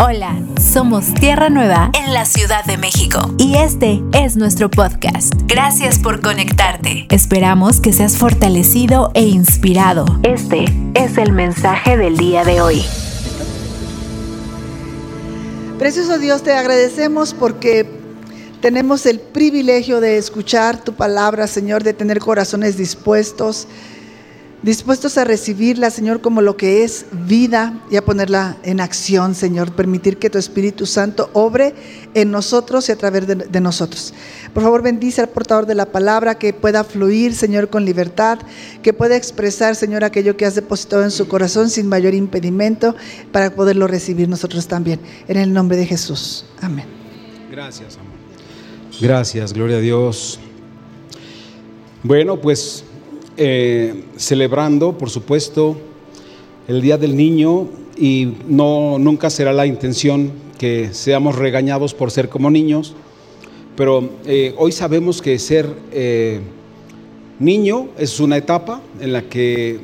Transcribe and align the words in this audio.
Hola, 0.00 0.40
somos 0.60 1.12
Tierra 1.12 1.50
Nueva 1.50 1.90
en 1.92 2.14
la 2.14 2.24
Ciudad 2.24 2.64
de 2.64 2.76
México 2.76 3.34
y 3.36 3.56
este 3.56 4.00
es 4.12 4.36
nuestro 4.36 4.70
podcast. 4.70 5.34
Gracias 5.46 5.98
por 5.98 6.20
conectarte. 6.20 7.08
Esperamos 7.10 7.80
que 7.80 7.92
seas 7.92 8.16
fortalecido 8.16 9.10
e 9.14 9.22
inspirado. 9.22 10.06
Este 10.22 10.66
es 10.94 11.18
el 11.18 11.32
mensaje 11.32 11.96
del 11.96 12.16
día 12.16 12.44
de 12.44 12.60
hoy. 12.60 12.84
Precioso 15.80 16.20
Dios, 16.20 16.44
te 16.44 16.52
agradecemos 16.52 17.34
porque 17.34 17.84
tenemos 18.60 19.04
el 19.04 19.18
privilegio 19.18 20.00
de 20.00 20.16
escuchar 20.16 20.80
tu 20.80 20.92
palabra, 20.92 21.48
Señor, 21.48 21.82
de 21.82 21.92
tener 21.92 22.20
corazones 22.20 22.76
dispuestos 22.76 23.66
dispuestos 24.62 25.18
a 25.18 25.24
recibirla, 25.24 25.90
Señor, 25.90 26.20
como 26.20 26.42
lo 26.42 26.56
que 26.56 26.82
es 26.82 27.06
vida 27.12 27.80
y 27.90 27.96
a 27.96 28.04
ponerla 28.04 28.56
en 28.62 28.80
acción, 28.80 29.34
Señor. 29.34 29.72
Permitir 29.72 30.18
que 30.18 30.30
tu 30.30 30.38
Espíritu 30.38 30.86
Santo 30.86 31.30
obre 31.32 31.74
en 32.14 32.30
nosotros 32.30 32.88
y 32.88 32.92
a 32.92 32.96
través 32.96 33.26
de, 33.26 33.60
nosotros. 33.60 34.14
Por 34.52 34.62
favor, 34.62 34.82
bendice 34.82 35.20
al 35.20 35.28
portador 35.28 35.66
de 35.66 35.74
la 35.74 35.86
palabra, 35.86 36.38
que 36.38 36.52
pueda 36.52 36.84
fluir, 36.84 37.34
Señor, 37.34 37.68
con 37.70 37.84
libertad, 37.84 38.38
que 38.82 38.92
pueda 38.92 39.16
expresar, 39.16 39.76
Señor, 39.76 40.04
aquello 40.04 40.36
que 40.36 40.46
has 40.46 40.54
depositado 40.54 41.04
en 41.04 41.10
su 41.10 41.28
corazón 41.28 41.70
sin 41.70 41.86
mayor 41.86 42.14
impedimento 42.14 42.96
para 43.32 43.54
poderlo 43.54 43.86
recibir 43.86 44.28
nosotros 44.28 44.66
también. 44.66 45.00
En 45.28 45.36
el 45.36 45.52
nombre 45.52 45.76
de 45.76 45.86
Jesús. 45.86 46.44
Amén. 46.60 46.86
Gracias, 47.50 47.96
amor. 47.96 48.08
Gracias, 49.00 49.52
gloria 49.52 49.76
a 49.76 49.80
Dios. 49.80 50.40
Bueno, 52.02 52.40
pues 52.40 52.84
eh, 53.40 53.94
celebrando, 54.16 54.98
por 54.98 55.10
supuesto, 55.10 55.76
el 56.66 56.82
Día 56.82 56.98
del 56.98 57.16
Niño 57.16 57.68
y 57.96 58.34
no, 58.48 58.98
nunca 58.98 59.30
será 59.30 59.52
la 59.52 59.64
intención 59.64 60.32
que 60.58 60.90
seamos 60.92 61.36
regañados 61.36 61.94
por 61.94 62.10
ser 62.10 62.28
como 62.28 62.50
niños, 62.50 62.94
pero 63.76 64.10
eh, 64.26 64.54
hoy 64.58 64.72
sabemos 64.72 65.22
que 65.22 65.38
ser 65.38 65.72
eh, 65.92 66.40
niño 67.38 67.90
es 67.96 68.18
una 68.18 68.36
etapa 68.36 68.80
en 69.00 69.12
la 69.12 69.22
que 69.22 69.78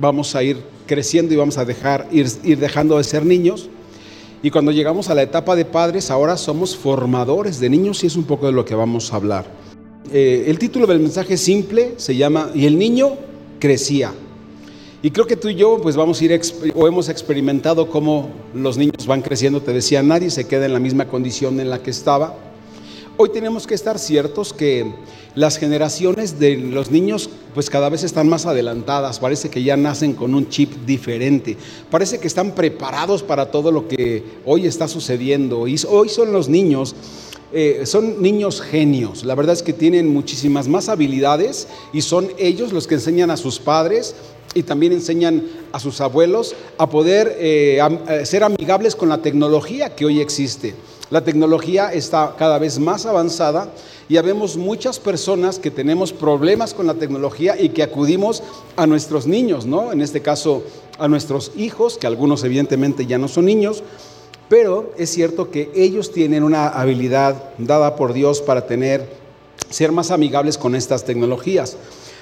vamos 0.00 0.34
a 0.34 0.42
ir 0.42 0.58
creciendo 0.86 1.32
y 1.32 1.36
vamos 1.36 1.58
a 1.58 1.64
dejar, 1.64 2.08
ir, 2.10 2.26
ir 2.42 2.58
dejando 2.58 2.98
de 2.98 3.04
ser 3.04 3.24
niños. 3.24 3.68
Y 4.42 4.50
cuando 4.50 4.72
llegamos 4.72 5.10
a 5.10 5.14
la 5.14 5.22
etapa 5.22 5.54
de 5.54 5.64
padres, 5.64 6.10
ahora 6.10 6.36
somos 6.36 6.76
formadores 6.76 7.60
de 7.60 7.70
niños 7.70 8.02
y 8.02 8.08
es 8.08 8.16
un 8.16 8.24
poco 8.24 8.46
de 8.46 8.52
lo 8.52 8.64
que 8.64 8.74
vamos 8.74 9.12
a 9.12 9.16
hablar. 9.16 9.69
Eh, 10.08 10.44
el 10.48 10.58
título 10.58 10.86
del 10.86 10.98
mensaje 10.98 11.36
simple 11.36 11.94
se 11.96 12.16
llama 12.16 12.50
Y 12.54 12.66
el 12.66 12.78
niño 12.78 13.10
crecía. 13.58 14.12
Y 15.02 15.10
creo 15.10 15.26
que 15.26 15.36
tú 15.36 15.48
y 15.48 15.54
yo 15.54 15.78
pues 15.80 15.96
vamos 15.96 16.20
a 16.20 16.24
ir 16.24 16.40
o 16.74 16.86
hemos 16.86 17.08
experimentado 17.08 17.88
cómo 17.88 18.30
los 18.54 18.76
niños 18.76 19.06
van 19.06 19.22
creciendo. 19.22 19.62
Te 19.62 19.72
decía, 19.72 20.02
nadie 20.02 20.30
se 20.30 20.46
queda 20.46 20.66
en 20.66 20.72
la 20.72 20.80
misma 20.80 21.06
condición 21.06 21.60
en 21.60 21.70
la 21.70 21.82
que 21.82 21.90
estaba. 21.90 22.34
Hoy 23.16 23.28
tenemos 23.28 23.66
que 23.66 23.74
estar 23.74 23.98
ciertos 23.98 24.52
que 24.52 24.92
las 25.34 25.58
generaciones 25.58 26.40
de 26.40 26.56
los 26.56 26.90
niños 26.90 27.28
pues 27.54 27.68
cada 27.68 27.88
vez 27.90 28.02
están 28.02 28.28
más 28.28 28.46
adelantadas, 28.46 29.20
parece 29.20 29.50
que 29.50 29.62
ya 29.62 29.76
nacen 29.76 30.14
con 30.14 30.34
un 30.34 30.48
chip 30.48 30.72
diferente, 30.86 31.56
parece 31.90 32.18
que 32.18 32.26
están 32.26 32.54
preparados 32.54 33.22
para 33.22 33.50
todo 33.50 33.70
lo 33.70 33.86
que 33.86 34.24
hoy 34.46 34.66
está 34.66 34.88
sucediendo. 34.88 35.68
Y 35.68 35.76
hoy 35.88 36.08
son 36.08 36.32
los 36.32 36.48
niños 36.48 36.94
eh, 37.52 37.82
son 37.84 38.22
niños 38.22 38.60
genios. 38.60 39.24
La 39.24 39.34
verdad 39.34 39.54
es 39.54 39.62
que 39.62 39.72
tienen 39.72 40.08
muchísimas 40.08 40.68
más 40.68 40.88
habilidades 40.88 41.66
y 41.92 42.02
son 42.02 42.28
ellos 42.38 42.72
los 42.72 42.86
que 42.86 42.94
enseñan 42.94 43.30
a 43.30 43.36
sus 43.36 43.58
padres 43.58 44.14
y 44.54 44.62
también 44.62 44.92
enseñan 44.92 45.44
a 45.72 45.80
sus 45.80 46.00
abuelos 46.00 46.54
a 46.78 46.88
poder 46.88 47.36
eh, 47.38 47.80
eh, 48.08 48.26
ser 48.26 48.44
amigables 48.44 48.96
con 48.96 49.08
la 49.08 49.18
tecnología 49.18 49.94
que 49.94 50.04
hoy 50.04 50.20
existe. 50.20 50.74
La 51.10 51.24
tecnología 51.24 51.92
está 51.92 52.36
cada 52.38 52.58
vez 52.58 52.78
más 52.78 53.04
avanzada 53.04 53.72
y 54.08 54.16
habemos 54.16 54.56
muchas 54.56 55.00
personas 55.00 55.58
que 55.58 55.72
tenemos 55.72 56.12
problemas 56.12 56.72
con 56.72 56.86
la 56.86 56.94
tecnología 56.94 57.60
y 57.60 57.70
que 57.70 57.82
acudimos 57.82 58.44
a 58.76 58.86
nuestros 58.86 59.26
niños, 59.26 59.66
¿no? 59.66 59.92
En 59.92 60.02
este 60.02 60.22
caso 60.22 60.62
a 61.00 61.08
nuestros 61.08 61.50
hijos, 61.56 61.98
que 61.98 62.06
algunos 62.06 62.44
evidentemente 62.44 63.06
ya 63.06 63.18
no 63.18 63.26
son 63.26 63.46
niños, 63.46 63.82
pero 64.50 64.92
es 64.98 65.10
cierto 65.10 65.52
que 65.52 65.70
ellos 65.76 66.10
tienen 66.10 66.42
una 66.42 66.66
habilidad 66.66 67.54
dada 67.56 67.94
por 67.94 68.12
Dios 68.12 68.42
para 68.42 68.66
tener, 68.66 69.08
ser 69.70 69.92
más 69.92 70.10
amigables 70.10 70.58
con 70.58 70.74
estas 70.74 71.04
tecnologías. 71.04 71.76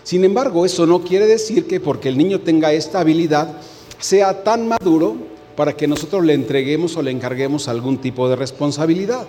Sin 0.04 0.24
embargo, 0.24 0.66
eso 0.66 0.86
no 0.86 1.00
quiere 1.00 1.26
decir 1.26 1.66
que 1.66 1.80
porque 1.80 2.10
el 2.10 2.18
niño 2.18 2.40
tenga 2.40 2.74
esta 2.74 3.00
habilidad 3.00 3.56
sea 3.98 4.44
tan 4.44 4.68
maduro 4.68 5.16
para 5.56 5.74
que 5.74 5.88
nosotros 5.88 6.22
le 6.22 6.34
entreguemos 6.34 6.98
o 6.98 7.02
le 7.02 7.10
encarguemos 7.10 7.66
algún 7.66 7.96
tipo 7.96 8.28
de 8.28 8.36
responsabilidad. 8.36 9.26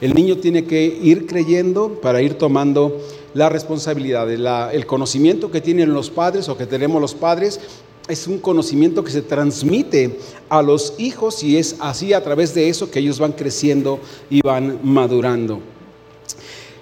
El 0.00 0.12
niño 0.12 0.38
tiene 0.38 0.64
que 0.64 0.84
ir 0.84 1.26
creyendo 1.26 2.00
para 2.02 2.20
ir 2.20 2.34
tomando 2.34 3.00
la 3.32 3.48
responsabilidad, 3.48 4.28
el 4.28 4.86
conocimiento 4.86 5.52
que 5.52 5.60
tienen 5.60 5.94
los 5.94 6.10
padres 6.10 6.48
o 6.48 6.56
que 6.56 6.66
tenemos 6.66 7.00
los 7.00 7.14
padres 7.14 7.60
es 8.08 8.26
un 8.26 8.38
conocimiento 8.38 9.02
que 9.02 9.10
se 9.10 9.22
transmite 9.22 10.18
a 10.48 10.62
los 10.62 10.94
hijos 10.98 11.42
y 11.42 11.56
es 11.56 11.76
así 11.80 12.12
a 12.12 12.22
través 12.22 12.54
de 12.54 12.68
eso 12.68 12.90
que 12.90 12.98
ellos 12.98 13.18
van 13.18 13.32
creciendo 13.32 13.98
y 14.28 14.42
van 14.42 14.80
madurando. 14.82 15.60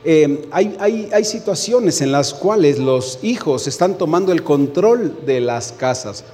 Eh, 0.04 0.48
hay, 0.50 0.76
hay, 1.12 1.24
situaciones 1.24 2.00
en 2.00 2.10
las 2.10 2.34
cuales 2.34 2.80
los 2.80 3.20
hijos 3.22 3.68
están 3.68 3.96
tomando 3.96 4.32
el 4.32 4.42
control 4.42 5.16
de 5.24 5.40
las 5.40 5.70
casas, 5.70 6.24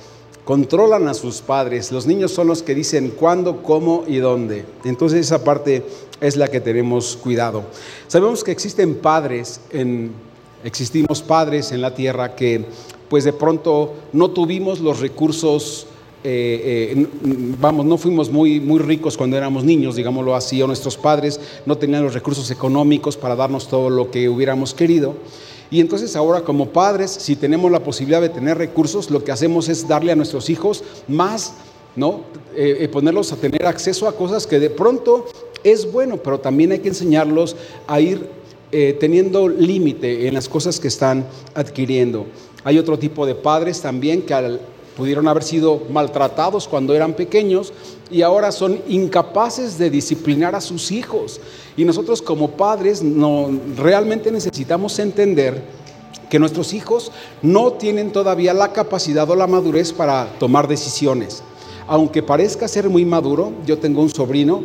controlan 0.45 1.07
a 1.07 1.13
sus 1.13 1.43
padres, 1.43 1.93
los 1.93 2.07
niños 2.07 2.33
son 2.33 2.47
los 2.47 2.63
que 2.63 2.75
dicen 2.75 3.11
cuándo, 3.11 3.63
cómo 3.63 4.05
y 4.07 4.17
dónde. 4.17 4.65
Entonces 4.85 5.21
esa 5.21 5.45
parte 5.45 5.85
es 6.23 6.37
la 6.37 6.49
que 6.49 6.63
tenemos 6.63 7.19
cuidado. 7.19 7.65
Sabemos 8.07 8.43
que 8.43 8.53
existen 8.53 8.95
padres 8.95 9.61
en, 9.69 10.13
existimos 10.65 11.21
padres 11.21 11.71
en 11.71 11.83
la 11.83 11.95
tierra 11.95 12.35
que 12.35 12.65
pues 13.09 13.25
de 13.25 13.33
pronto 13.33 13.95
no 14.13 14.31
tuvimos 14.31 14.81
los 14.81 15.01
recursos, 15.01 15.87
eh, 16.25 16.95
eh, 16.95 17.07
vamos, 17.61 17.87
no 17.87 17.97
fuimos 17.97 18.31
muy, 18.31 18.61
muy 18.61 18.81
ricos 18.81 19.17
cuando 19.17 19.37
éramos 19.37 19.65
niños, 19.65 19.97
digámoslo 19.97 20.35
así, 20.35 20.61
o 20.63 20.67
nuestros 20.67 20.97
padres 20.97 21.41
no 21.65 21.79
tenían 21.79 22.03
los 22.03 22.15
recursos 22.15 22.51
económicos 22.51 23.17
para 23.17 23.37
darnos 23.37 23.69
todo 23.69 23.91
lo 23.91 24.11
que 24.11 24.29
hubiéramos 24.29 24.75
querido. 24.75 25.15
Y 25.71 25.81
entonces 25.81 26.17
ahora 26.17 26.43
como 26.43 26.71
padres, 26.71 27.11
si 27.11 27.37
tenemos 27.37 27.71
la 27.71 27.81
posibilidad 27.81 28.21
de 28.21 28.31
tener 28.31 28.57
recursos, 28.57 29.11
lo 29.11 29.23
que 29.23 29.33
hacemos 29.33 29.69
es 29.69 29.87
darle 29.87 30.13
a 30.13 30.17
nuestros 30.17 30.49
hijos 30.49 30.83
más, 31.09 31.55
¿no? 31.95 32.23
Eh, 32.57 32.89
ponerlos 32.91 33.33
a 33.33 33.37
tener 33.37 33.67
acceso 33.67 34.09
a 34.09 34.17
cosas 34.17 34.47
que 34.47 34.59
de 34.59 34.71
pronto 34.71 35.27
es 35.63 35.91
bueno, 35.91 36.17
pero 36.17 36.41
también 36.41 36.73
hay 36.73 36.79
que 36.79 36.89
enseñarlos 36.89 37.55
a 37.87 38.01
ir 38.01 38.39
teniendo 39.01 39.49
límite 39.49 40.29
en 40.29 40.35
las 40.35 40.47
cosas 40.47 40.79
que 40.79 40.89
están 40.89 41.27
adquiriendo. 41.55 42.27
Hay 42.65 42.79
otro 42.79 42.99
tipo 42.99 43.27
de 43.27 43.35
padres 43.35 43.81
también 43.81 44.23
que 44.23 44.59
pudieron 44.97 45.29
haber 45.29 45.45
sido 45.45 45.83
maltratados 45.91 46.67
cuando 46.67 46.95
eran 46.95 47.15
pequeños 47.15 47.73
y 48.11 48.23
ahora 48.23 48.51
son 48.51 48.81
incapaces 48.89 49.79
de 49.79 49.91
disciplinar 49.91 50.55
a 50.55 50.61
sus 50.61 50.91
hijos. 50.91 51.41
Y 51.77 51.85
nosotros 51.85 52.21
como 52.21 52.51
padres 52.51 53.03
no, 53.03 53.49
realmente 53.77 54.33
necesitamos 54.33 54.99
entender 54.99 55.63
que 56.29 56.39
nuestros 56.39 56.75
hijos 56.75 57.13
no 57.43 57.73
tienen 57.75 58.13
todavía 58.13 58.53
la 58.53 58.73
capacidad 58.73 59.31
o 59.31 59.37
la 59.37 59.47
madurez 59.47 59.93
para 59.93 60.27
tomar 60.39 60.69
decisiones. 60.69 61.43
Aunque 61.87 62.23
parezca 62.23 62.69
ser 62.69 62.91
muy 62.91 63.05
maduro, 63.05 63.53
yo 63.65 63.79
tengo 63.79 64.03
un 64.03 64.11
sobrino 64.11 64.63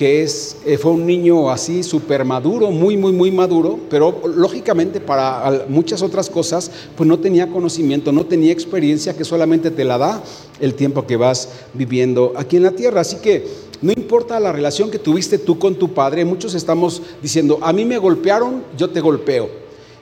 que 0.00 0.22
es, 0.22 0.56
eh, 0.64 0.78
fue 0.78 0.92
un 0.92 1.04
niño 1.04 1.50
así 1.50 1.82
súper 1.82 2.24
maduro, 2.24 2.70
muy, 2.70 2.96
muy, 2.96 3.12
muy 3.12 3.30
maduro, 3.30 3.78
pero 3.90 4.22
lógicamente 4.34 4.98
para 4.98 5.66
muchas 5.68 6.00
otras 6.00 6.30
cosas, 6.30 6.70
pues 6.96 7.06
no 7.06 7.18
tenía 7.18 7.50
conocimiento, 7.50 8.10
no 8.10 8.24
tenía 8.24 8.50
experiencia 8.50 9.14
que 9.14 9.26
solamente 9.26 9.70
te 9.70 9.84
la 9.84 9.98
da 9.98 10.22
el 10.58 10.72
tiempo 10.72 11.06
que 11.06 11.18
vas 11.18 11.50
viviendo 11.74 12.32
aquí 12.34 12.56
en 12.56 12.62
la 12.62 12.70
tierra. 12.70 13.02
Así 13.02 13.16
que 13.16 13.44
no 13.82 13.92
importa 13.92 14.40
la 14.40 14.52
relación 14.52 14.90
que 14.90 14.98
tuviste 14.98 15.36
tú 15.36 15.58
con 15.58 15.74
tu 15.74 15.92
padre, 15.92 16.24
muchos 16.24 16.54
estamos 16.54 17.02
diciendo, 17.20 17.58
a 17.60 17.70
mí 17.74 17.84
me 17.84 17.98
golpearon, 17.98 18.62
yo 18.78 18.88
te 18.88 19.02
golpeo. 19.02 19.50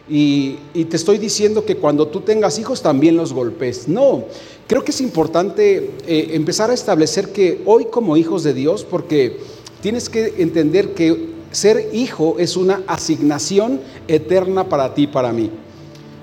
Y, 0.08 0.58
te 0.88 0.96
estoy 0.96 1.18
diciendo 1.18 1.64
que 1.64 1.76
cuando 1.76 2.06
tú 2.06 2.20
tengas 2.20 2.60
hijos 2.60 2.82
también 2.82 3.16
los 3.16 3.32
golpes. 3.32 3.88
No, 3.88 4.26
creo 4.68 4.84
que 4.84 4.92
es 4.92 5.00
importante 5.00 5.90
eh, 6.06 6.30
empezar 6.34 6.70
a 6.70 6.74
establecer 6.74 7.32
que 7.32 7.62
hoy 7.66 7.86
como 7.86 8.16
hijos 8.16 8.44
de 8.44 8.54
Dios, 8.54 8.84
porque 8.88 9.57
tienes 9.80 10.08
que 10.08 10.34
entender 10.38 10.94
que 10.94 11.30
ser 11.50 11.90
hijo 11.92 12.36
es 12.38 12.56
una 12.56 12.82
asignación 12.86 13.80
eterna 14.06 14.68
para 14.68 14.94
ti 14.94 15.02
y 15.02 15.06
para 15.06 15.32
mí. 15.32 15.50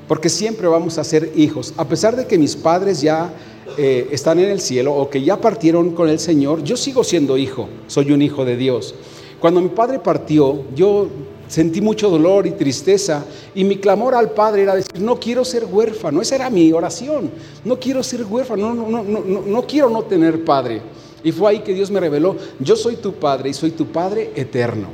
Porque 0.08 0.30
siempre 0.30 0.68
vamos 0.68 0.98
a 0.98 1.04
ser 1.04 1.32
hijos. 1.36 1.74
A 1.78 1.88
pesar 1.88 2.16
de 2.16 2.28
que 2.28 2.38
mis 2.38 2.56
padres 2.56 3.02
ya 3.02 3.34
eh, 3.78 4.08
están 4.12 4.40
en 4.40 4.50
el 4.50 4.62
cielo 4.62 4.94
o 4.94 5.10
que 5.10 5.24
ya 5.24 5.42
partieron 5.42 5.92
con 5.92 6.10
el 6.10 6.20
Señor, 6.20 6.64
yo 6.64 6.78
sigo 6.78 7.04
siendo 7.04 7.38
hijo. 7.38 7.68
Soy 7.88 8.12
un 8.12 8.22
hijo 8.22 8.46
de 8.46 8.56
Dios. 8.56 8.94
Cuando 9.40 9.62
mi 9.62 9.70
padre 9.70 10.00
partió, 10.00 10.64
yo 10.76 11.08
sentí 11.48 11.82
mucho 11.82 12.10
dolor 12.10 12.48
y 12.48 12.52
tristeza 12.52 13.26
y 13.54 13.64
mi 13.64 13.78
clamor 13.78 14.16
al 14.16 14.32
Padre 14.32 14.64
era 14.64 14.76
decir, 14.76 15.00
no 15.00 15.20
quiero 15.20 15.46
ser 15.46 15.66
huérfano, 15.66 16.22
esa 16.22 16.36
era 16.36 16.50
mi 16.50 16.72
oración, 16.72 17.30
no 17.64 17.80
quiero 17.80 18.02
ser 18.02 18.24
huérfano, 18.24 18.74
no, 18.74 18.90
no, 18.90 19.04
no, 19.04 19.20
no, 19.24 19.42
no 19.42 19.62
quiero 19.68 19.90
no 19.90 20.04
tener 20.04 20.44
padre. 20.44 20.82
Y 21.26 21.32
fue 21.32 21.50
ahí 21.50 21.60
que 21.62 21.74
Dios 21.74 21.90
me 21.90 22.00
reveló, 22.00 22.38
yo 22.60 22.76
soy 22.76 22.98
tu 22.98 23.14
Padre 23.14 23.50
y 23.50 23.54
soy 23.54 23.72
tu 23.72 23.88
Padre 23.88 24.32
eterno. 24.36 24.90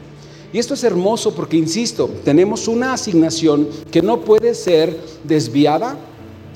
Y 0.54 0.60
esto 0.60 0.74
es 0.74 0.84
hermoso 0.86 1.36
porque, 1.36 1.58
insisto, 1.58 2.10
tenemos 2.24 2.70
una 2.70 2.94
asignación 2.94 3.68
que 3.92 4.02
no 4.02 4.22
puede 4.22 4.56
ser 4.56 4.98
desviada, 5.26 5.98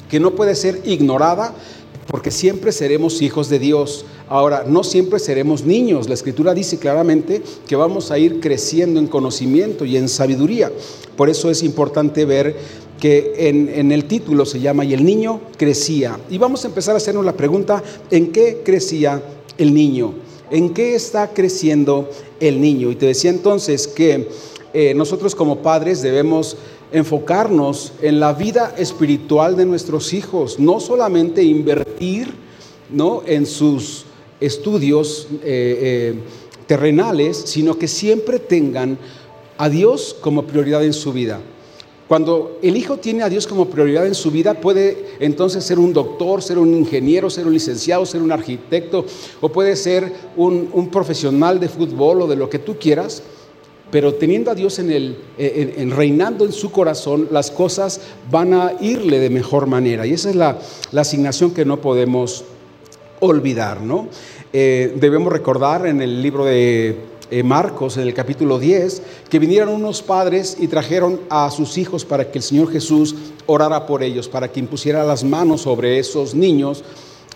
que 0.09 0.19
no 0.19 0.31
puede 0.31 0.55
ser 0.55 0.81
ignorada, 0.85 1.53
porque 2.07 2.31
siempre 2.31 2.71
seremos 2.71 3.21
hijos 3.21 3.49
de 3.49 3.59
Dios. 3.59 4.05
Ahora, 4.29 4.63
no 4.65 4.81
siempre 4.81 5.19
seremos 5.19 5.65
niños. 5.65 6.07
La 6.07 6.13
escritura 6.13 6.53
dice 6.53 6.79
claramente 6.79 7.43
que 7.67 7.75
vamos 7.75 8.11
a 8.11 8.17
ir 8.17 8.39
creciendo 8.39 8.99
en 9.01 9.07
conocimiento 9.07 9.83
y 9.83 9.97
en 9.97 10.07
sabiduría. 10.07 10.71
Por 11.17 11.29
eso 11.29 11.51
es 11.51 11.63
importante 11.63 12.23
ver 12.23 12.55
que 12.99 13.33
en, 13.49 13.91
el 13.91 14.05
título 14.05 14.45
se 14.45 14.61
llama 14.61 14.85
Y 14.85 14.93
el 14.93 15.03
niño 15.03 15.41
crecía. 15.57 16.17
Y 16.29 16.37
vamos 16.37 16.63
a 16.63 16.69
empezar 16.69 16.93
a 16.93 16.97
hacernos 16.97 17.25
la 17.25 17.35
pregunta, 17.35 17.83
¿en 18.09 18.31
qué 18.31 18.61
crecía 18.63 19.21
el 19.57 19.73
niño? 19.73 20.13
¿En 20.51 20.73
qué 20.73 20.95
está 20.95 21.33
creciendo 21.33 22.09
el 22.39 22.61
niño? 22.61 22.91
Y 22.91 22.95
te 22.95 23.07
decía 23.07 23.31
entonces 23.31 23.87
que 23.87 24.29
eh, 24.73 24.93
nosotros 24.93 25.35
como 25.35 25.59
padres 25.59 26.01
debemos 26.01 26.57
enfocarnos 26.91 27.93
en 28.01 28.19
la 28.19 28.33
vida 28.33 28.73
espiritual 28.77 29.55
de 29.55 29.65
nuestros 29.65 30.13
hijos, 30.13 30.59
no 30.59 30.79
solamente 30.79 31.43
invertir 31.43 32.33
¿no? 32.89 33.23
en 33.25 33.45
sus 33.45 34.05
estudios 34.39 35.27
eh, 35.31 35.39
eh, 35.43 36.19
terrenales, 36.67 37.37
sino 37.45 37.77
que 37.77 37.87
siempre 37.87 38.39
tengan 38.39 38.97
a 39.57 39.69
Dios 39.69 40.15
como 40.21 40.43
prioridad 40.45 40.83
en 40.83 40.93
su 40.93 41.11
vida. 41.13 41.39
Cuando 42.07 42.59
el 42.61 42.77
hijo 42.77 42.97
tiene 42.97 43.23
a 43.23 43.29
Dios 43.29 43.47
como 43.47 43.65
prioridad 43.65 44.05
en 44.05 44.13
su 44.13 44.29
vida, 44.29 44.53
puede 44.53 45.05
entonces 45.19 45.63
ser 45.63 45.79
un 45.79 45.91
doctor, 45.91 46.43
ser 46.43 46.59
un 46.59 46.75
ingeniero, 46.75 47.31
ser 47.31 47.47
un 47.47 47.53
licenciado, 47.53 48.05
ser 48.05 48.21
un 48.21 48.31
arquitecto, 48.31 49.05
o 49.41 49.49
puede 49.49 49.75
ser 49.75 50.11
un, 50.37 50.89
profesional 50.91 51.59
de 51.59 51.67
fútbol 51.67 52.21
o 52.21 52.27
de 52.27 52.35
lo 52.35 52.47
que 52.47 52.59
tú 52.59 52.77
quieras, 52.77 53.23
pero 53.89 54.13
teniendo 54.13 54.51
a 54.51 54.55
Dios 54.55 54.77
en 54.77 54.91
el, 54.91 55.17
en, 55.39 55.89
reinando 55.91 56.45
en 56.45 56.51
su 56.51 56.71
corazón, 56.71 57.27
las 57.31 57.49
cosas 57.49 57.99
van 58.29 58.53
a 58.53 58.73
irle 58.81 59.19
de 59.19 59.31
mejor 59.31 59.65
manera. 59.65 60.05
Y 60.05 60.13
esa 60.13 60.29
es 60.29 60.35
la, 60.35 60.59
asignación 60.95 61.55
que 61.55 61.65
no 61.65 61.81
podemos 61.81 62.43
olvidar, 63.19 63.81
¿no? 63.81 64.09
Eh, 64.53 64.93
debemos 64.99 65.33
recordar 65.33 65.87
en 65.87 66.01
el 66.01 66.21
libro 66.21 66.45
de 66.45 66.89
eh, 66.89 66.95
Marcos, 67.43 67.97
en 67.97 68.03
el 68.03 68.13
capítulo 68.13 68.59
10, 68.59 69.01
que 69.29 69.39
vinieron 69.39 69.69
unos 69.73 70.01
padres 70.01 70.57
y 70.59 70.67
trajeron 70.67 71.21
a 71.29 71.49
sus 71.51 71.77
hijos 71.77 72.05
para 72.05 72.31
que 72.31 72.39
el 72.39 72.43
Señor 72.43 72.71
Jesús 72.71 73.15
orara 73.45 73.85
por 73.85 74.03
ellos, 74.03 74.27
para 74.27 74.51
que 74.51 74.59
impusiera 74.59 75.03
las 75.03 75.23
manos 75.23 75.61
sobre 75.61 75.99
esos 75.99 76.35
niños 76.35 76.83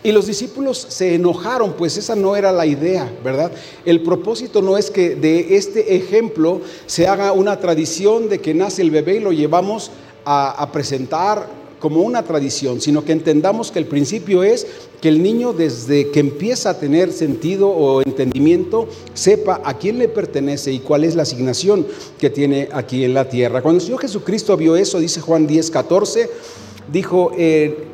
y 0.01 0.13
los 0.13 0.27
discípulos 0.27 0.77
se 0.89 1.15
enojaron, 1.15 1.73
pues 1.73 1.97
esa 1.97 2.15
no 2.15 2.37
era 2.37 2.53
la 2.53 2.65
idea, 2.65 3.11
¿verdad? 3.21 3.51
El 3.83 4.01
propósito 4.01 4.61
no 4.61 4.77
es 4.77 4.89
que 4.89 5.15
de 5.15 5.57
este 5.57 5.97
ejemplo 5.97 6.61
se 6.85 7.07
haga 7.07 7.33
una 7.33 7.59
tradición 7.59 8.29
de 8.29 8.39
que 8.39 8.53
nace 8.53 8.81
el 8.81 8.91
bebé 8.91 9.17
y 9.17 9.19
lo 9.19 9.33
llevamos 9.33 9.91
a, 10.23 10.69
presentar 10.71 11.49
como 11.79 12.01
una 12.01 12.23
tradición, 12.23 12.81
sino 12.81 13.05
que 13.05 13.11
entendamos 13.11 13.71
que 13.71 13.79
el 13.79 13.85
principio 13.85 14.43
es 14.43 14.67
que 15.01 15.09
el 15.09 15.23
niño 15.23 15.53
desde 15.53 16.11
que 16.11 16.19
empieza 16.19 16.71
a 16.71 16.79
tener 16.79 17.11
sentido 17.11 17.69
o 17.69 18.01
entendimiento 18.01 18.87
sepa 19.13 19.61
a 19.63 19.77
quién 19.77 19.97
le 19.97 20.09
pertenece 20.09 20.71
y 20.71 20.79
cuál 20.79 21.03
es 21.03 21.15
la 21.15 21.23
asignación 21.23 21.87
que 22.17 22.29
tiene 22.29 22.69
aquí 22.71 23.03
en 23.03 23.13
la 23.13 23.29
tierra. 23.29 23.61
Cuando 23.61 23.79
el 23.79 23.85
Señor 23.85 24.01
Jesucristo 24.01 24.57
vio 24.57 24.75
eso, 24.75 24.99
dice 24.99 25.21
Juan 25.21 25.47
10, 25.47 25.71
14, 25.71 26.29
dijo, 26.91 27.31
eh, 27.37 27.85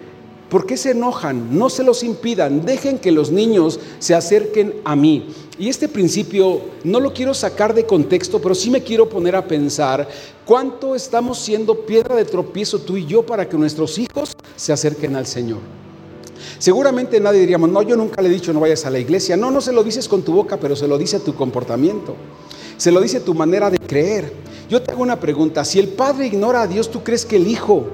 ¿Por 0.49 0.67
qué 0.67 0.77
se 0.77 0.91
enojan? 0.91 1.57
No 1.57 1.69
se 1.69 1.83
los 1.83 2.03
impidan, 2.03 2.65
dejen 2.65 2.99
que 2.99 3.11
los 3.11 3.31
niños 3.31 3.79
se 3.99 4.13
acerquen 4.13 4.75
a 4.85 4.95
mí. 4.95 5.27
Y 5.57 5.69
este 5.69 5.87
principio 5.87 6.61
no 6.83 6.99
lo 6.99 7.13
quiero 7.13 7.33
sacar 7.33 7.73
de 7.73 7.85
contexto, 7.85 8.41
pero 8.41 8.53
sí 8.53 8.69
me 8.69 8.83
quiero 8.83 9.07
poner 9.07 9.37
a 9.37 9.47
pensar 9.47 10.07
cuánto 10.43 10.95
estamos 10.95 11.39
siendo 11.39 11.85
piedra 11.85 12.15
de 12.15 12.25
tropiezo 12.25 12.79
tú 12.79 12.97
y 12.97 13.05
yo 13.05 13.25
para 13.25 13.47
que 13.47 13.57
nuestros 13.57 13.97
hijos 13.97 14.35
se 14.57 14.73
acerquen 14.73 15.15
al 15.15 15.25
Señor. 15.25 15.59
Seguramente 16.59 17.21
nadie 17.21 17.39
diríamos, 17.39 17.69
no, 17.69 17.81
yo 17.81 17.95
nunca 17.95 18.21
le 18.21 18.27
he 18.27 18.31
dicho 18.31 18.51
no 18.51 18.59
vayas 18.59 18.85
a 18.85 18.89
la 18.89 18.99
iglesia. 18.99 19.37
No, 19.37 19.49
no 19.49 19.61
se 19.61 19.71
lo 19.71 19.83
dices 19.83 20.09
con 20.09 20.23
tu 20.23 20.33
boca, 20.33 20.57
pero 20.57 20.75
se 20.75 20.89
lo 20.89 20.97
dice 20.97 21.21
tu 21.21 21.33
comportamiento. 21.35 22.15
Se 22.75 22.91
lo 22.91 22.99
dice 22.99 23.21
tu 23.21 23.33
manera 23.33 23.69
de 23.69 23.79
creer. 23.79 24.33
Yo 24.69 24.81
te 24.81 24.91
hago 24.91 25.03
una 25.03 25.19
pregunta, 25.19 25.63
si 25.63 25.79
el 25.79 25.87
padre 25.87 26.27
ignora 26.27 26.63
a 26.63 26.67
Dios, 26.67 26.91
¿tú 26.91 27.01
crees 27.01 27.25
que 27.25 27.37
el 27.37 27.47
hijo 27.47 27.85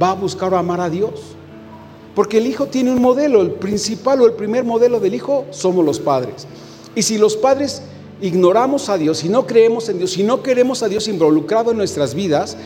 va 0.00 0.10
a 0.10 0.14
buscar 0.14 0.52
o 0.54 0.56
amar 0.56 0.80
a 0.80 0.90
Dios? 0.90 1.34
Porque 2.14 2.38
el 2.38 2.46
hijo 2.46 2.66
tiene 2.66 2.92
un 2.92 3.02
modelo, 3.02 3.42
el 3.42 3.50
principal 3.52 4.20
o 4.20 4.26
el 4.26 4.34
primer 4.34 4.62
modelo 4.64 5.00
del 5.00 5.14
hijo 5.14 5.46
somos 5.50 5.84
los 5.84 5.98
padres. 5.98 6.46
Y 6.96 7.02
si 7.02 7.18
los 7.18 7.36
padres 7.36 7.82
ignoramos 8.22 8.88
a 8.88 8.96
Dios, 8.96 9.18
si 9.18 9.28
no 9.28 9.46
creemos 9.46 9.90
en 9.90 9.98
Dios, 9.98 10.12
si 10.12 10.22
no 10.22 10.42
queremos 10.42 10.82
a 10.82 10.88
Dios 10.88 11.06
involucrado 11.08 11.70
en 11.70 11.76
nuestras 11.76 12.14
vidas, 12.14 12.56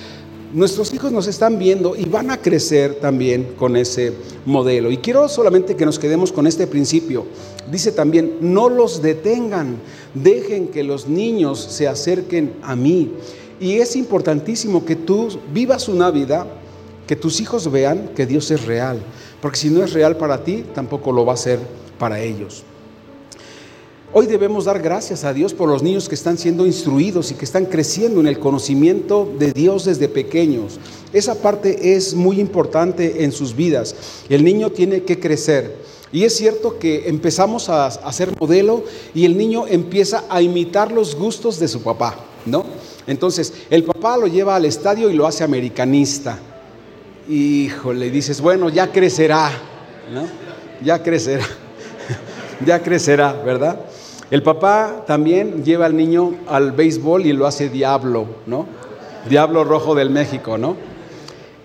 nuestros 0.55 0.95
hijos 0.95 1.11
nos 1.11 1.27
están 1.27 1.59
viendo 1.59 1.97
y 1.97 2.05
van 2.05 2.31
a 2.31 2.41
crecer 2.41 2.95
también 3.01 3.55
con 3.59 3.77
ese 3.77 4.13
modelo. 4.47 4.93
Y 4.93 4.99
quiero 4.99 5.29
solamente 5.29 5.75
que 5.75 5.85
nos 5.85 5.99
quedemos 5.99 6.31
con 6.31 6.47
este 6.47 6.69
principio. 6.69 7.27
Dice 7.73 7.91
también, 7.91 8.37
no 8.41 8.69
los 8.69 9.03
detengan, 9.03 9.79
dejen 10.15 10.69
que 10.69 10.85
los 10.85 11.09
niños 11.09 11.59
se 11.59 11.89
acerquen 11.89 12.53
a 12.63 12.77
mí. 12.77 13.11
Y 13.59 13.79
es 13.79 13.97
importantísimo 13.97 14.85
que 14.85 14.95
tú 14.95 15.29
vivas 15.53 15.89
una 15.89 16.13
vida, 16.13 16.47
que 17.09 17.17
tus 17.17 17.41
hijos 17.41 17.69
vean 17.71 18.11
que 18.15 18.27
Dios 18.27 18.49
es 18.53 18.65
real. 18.65 19.01
Porque 19.43 19.59
si 19.59 19.71
no 19.71 19.83
es 19.83 19.93
real 19.93 20.17
para 20.17 20.45
ti, 20.45 20.65
tampoco 20.73 21.11
lo 21.11 21.27
va 21.27 21.33
a 21.33 21.37
ser 21.37 21.59
para 21.99 22.21
ellos. 22.21 22.65
Hoy 24.13 24.27
debemos 24.27 24.65
dar 24.65 24.81
gracias 24.81 25.25
a 25.25 25.33
Dios 25.33 25.55
por 25.55 25.69
los 25.69 25.83
niños 25.83 26.09
que 26.09 26.17
están 26.17 26.37
siendo 26.37 26.67
instruidos 26.67 27.31
y 27.31 27.35
que 27.35 27.45
están 27.45 27.67
creciendo 27.67 28.21
en 28.21 28.27
el 28.27 28.39
conocimiento 28.39 29.33
de 29.39 29.53
Dios 29.53 29.85
desde 29.85 30.09
pequeños. 30.09 30.81
Esa 31.13 31.37
parte 31.37 31.95
es 31.95 32.15
muy 32.15 32.41
importante 32.41 33.23
en 33.23 33.31
sus 33.31 33.55
vidas. 33.55 33.95
El 34.29 34.45
niño 34.45 34.71
tiene 34.71 35.05
que 35.05 35.21
crecer. 35.21 35.77
Y 36.13 36.25
es 36.25 36.37
cierto 36.37 36.79
que 36.79 37.09
empezamos 37.09 37.69
a 37.69 37.87
hacer 37.87 38.35
modelo 38.41 38.83
y 39.15 39.25
el 39.25 39.39
niño 39.39 39.67
empieza 39.69 40.25
a 40.29 40.43
imitar 40.43 40.91
los 40.91 41.15
gustos 41.15 41.61
de 41.61 41.69
su 41.69 41.83
papá, 41.83 42.17
¿no? 42.47 42.65
Entonces, 43.07 43.53
el 43.71 43.85
papá 43.85 44.17
lo 44.17 44.27
lleva 44.27 44.57
al 44.57 44.65
estadio 44.65 45.09
y 45.09 45.15
lo 45.15 45.27
hace 45.27 45.45
americanista 45.45 46.41
híjole, 47.31 48.11
dices, 48.11 48.41
bueno, 48.41 48.69
ya 48.69 48.91
crecerá, 48.91 49.51
¿no? 50.13 50.27
Ya 50.83 51.03
crecerá, 51.03 51.47
ya 52.65 52.83
crecerá, 52.83 53.33
¿verdad? 53.33 53.81
El 54.31 54.43
papá 54.43 55.05
también 55.07 55.65
lleva 55.65 55.87
al 55.87 55.97
niño 55.97 56.35
al 56.47 56.73
béisbol 56.73 57.27
y 57.27 57.33
lo 57.33 57.47
hace 57.47 57.69
diablo, 57.69 58.27
¿no? 58.47 58.67
Diablo 59.29 59.65
rojo 59.65 59.95
del 59.95 60.11
México, 60.11 60.57
¿no? 60.57 60.77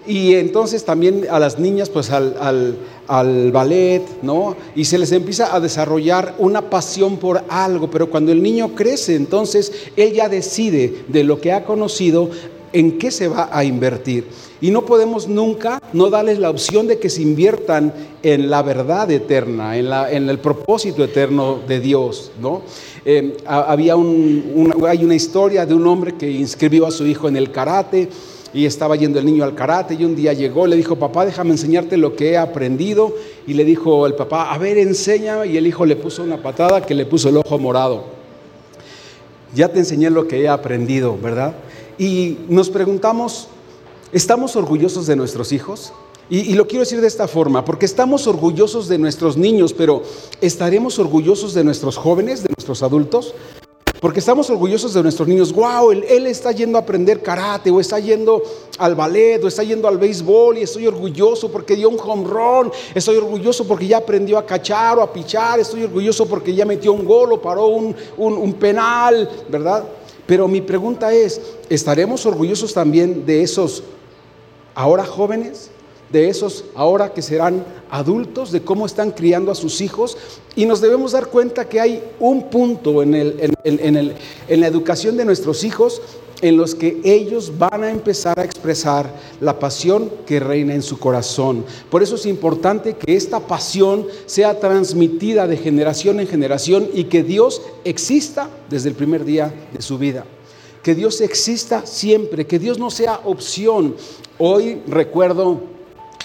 Y 0.07 0.35
entonces 0.35 0.85
también 0.85 1.25
a 1.31 1.39
las 1.39 1.57
niñas, 1.57 1.89
pues 1.89 2.11
al, 2.11 2.35
al, 2.39 2.77
al, 3.07 3.51
ballet, 3.51 4.03
¿no? 4.21 4.55
Y 4.75 4.85
se 4.85 4.99
les 4.99 5.11
empieza 5.11 5.55
a 5.55 5.59
desarrollar 5.59 6.35
una 6.37 6.69
pasión 6.69 7.17
por 7.17 7.43
algo, 7.49 7.89
pero 7.89 8.09
cuando 8.09 8.31
el 8.31 8.43
niño 8.43 8.75
crece, 8.75 9.15
entonces 9.15 9.71
él 9.95 10.13
ya 10.13 10.29
decide 10.29 11.05
de 11.07 11.23
lo 11.23 11.41
que 11.41 11.53
ha 11.53 11.65
conocido 11.65 12.29
en 12.75 12.97
qué 12.97 13.09
se 13.09 13.29
va 13.29 13.49
a 13.51 13.63
invertir. 13.63 14.27
Y 14.59 14.69
no 14.69 14.85
podemos 14.85 15.29
nunca 15.29 15.81
no 15.93 16.09
darles 16.09 16.39
la 16.39 16.49
opción 16.49 16.87
de 16.87 16.99
que 16.99 17.09
se 17.09 17.21
inviertan 17.21 17.93
en 18.21 18.49
la 18.49 18.61
verdad 18.63 19.09
eterna, 19.09 19.77
en, 19.77 19.89
la, 19.89 20.11
en 20.11 20.29
el 20.29 20.39
propósito 20.39 21.03
eterno 21.03 21.59
de 21.65 21.79
Dios. 21.79 22.31
¿no? 22.41 22.63
Eh, 23.05 23.37
había 23.45 23.95
un, 23.95 24.73
hay 24.87 25.05
una 25.05 25.15
historia 25.15 25.65
de 25.65 25.73
un 25.73 25.87
hombre 25.87 26.15
que 26.15 26.29
inscribió 26.29 26.85
a 26.85 26.91
su 26.91 27.05
hijo 27.07 27.29
en 27.29 27.37
el 27.37 27.51
karate 27.51 28.09
y 28.53 28.65
estaba 28.65 28.97
yendo 28.97 29.19
el 29.19 29.25
niño 29.25 29.45
al 29.45 29.55
karate 29.55 29.95
y 29.95 30.03
un 30.03 30.15
día 30.15 30.33
llegó, 30.33 30.67
le 30.67 30.75
dijo, 30.75 30.97
papá, 30.97 31.25
déjame 31.25 31.51
enseñarte 31.51 31.95
lo 31.95 32.15
que 32.15 32.31
he 32.31 32.37
aprendido. 32.37 33.13
Y 33.47 33.53
le 33.53 33.63
dijo 33.63 34.05
el 34.05 34.15
papá, 34.15 34.53
a 34.53 34.57
ver, 34.57 34.77
enséñame. 34.77 35.47
Y 35.47 35.57
el 35.57 35.67
hijo 35.67 35.85
le 35.85 35.95
puso 35.95 36.23
una 36.23 36.37
patada 36.37 36.81
que 36.81 36.93
le 36.93 37.05
puso 37.05 37.29
el 37.29 37.37
ojo 37.37 37.57
morado. 37.57 38.05
Ya 39.53 39.69
te 39.69 39.79
enseñé 39.79 40.09
lo 40.09 40.27
que 40.27 40.41
he 40.41 40.47
aprendido, 40.49 41.17
¿verdad? 41.21 41.53
Y 41.97 42.37
nos 42.49 42.69
preguntamos, 42.69 43.47
¿Estamos 44.15 44.55
orgullosos 44.55 45.07
de 45.07 45.17
nuestros 45.17 45.51
hijos? 45.51 45.91
Y, 46.29 46.53
lo 46.53 46.67
quiero 46.67 46.85
decir 46.85 47.01
de 47.01 47.07
esta 47.07 47.27
forma, 47.27 47.65
porque 47.65 47.85
estamos 47.85 48.27
orgullosos 48.27 48.87
de 48.87 48.97
nuestros 48.97 49.35
niños, 49.35 49.73
pero 49.73 50.03
¿estaremos 50.39 50.97
orgullosos 50.99 51.53
de 51.53 51.65
nuestros 51.65 51.97
jóvenes, 51.97 52.41
de 52.41 52.49
nuestros 52.57 52.81
adultos? 52.81 53.33
Porque 53.99 54.19
estamos 54.19 54.49
orgullosos 54.49 54.93
de 54.93 55.03
nuestros 55.03 55.27
niños. 55.27 55.51
Wow, 55.51 55.91
él, 55.91 56.27
está 56.27 56.53
yendo 56.53 56.77
a 56.77 56.81
aprender 56.81 57.21
karate, 57.21 57.71
o 57.71 57.81
está 57.81 57.99
yendo 57.99 58.41
al 58.77 58.95
ballet, 58.95 59.43
o 59.43 59.49
está 59.49 59.63
yendo 59.63 59.87
al 59.87 59.97
béisbol, 59.97 60.59
y 60.59 60.61
estoy 60.61 60.87
orgulloso 60.87 61.51
porque 61.51 61.75
dio 61.75 61.89
un 61.89 61.99
home 61.99 62.25
run. 62.25 62.71
Estoy 62.95 63.17
orgulloso 63.17 63.67
porque 63.67 63.85
ya 63.85 63.97
aprendió 63.97 64.37
a 64.37 64.45
cachar 64.45 64.97
o 64.97 65.01
a 65.01 65.11
pichar. 65.11 65.59
Estoy 65.59 65.83
orgulloso 65.83 66.25
porque 66.25 66.55
ya 66.55 66.65
metió 66.65 66.93
un 66.93 67.03
gol 67.03 67.33
o 67.33 67.41
paró 67.41 67.67
un, 67.67 67.93
un 68.17 68.53
penal, 68.53 69.29
¿verdad? 69.49 69.83
Pero 70.27 70.47
mi 70.47 70.61
pregunta 70.61 71.13
es: 71.13 71.41
¿estaremos 71.69 72.25
orgullosos 72.25 72.73
también 72.73 73.25
de 73.25 73.41
esos 73.41 73.83
ahora 74.73 75.05
jóvenes, 75.05 75.69
de 76.11 76.29
esos 76.29 76.65
ahora 76.75 77.13
que 77.13 77.21
serán 77.21 77.65
adultos, 77.89 78.51
de 78.51 78.61
cómo 78.61 78.85
están 78.85 79.11
criando 79.11 79.51
a 79.51 79.55
sus 79.55 79.81
hijos. 79.81 80.17
Y 80.55 80.65
nos 80.65 80.81
debemos 80.81 81.13
dar 81.13 81.27
cuenta 81.27 81.67
que 81.67 81.79
hay 81.79 82.03
un 82.19 82.49
punto 82.49 83.01
en, 83.01 83.15
el, 83.15 83.53
en 83.63 84.59
la 84.59 84.67
educación 84.67 85.17
de 85.17 85.25
nuestros 85.25 85.63
hijos 85.63 86.01
en 86.41 86.57
los 86.57 86.75
que 86.75 86.99
ellos 87.03 87.57
van 87.57 87.83
a 87.83 87.91
empezar 87.91 88.39
a 88.39 88.43
expresar 88.43 89.09
la 89.39 89.57
pasión 89.57 90.11
que 90.25 90.39
reina 90.39 90.73
en 90.73 90.81
su 90.81 90.99
corazón. 90.99 91.65
Por 91.89 92.03
eso 92.03 92.15
es 92.15 92.25
importante 92.25 92.95
que 92.95 93.15
esta 93.15 93.39
pasión 93.39 94.07
sea 94.25 94.59
transmitida 94.59 95.47
de 95.47 95.57
generación 95.57 96.19
en 96.19 96.27
generación 96.27 96.89
y 96.93 97.05
que 97.05 97.23
Dios 97.23 97.61
exista 97.83 98.49
desde 98.69 98.89
el 98.89 98.95
primer 98.95 99.25
día 99.25 99.53
de 99.73 99.81
su 99.81 99.97
vida. 99.97 100.25
Que 100.83 100.93
Dios 100.93 101.21
exista 101.21 101.85
siempre, 101.85 102.45
que 102.45 102.59
Dios 102.59 102.77
no 102.77 102.91
sea 102.91 103.21
opción. 103.23 103.95
Hoy 104.37 104.81
recuerdo 104.87 105.61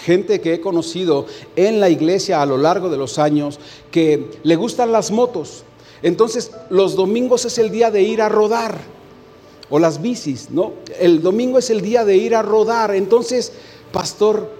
gente 0.03 0.41
que 0.41 0.55
he 0.55 0.61
conocido 0.61 1.25
en 1.55 1.79
la 1.79 1.89
iglesia 1.89 2.41
a 2.41 2.45
lo 2.45 2.57
largo 2.57 2.89
de 2.89 2.97
los 2.97 3.17
años 3.17 3.59
que 3.91 4.31
le 4.43 4.55
gustan 4.55 4.91
las 4.91 5.11
motos. 5.11 5.63
Entonces 6.03 6.51
los 6.69 6.95
domingos 6.95 7.45
es 7.45 7.57
el 7.57 7.71
día 7.71 7.91
de 7.91 8.01
ir 8.03 8.21
a 8.21 8.29
rodar 8.29 8.79
o 9.71 9.79
las 9.79 10.01
bicis, 10.01 10.51
¿no? 10.51 10.73
El 10.99 11.21
domingo 11.23 11.57
es 11.57 11.69
el 11.69 11.81
día 11.81 12.05
de 12.05 12.17
ir 12.17 12.35
a 12.35 12.43
rodar. 12.43 12.93
Entonces, 12.93 13.53
pastor, 13.91 14.51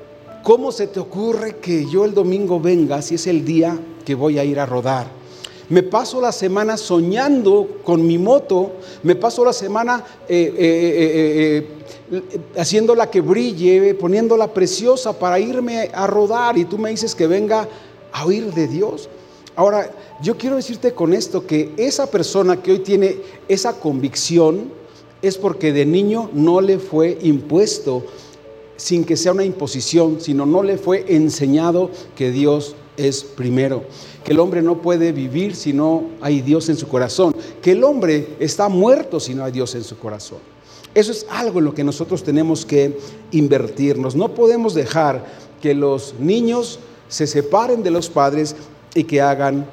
¿cómo 0.41 0.71
se 0.71 0.87
te 0.87 0.99
ocurre 0.99 1.57
que 1.57 1.87
yo 1.87 2.05
el 2.05 2.13
domingo 2.13 2.59
venga 2.59 3.01
si 3.01 3.15
es 3.15 3.27
el 3.27 3.45
día 3.45 3.77
que 4.05 4.15
voy 4.15 4.39
a 4.39 4.45
ir 4.45 4.59
a 4.59 4.65
rodar? 4.65 5.21
Me 5.67 5.83
paso 5.83 6.19
la 6.19 6.31
semana 6.31 6.75
soñando 6.75 7.79
con 7.83 8.05
mi 8.05 8.17
moto, 8.17 8.73
me 9.03 9.15
paso 9.15 9.45
la 9.45 9.53
semana 9.53 10.03
eh, 10.27 10.53
eh, 10.57 11.67
eh, 12.11 12.19
haciéndola 12.57 13.09
que 13.09 13.21
brille, 13.21 13.93
poniéndola 13.93 14.53
preciosa 14.53 15.17
para 15.17 15.39
irme 15.39 15.89
a 15.93 16.07
rodar 16.07 16.57
y 16.57 16.65
tú 16.65 16.77
me 16.77 16.89
dices 16.89 17.15
que 17.15 17.27
venga 17.27 17.67
a 18.11 18.25
oír 18.25 18.53
de 18.53 18.67
Dios. 18.67 19.07
Ahora, 19.55 19.89
yo 20.21 20.37
quiero 20.37 20.55
decirte 20.55 20.93
con 20.93 21.13
esto 21.13 21.45
que 21.45 21.73
esa 21.77 22.09
persona 22.09 22.61
que 22.61 22.71
hoy 22.71 22.79
tiene 22.79 23.17
esa 23.47 23.79
convicción, 23.79 24.80
es 25.21 25.37
porque 25.37 25.71
de 25.73 25.85
niño 25.85 26.29
no 26.33 26.61
le 26.61 26.79
fue 26.79 27.17
impuesto, 27.21 28.03
sin 28.75 29.03
que 29.03 29.17
sea 29.17 29.31
una 29.31 29.45
imposición, 29.45 30.19
sino 30.19 30.45
no 30.45 30.63
le 30.63 30.77
fue 30.77 31.05
enseñado 31.07 31.91
que 32.15 32.31
Dios 32.31 32.75
es 32.97 33.23
primero, 33.23 33.83
que 34.23 34.31
el 34.31 34.39
hombre 34.39 34.61
no 34.61 34.81
puede 34.81 35.11
vivir 35.11 35.55
si 35.55 35.73
no 35.73 36.05
hay 36.21 36.41
Dios 36.41 36.69
en 36.69 36.77
su 36.77 36.87
corazón, 36.87 37.35
que 37.61 37.71
el 37.71 37.83
hombre 37.83 38.35
está 38.39 38.69
muerto 38.69 39.19
si 39.19 39.35
no 39.35 39.43
hay 39.43 39.51
Dios 39.51 39.75
en 39.75 39.83
su 39.83 39.97
corazón. 39.97 40.39
Eso 40.93 41.11
es 41.11 41.25
algo 41.29 41.59
en 41.59 41.65
lo 41.65 41.73
que 41.73 41.83
nosotros 41.83 42.23
tenemos 42.23 42.65
que 42.65 42.97
invertirnos. 43.31 44.15
No 44.15 44.33
podemos 44.33 44.73
dejar 44.73 45.25
que 45.61 45.73
los 45.73 46.15
niños 46.19 46.79
se 47.07 47.27
separen 47.27 47.83
de 47.83 47.91
los 47.91 48.09
padres 48.09 48.55
y 48.93 49.05
que 49.05 49.21
hagan 49.21 49.65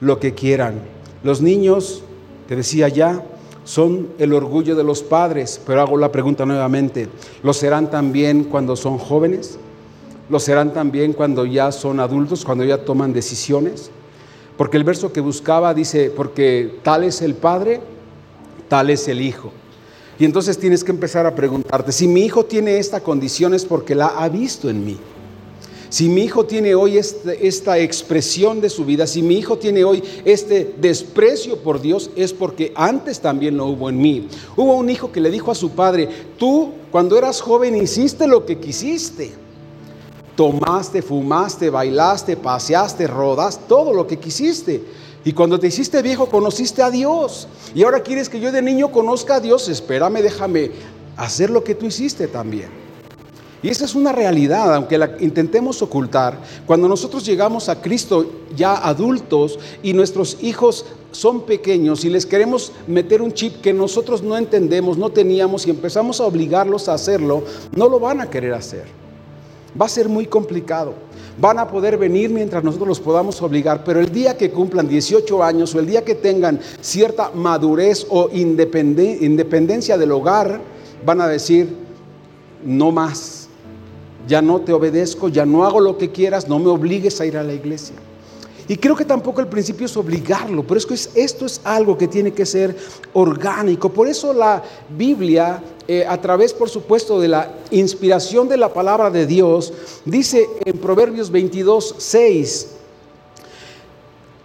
lo 0.00 0.20
que 0.20 0.34
quieran. 0.34 0.80
Los 1.24 1.40
niños, 1.40 2.02
te 2.46 2.54
decía 2.54 2.88
ya, 2.88 3.24
son 3.64 4.08
el 4.18 4.32
orgullo 4.32 4.74
de 4.74 4.84
los 4.84 5.02
padres, 5.02 5.60
pero 5.66 5.80
hago 5.80 5.96
la 5.96 6.10
pregunta 6.10 6.46
nuevamente, 6.46 7.08
¿lo 7.42 7.52
serán 7.52 7.90
también 7.90 8.44
cuando 8.44 8.76
son 8.76 8.98
jóvenes? 8.98 9.58
¿Lo 10.28 10.38
serán 10.38 10.72
también 10.72 11.12
cuando 11.12 11.44
ya 11.44 11.72
son 11.72 11.98
adultos, 11.98 12.44
cuando 12.44 12.64
ya 12.64 12.84
toman 12.84 13.12
decisiones? 13.12 13.90
Porque 14.56 14.76
el 14.76 14.84
verso 14.84 15.12
que 15.12 15.20
buscaba 15.20 15.74
dice, 15.74 16.10
porque 16.10 16.78
tal 16.82 17.02
es 17.04 17.20
el 17.22 17.34
padre, 17.34 17.80
tal 18.68 18.90
es 18.90 19.08
el 19.08 19.20
hijo. 19.20 19.50
Y 20.18 20.24
entonces 20.24 20.58
tienes 20.58 20.84
que 20.84 20.92
empezar 20.92 21.26
a 21.26 21.34
preguntarte, 21.34 21.92
si 21.92 22.06
mi 22.06 22.24
hijo 22.24 22.44
tiene 22.44 22.78
esta 22.78 23.00
condición 23.00 23.54
es 23.54 23.64
porque 23.64 23.94
la 23.94 24.08
ha 24.08 24.28
visto 24.28 24.68
en 24.68 24.84
mí. 24.84 24.98
Si 25.90 26.08
mi 26.08 26.22
hijo 26.22 26.46
tiene 26.46 26.76
hoy 26.76 26.98
este, 26.98 27.48
esta 27.48 27.76
expresión 27.78 28.60
de 28.60 28.70
su 28.70 28.84
vida, 28.84 29.08
si 29.08 29.22
mi 29.22 29.34
hijo 29.34 29.58
tiene 29.58 29.82
hoy 29.82 30.00
este 30.24 30.72
desprecio 30.78 31.58
por 31.58 31.80
Dios, 31.80 32.12
es 32.14 32.32
porque 32.32 32.72
antes 32.76 33.18
también 33.18 33.56
lo 33.56 33.66
hubo 33.66 33.90
en 33.90 34.00
mí. 34.00 34.28
Hubo 34.56 34.76
un 34.76 34.88
hijo 34.88 35.10
que 35.10 35.20
le 35.20 35.32
dijo 35.32 35.50
a 35.50 35.56
su 35.56 35.70
padre, 35.70 36.08
tú 36.38 36.70
cuando 36.92 37.18
eras 37.18 37.40
joven 37.40 37.74
hiciste 37.74 38.28
lo 38.28 38.46
que 38.46 38.58
quisiste. 38.58 39.32
Tomaste, 40.36 41.02
fumaste, 41.02 41.70
bailaste, 41.70 42.36
paseaste, 42.36 43.08
rodaste, 43.08 43.64
todo 43.66 43.92
lo 43.92 44.06
que 44.06 44.20
quisiste. 44.20 44.84
Y 45.24 45.32
cuando 45.32 45.58
te 45.58 45.66
hiciste 45.66 46.02
viejo 46.02 46.26
conociste 46.26 46.82
a 46.82 46.90
Dios. 46.92 47.48
Y 47.74 47.82
ahora 47.82 48.04
quieres 48.04 48.28
que 48.28 48.38
yo 48.38 48.52
de 48.52 48.62
niño 48.62 48.92
conozca 48.92 49.34
a 49.34 49.40
Dios. 49.40 49.68
Espérame, 49.68 50.22
déjame 50.22 50.70
hacer 51.16 51.50
lo 51.50 51.64
que 51.64 51.74
tú 51.74 51.86
hiciste 51.86 52.28
también. 52.28 52.89
Y 53.62 53.68
esa 53.68 53.84
es 53.84 53.94
una 53.94 54.12
realidad, 54.12 54.74
aunque 54.74 54.96
la 54.96 55.16
intentemos 55.20 55.82
ocultar. 55.82 56.38
Cuando 56.66 56.88
nosotros 56.88 57.26
llegamos 57.26 57.68
a 57.68 57.82
Cristo 57.82 58.24
ya 58.56 58.74
adultos 58.74 59.58
y 59.82 59.92
nuestros 59.92 60.38
hijos 60.40 60.86
son 61.12 61.42
pequeños 61.42 62.04
y 62.04 62.08
les 62.08 62.24
queremos 62.24 62.72
meter 62.86 63.20
un 63.20 63.32
chip 63.32 63.60
que 63.60 63.74
nosotros 63.74 64.22
no 64.22 64.36
entendemos, 64.38 64.96
no 64.96 65.10
teníamos 65.10 65.66
y 65.66 65.70
empezamos 65.70 66.20
a 66.20 66.24
obligarlos 66.24 66.88
a 66.88 66.94
hacerlo, 66.94 67.44
no 67.76 67.88
lo 67.88 68.00
van 68.00 68.22
a 68.22 68.30
querer 68.30 68.54
hacer. 68.54 68.84
Va 69.78 69.86
a 69.86 69.90
ser 69.90 70.08
muy 70.08 70.26
complicado. 70.26 70.94
Van 71.38 71.58
a 71.58 71.68
poder 71.68 71.98
venir 71.98 72.30
mientras 72.30 72.64
nosotros 72.64 72.88
los 72.88 73.00
podamos 73.00 73.40
obligar, 73.42 73.84
pero 73.84 74.00
el 74.00 74.10
día 74.10 74.36
que 74.36 74.50
cumplan 74.50 74.88
18 74.88 75.42
años 75.42 75.74
o 75.74 75.80
el 75.80 75.86
día 75.86 76.02
que 76.02 76.14
tengan 76.14 76.60
cierta 76.80 77.30
madurez 77.34 78.06
o 78.08 78.30
independencia 78.32 79.98
del 79.98 80.12
hogar, 80.12 80.60
van 81.04 81.20
a 81.20 81.28
decir, 81.28 81.76
no 82.64 82.90
más 82.90 83.39
ya 84.30 84.40
no 84.40 84.60
te 84.60 84.72
obedezco, 84.72 85.28
ya 85.28 85.44
no 85.44 85.64
hago 85.64 85.80
lo 85.80 85.98
que 85.98 86.12
quieras, 86.12 86.46
no 86.46 86.60
me 86.60 86.68
obligues 86.68 87.20
a 87.20 87.26
ir 87.26 87.36
a 87.36 87.42
la 87.42 87.52
iglesia. 87.52 87.96
Y 88.68 88.76
creo 88.76 88.94
que 88.94 89.04
tampoco 89.04 89.40
el 89.40 89.48
principio 89.48 89.86
es 89.86 89.96
obligarlo, 89.96 90.62
pero 90.62 90.78
es 90.78 90.86
que 90.86 90.94
esto 91.20 91.46
es 91.46 91.60
algo 91.64 91.98
que 91.98 92.06
tiene 92.06 92.32
que 92.32 92.46
ser 92.46 92.76
orgánico. 93.12 93.88
Por 93.88 94.06
eso 94.06 94.32
la 94.32 94.62
Biblia, 94.96 95.60
eh, 95.88 96.06
a 96.08 96.16
través, 96.20 96.52
por 96.52 96.70
supuesto, 96.70 97.18
de 97.18 97.26
la 97.26 97.52
inspiración 97.72 98.48
de 98.48 98.56
la 98.56 98.72
palabra 98.72 99.10
de 99.10 99.26
Dios, 99.26 99.72
dice 100.04 100.46
en 100.64 100.78
Proverbios 100.78 101.32
22, 101.32 101.96
6, 101.98 102.68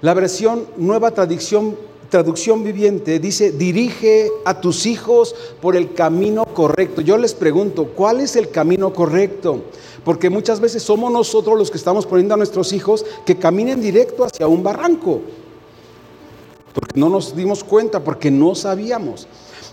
la 0.02 0.16
versión 0.16 0.66
nueva 0.78 1.12
tradición 1.12 1.76
traducción 2.16 2.64
viviente 2.64 3.20
dice, 3.20 3.52
dirige 3.52 4.32
a 4.46 4.62
tus 4.62 4.86
hijos 4.86 5.36
por 5.62 5.76
el 5.76 5.94
camino 5.94 6.46
correcto. 6.46 7.02
Yo 7.02 7.18
les 7.18 7.34
pregunto, 7.34 7.88
¿cuál 7.94 8.22
es 8.22 8.38
el 8.38 8.52
camino 8.52 8.94
correcto? 8.94 9.64
Porque 10.06 10.30
muchas 10.30 10.62
veces 10.62 10.82
somos 10.82 11.12
nosotros 11.12 11.58
los 11.58 11.70
que 11.70 11.78
estamos 11.78 12.06
poniendo 12.06 12.34
a 12.34 12.38
nuestros 12.38 12.72
hijos 12.72 13.06
que 13.26 13.36
caminen 13.36 13.82
directo 13.82 14.24
hacia 14.24 14.48
un 14.48 14.64
barranco. 14.64 15.24
Porque 16.74 16.98
no 16.98 17.10
nos 17.10 17.36
dimos 17.36 17.66
cuenta, 17.66 18.02
porque 18.02 18.32
no 18.32 18.56
sabíamos. 18.56 19.28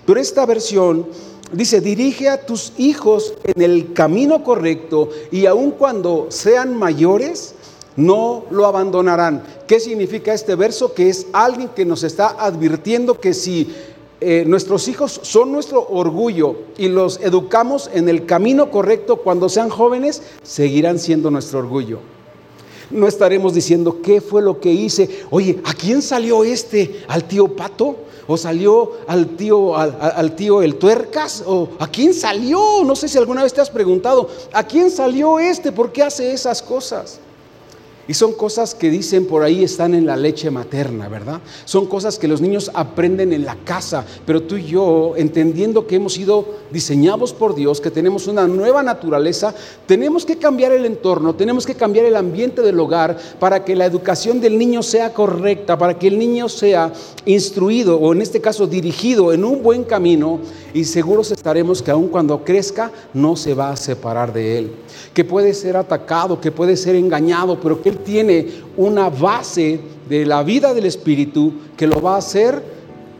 Pero 0.04 0.18
esta 0.18 0.44
versión 0.44 1.06
dice, 1.52 1.80
dirige 1.80 2.28
a 2.28 2.44
tus 2.44 2.72
hijos 2.76 3.34
en 3.44 3.62
el 3.62 3.92
camino 3.92 4.42
correcto 4.42 5.10
y 5.30 5.46
aun 5.46 5.70
cuando 5.70 6.26
sean 6.30 6.76
mayores, 6.76 7.54
no 7.96 8.44
lo 8.50 8.66
abandonarán. 8.66 9.42
¿Qué 9.66 9.80
significa 9.80 10.32
este 10.32 10.54
verso? 10.54 10.94
Que 10.94 11.08
es 11.08 11.26
alguien 11.32 11.68
que 11.68 11.84
nos 11.84 12.02
está 12.02 12.28
advirtiendo 12.38 13.18
que 13.20 13.34
si 13.34 13.74
eh, 14.20 14.44
nuestros 14.46 14.86
hijos 14.86 15.20
son 15.24 15.50
nuestro 15.50 15.84
orgullo 15.88 16.54
y 16.78 16.88
los 16.88 17.20
educamos 17.20 17.90
en 17.92 18.08
el 18.08 18.24
camino 18.24 18.70
correcto 18.70 19.16
cuando 19.16 19.48
sean 19.48 19.68
jóvenes, 19.68 20.22
seguirán 20.42 20.98
siendo 20.98 21.30
nuestro 21.30 21.58
orgullo. 21.58 21.98
No 22.92 23.08
estaremos 23.08 23.54
diciendo 23.54 24.00
qué 24.02 24.20
fue 24.20 24.42
lo 24.42 24.60
que 24.60 24.70
hice. 24.70 25.24
Oye, 25.30 25.60
¿a 25.64 25.74
quién 25.74 26.02
salió 26.02 26.44
este? 26.44 27.02
¿Al 27.08 27.24
tío 27.24 27.48
Pato? 27.48 27.96
¿O 28.28 28.36
salió 28.36 28.92
al 29.08 29.30
tío, 29.30 29.76
al 29.76 30.36
tío 30.36 30.62
el 30.62 30.76
tuercas? 30.76 31.42
¿O 31.44 31.70
a 31.80 31.88
quién 31.88 32.14
salió? 32.14 32.84
No 32.84 32.94
sé 32.94 33.08
si 33.08 33.18
alguna 33.18 33.42
vez 33.42 33.52
te 33.52 33.60
has 33.60 33.70
preguntado, 33.70 34.28
¿a 34.52 34.62
quién 34.62 34.90
salió 34.90 35.40
este? 35.40 35.72
¿Por 35.72 35.90
qué 35.90 36.02
hace 36.04 36.32
esas 36.32 36.62
cosas? 36.62 37.18
Y 38.08 38.14
son 38.14 38.32
cosas 38.32 38.74
que 38.74 38.90
dicen 38.90 39.26
por 39.26 39.44
ahí 39.44 39.62
están 39.62 39.94
en 39.94 40.06
la 40.06 40.16
leche 40.16 40.50
materna, 40.50 41.08
¿verdad? 41.08 41.40
Son 41.64 41.86
cosas 41.86 42.18
que 42.18 42.26
los 42.26 42.40
niños 42.40 42.70
aprenden 42.74 43.32
en 43.32 43.44
la 43.44 43.54
casa, 43.64 44.04
pero 44.26 44.42
tú 44.42 44.56
y 44.56 44.64
yo, 44.64 45.14
entendiendo 45.16 45.86
que 45.86 45.96
hemos 45.96 46.14
sido 46.14 46.46
diseñados 46.72 47.32
por 47.32 47.54
Dios, 47.54 47.80
que 47.80 47.92
tenemos 47.92 48.26
una 48.26 48.48
nueva 48.48 48.82
naturaleza, 48.82 49.54
tenemos 49.86 50.26
que 50.26 50.36
cambiar 50.36 50.72
el 50.72 50.84
entorno, 50.84 51.36
tenemos 51.36 51.64
que 51.64 51.76
cambiar 51.76 52.06
el 52.06 52.16
ambiente 52.16 52.60
del 52.62 52.80
hogar 52.80 53.16
para 53.38 53.64
que 53.64 53.76
la 53.76 53.86
educación 53.86 54.40
del 54.40 54.58
niño 54.58 54.82
sea 54.82 55.14
correcta, 55.14 55.78
para 55.78 55.96
que 55.96 56.08
el 56.08 56.18
niño 56.18 56.48
sea 56.48 56.92
instruido 57.24 57.98
o 57.98 58.12
en 58.12 58.22
este 58.22 58.40
caso 58.40 58.66
dirigido 58.66 59.32
en 59.32 59.44
un 59.44 59.62
buen 59.62 59.84
camino 59.84 60.40
y 60.74 60.84
seguros 60.84 61.30
estaremos 61.30 61.80
que 61.82 61.92
aun 61.92 62.08
cuando 62.08 62.44
crezca 62.44 62.90
no 63.14 63.36
se 63.36 63.54
va 63.54 63.70
a 63.70 63.76
separar 63.76 64.32
de 64.32 64.58
él, 64.58 64.72
que 65.14 65.24
puede 65.24 65.54
ser 65.54 65.76
atacado, 65.76 66.40
que 66.40 66.50
puede 66.50 66.76
ser 66.76 66.96
engañado, 66.96 67.60
pero 67.60 67.80
que 67.80 67.91
él 67.92 67.98
tiene 67.98 68.46
una 68.76 69.10
base 69.10 69.78
de 70.08 70.24
la 70.24 70.42
vida 70.42 70.72
del 70.72 70.86
Espíritu 70.86 71.52
que 71.76 71.86
lo 71.86 72.00
va 72.00 72.14
a 72.14 72.18
hacer 72.18 72.62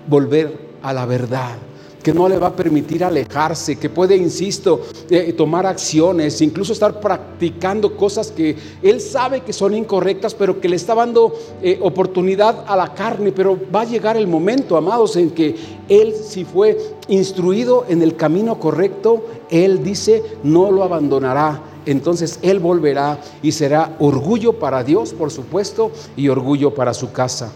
volver 0.08 0.72
a 0.82 0.92
la 0.92 1.06
verdad. 1.06 1.56
que 2.02 2.12
no 2.12 2.28
le 2.28 2.36
va 2.36 2.48
a 2.48 2.56
permitir 2.56 3.04
alejarse, 3.04 3.76
que 3.76 3.88
puede, 3.88 4.16
insisto, 4.16 4.80
eh, 5.08 5.32
tomar 5.34 5.66
acciones, 5.66 6.42
incluso 6.42 6.72
estar 6.72 6.98
practicando 6.98 7.96
cosas 7.96 8.32
que 8.32 8.56
él 8.82 9.00
sabe 9.00 9.42
que 9.42 9.52
son 9.52 9.72
incorrectas, 9.72 10.34
pero 10.34 10.60
que 10.60 10.68
le 10.68 10.74
está 10.74 10.96
dando 10.96 11.32
eh, 11.62 11.78
oportunidad 11.80 12.64
a 12.66 12.74
la 12.74 12.92
carne. 12.92 13.30
Pero 13.30 13.56
va 13.72 13.82
a 13.82 13.84
llegar 13.84 14.16
el 14.16 14.26
momento, 14.26 14.76
amados, 14.76 15.14
en 15.14 15.30
que 15.30 15.54
él, 15.88 16.12
si 16.12 16.44
fue 16.44 16.76
instruido 17.06 17.84
en 17.88 18.02
el 18.02 18.16
camino 18.16 18.58
correcto, 18.58 19.24
él 19.48 19.84
dice, 19.84 20.24
no 20.42 20.72
lo 20.72 20.82
abandonará 20.82 21.71
entonces 21.86 22.38
Él 22.42 22.60
volverá 22.60 23.18
y 23.42 23.52
será 23.52 23.96
orgullo 23.98 24.54
para 24.54 24.84
Dios, 24.84 25.12
por 25.12 25.30
supuesto, 25.30 25.90
y 26.16 26.28
orgullo 26.28 26.74
para 26.74 26.94
su 26.94 27.12
casa. 27.12 27.52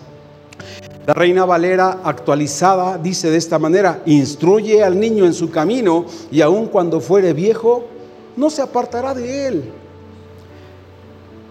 La 1.07 1.15
Reina 1.15 1.45
Valera 1.45 2.01
actualizada 2.03 2.99
dice 2.99 3.31
de 3.31 3.37
esta 3.37 3.59
manera, 3.59 4.03
instruye 4.07 4.83
al 4.83 4.99
niño 4.99 5.25
en 5.25 5.35
su 5.35 5.51
camino 5.51 6.07
y 6.33 6.41
aun 6.41 6.67
cuando 6.67 7.01
fuere 7.01 7.33
viejo, 7.33 7.85
no 8.37 8.51
se 8.51 8.61
apartará 8.61 9.15
de 9.15 9.47
él. 9.47 9.65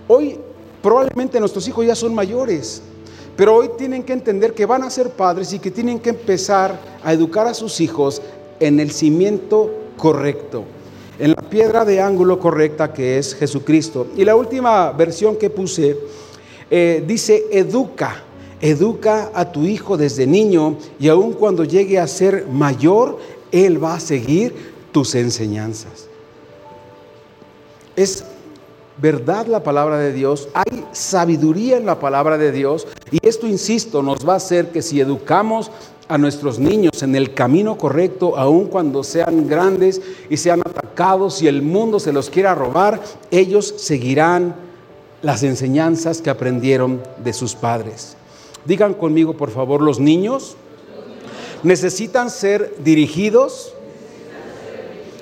Hoy 0.08 0.40
probablemente 0.82 1.40
nuestros 1.40 1.68
hijos 1.70 1.86
ya 1.86 1.96
son 1.96 2.14
mayores, 2.14 2.82
pero 3.38 3.56
hoy 3.56 3.70
tienen 3.78 4.04
que 4.04 4.14
entender 4.14 4.54
que 4.54 4.66
van 4.66 4.84
a 4.84 4.90
ser 4.90 5.12
padres 5.12 5.54
y 5.54 5.60
que 5.60 5.72
tienen 5.72 6.00
que 6.00 6.10
empezar 6.10 6.78
a 7.04 7.14
educar 7.14 7.48
a 7.48 7.54
sus 7.54 7.80
hijos 7.80 8.22
en 8.60 8.80
el 8.82 8.92
cimiento 8.92 9.72
correcto 9.98 10.66
en 11.20 11.32
la 11.32 11.42
piedra 11.50 11.86
de 11.86 12.02
ángulo 12.02 12.40
correcta 12.40 12.94
que 12.94 13.18
es 13.18 13.36
Jesucristo. 13.36 14.08
Y 14.16 14.26
la 14.26 14.36
última 14.36 14.92
versión 14.92 15.38
que 15.38 15.50
puse 15.50 15.98
eh, 16.70 17.04
dice, 17.06 17.46
educa, 17.52 18.24
educa 18.62 19.32
a 19.34 19.52
tu 19.52 19.64
hijo 19.64 19.98
desde 19.98 20.26
niño 20.28 20.78
y 21.00 21.08
aun 21.08 21.34
cuando 21.34 21.64
llegue 21.64 22.00
a 22.00 22.08
ser 22.08 22.48
mayor, 22.48 23.20
él 23.52 23.84
va 23.84 23.96
a 23.96 24.00
seguir 24.00 24.74
tus 24.92 25.16
enseñanzas. 25.16 26.08
Es 27.96 28.26
verdad 28.98 29.48
la 29.48 29.64
palabra 29.64 29.98
de 29.98 30.14
Dios, 30.14 30.50
hay 30.54 30.86
sabiduría 30.92 31.78
en 31.78 31.86
la 31.86 32.00
palabra 32.00 32.38
de 32.38 32.52
Dios 32.52 32.88
y 33.12 33.20
esto, 33.28 33.48
insisto, 33.48 34.02
nos 34.02 34.28
va 34.28 34.34
a 34.34 34.38
hacer 34.38 34.72
que 34.72 34.82
si 34.82 35.00
educamos 35.00 35.72
a 36.08 36.18
nuestros 36.18 36.60
niños 36.60 37.02
en 37.02 37.16
el 37.16 37.34
camino 37.34 37.78
correcto, 37.78 38.38
aun 38.38 38.68
cuando 38.68 39.04
sean 39.04 39.48
grandes 39.48 40.02
y 40.30 40.38
sean 40.38 40.62
atacados 40.62 41.42
y 41.42 41.48
el 41.48 41.62
mundo 41.62 42.00
se 42.00 42.14
los 42.14 42.30
quiera 42.30 42.54
robar, 42.54 43.02
ellos 43.32 43.74
seguirán 43.78 44.56
las 45.22 45.44
enseñanzas 45.44 46.22
que 46.22 46.30
aprendieron 46.30 47.02
de 47.24 47.34
sus 47.34 47.56
padres. 47.56 48.16
Digan 48.66 48.94
conmigo, 48.94 49.36
por 49.36 49.50
favor, 49.50 49.82
los 49.82 50.00
niños 50.00 50.56
necesitan 51.64 52.30
ser 52.30 52.76
dirigidos, 52.84 53.74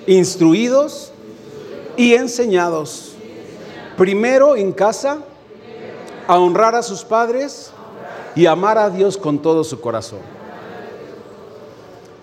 instruidos 0.06 1.14
y 1.96 2.16
enseñados. 2.16 3.13
Primero 3.98 4.56
en 4.56 4.72
casa, 4.72 5.20
a 6.28 6.40
honrar 6.40 6.76
a 6.76 6.82
sus 6.82 7.04
padres 7.04 7.72
y 8.36 8.46
amar 8.46 8.78
a 8.78 8.90
Dios 8.90 9.18
con 9.18 9.40
todo 9.40 9.64
su 9.64 9.80
corazón. 9.80 10.20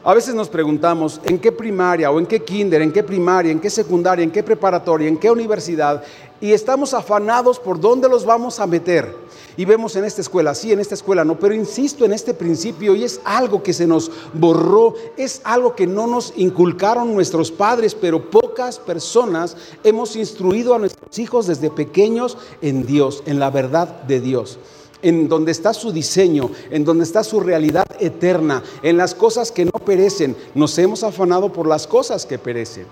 A 0.02 0.14
veces 0.14 0.34
nos 0.34 0.48
preguntamos 0.48 1.20
en 1.24 1.38
qué 1.38 1.52
primaria 1.52 2.10
o 2.10 2.18
en 2.18 2.24
qué 2.24 2.42
kinder, 2.42 2.80
en 2.80 2.90
qué 2.90 3.02
primaria, 3.02 3.52
en 3.52 3.60
qué 3.60 3.68
secundaria, 3.68 4.22
en 4.22 4.30
qué 4.30 4.42
preparatoria, 4.42 5.06
en 5.06 5.18
qué 5.18 5.30
universidad, 5.30 6.02
y 6.40 6.52
estamos 6.52 6.94
afanados 6.94 7.58
por 7.58 7.80
dónde 7.80 8.08
los 8.08 8.24
vamos 8.24 8.60
a 8.60 8.66
meter. 8.66 9.14
Y 9.56 9.64
vemos 9.64 9.94
en 9.96 10.04
esta 10.04 10.20
escuela, 10.20 10.54
sí, 10.54 10.72
en 10.72 10.80
esta 10.80 10.94
escuela 10.94 11.24
no, 11.24 11.38
pero 11.38 11.54
insisto 11.54 12.04
en 12.04 12.12
este 12.12 12.32
principio 12.32 12.94
y 12.94 13.04
es 13.04 13.20
algo 13.24 13.62
que 13.62 13.72
se 13.72 13.86
nos 13.86 14.10
borró, 14.32 14.94
es 15.16 15.40
algo 15.44 15.74
que 15.74 15.86
no 15.86 16.06
nos 16.06 16.32
inculcaron 16.36 17.12
nuestros 17.14 17.50
padres, 17.50 17.94
pero 17.94 18.30
pocas 18.30 18.78
personas 18.78 19.56
hemos 19.84 20.16
instruido 20.16 20.74
a 20.74 20.78
nuestros 20.78 21.18
hijos 21.18 21.46
desde 21.46 21.68
pequeños 21.68 22.38
en 22.62 22.86
Dios, 22.86 23.22
en 23.26 23.38
la 23.38 23.50
verdad 23.50 24.02
de 24.02 24.20
Dios 24.20 24.58
en 25.02 25.28
donde 25.28 25.50
está 25.50 25.72
su 25.72 25.92
diseño, 25.92 26.50
en 26.70 26.84
donde 26.84 27.04
está 27.04 27.24
su 27.24 27.40
realidad 27.40 27.86
eterna, 28.00 28.62
en 28.82 28.98
las 28.98 29.14
cosas 29.14 29.50
que 29.50 29.64
no 29.64 29.72
perecen. 29.72 30.36
Nos 30.54 30.76
hemos 30.78 31.02
afanado 31.02 31.50
por 31.52 31.66
las 31.66 31.86
cosas 31.86 32.26
que 32.26 32.38
perecen. 32.38 32.86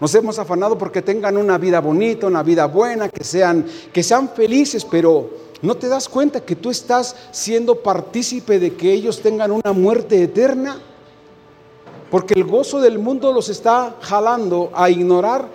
Nos 0.00 0.14
hemos 0.14 0.38
afanado 0.38 0.78
porque 0.78 1.02
tengan 1.02 1.36
una 1.36 1.58
vida 1.58 1.80
bonita, 1.80 2.26
una 2.26 2.42
vida 2.42 2.66
buena, 2.66 3.08
que 3.08 3.24
sean, 3.24 3.66
que 3.92 4.02
sean 4.02 4.28
felices, 4.28 4.84
pero 4.84 5.30
no 5.60 5.74
te 5.74 5.88
das 5.88 6.08
cuenta 6.08 6.40
que 6.40 6.54
tú 6.54 6.70
estás 6.70 7.16
siendo 7.32 7.76
partícipe 7.82 8.60
de 8.60 8.74
que 8.74 8.92
ellos 8.92 9.20
tengan 9.20 9.50
una 9.50 9.72
muerte 9.72 10.22
eterna. 10.22 10.78
Porque 12.10 12.34
el 12.34 12.44
gozo 12.44 12.80
del 12.80 12.98
mundo 12.98 13.32
los 13.32 13.48
está 13.48 13.96
jalando 14.00 14.70
a 14.74 14.88
ignorar 14.88 15.48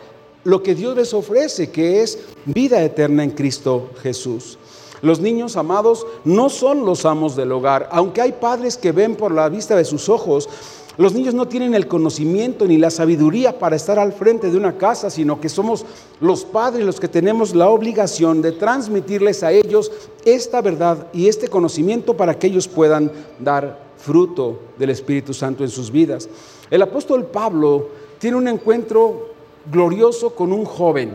lo 0.43 0.62
que 0.62 0.75
Dios 0.75 0.95
les 0.95 1.13
ofrece, 1.13 1.71
que 1.71 2.03
es 2.03 2.19
vida 2.45 2.84
eterna 2.84 3.23
en 3.23 3.32
Cristo 3.32 3.91
Jesús. 4.01 4.58
Los 5.01 5.19
niños 5.19 5.58
amados 5.58 6.06
no 6.23 6.49
son 6.49 6.86
los 6.86 7.06
amos 7.06 7.36
del 7.36 7.51
hogar, 7.51 7.89
aunque 7.91 8.21
hay 8.21 8.34
padres 8.34 8.77
que 8.77 8.91
ven 8.91 9.15
por 9.15 9.34
la 9.34 9.49
vista 9.49 9.75
de 9.75 9.84
sus 9.84 10.10
ojos. 10.10 10.47
Los 10.95 11.13
niños 11.13 11.34
no 11.34 11.47
tienen 11.47 11.73
el 11.73 11.88
conocimiento 11.88 12.67
ni 12.67 12.77
la 12.77 12.91
sabiduría 12.91 13.58
para 13.58 13.75
estar 13.75 13.97
al 13.97 14.13
frente 14.13 14.51
de 14.51 14.58
una 14.58 14.77
casa, 14.77 15.10
sino 15.10 15.41
que 15.41 15.49
somos 15.49 15.86
los 16.19 16.45
padres 16.45 16.86
los 16.86 16.99
que 16.99 17.08
tenemos 17.08 17.56
la 17.56 17.69
obligación 17.69 18.43
de 18.43 18.51
transmitirles 18.51 19.41
a 19.41 19.51
ellos 19.51 19.91
esta 20.23 20.62
verdad 20.62 21.08
y 21.12 21.27
este 21.27 21.47
conocimiento 21.47 22.15
para 22.15 22.38
que 22.38 22.47
ellos 22.47 22.67
puedan 22.67 23.12
dar 23.39 23.79
fruto 23.97 24.60
del 24.77 24.91
Espíritu 24.91 25.34
Santo 25.34 25.63
en 25.63 25.69
sus 25.69 25.89
vidas. 25.89 26.29
El 26.69 26.84
apóstol 26.84 27.25
Pablo 27.25 27.89
tiene 28.19 28.38
un 28.38 28.47
encuentro 28.47 29.29
glorioso 29.71 30.36
con 30.36 30.51
un 30.51 30.65
joven 30.65 31.13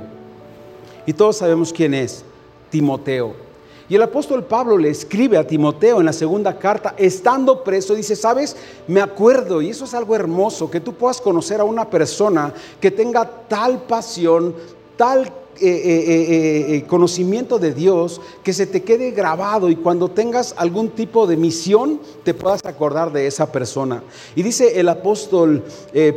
y 1.07 1.13
todos 1.13 1.37
sabemos 1.37 1.73
quién 1.73 1.95
es, 1.95 2.25
Timoteo. 2.71 3.48
Y 3.89 3.95
el 3.95 4.03
apóstol 4.03 4.45
Pablo 4.45 4.77
le 4.77 4.91
escribe 4.91 5.39
a 5.39 5.47
Timoteo 5.47 6.01
en 6.01 6.07
la 6.07 6.13
segunda 6.13 6.59
carta, 6.59 6.95
estando 6.99 7.65
preso, 7.65 7.95
dice, 7.95 8.17
sabes, 8.17 8.55
me 8.87 9.01
acuerdo, 9.01 9.63
y 9.63 9.71
eso 9.71 9.87
es 9.87 9.95
algo 9.95 10.15
hermoso, 10.15 10.71
que 10.71 10.81
tú 10.81 10.93
puedas 10.93 11.21
conocer 11.21 11.61
a 11.61 11.65
una 11.65 11.89
persona 11.89 12.53
que 12.81 12.91
tenga 12.91 13.25
tal 13.49 13.83
pasión, 13.83 14.55
tal 14.97 15.33
eh, 15.61 15.67
eh, 15.67 16.77
eh, 16.77 16.85
conocimiento 16.87 17.59
de 17.59 17.73
Dios, 17.73 18.21
que 18.45 18.53
se 18.53 18.67
te 18.67 18.85
quede 18.85 19.11
grabado 19.11 19.71
y 19.71 19.77
cuando 19.77 20.09
tengas 20.09 20.55
algún 20.57 20.91
tipo 20.91 21.27
de 21.27 21.37
misión, 21.37 22.01
te 22.23 22.35
puedas 22.35 22.65
acordar 22.65 23.11
de 23.11 23.27
esa 23.27 23.51
persona. 23.51 24.03
Y 24.37 24.43
dice 24.43 24.79
el 24.79 24.89
apóstol 24.89 25.65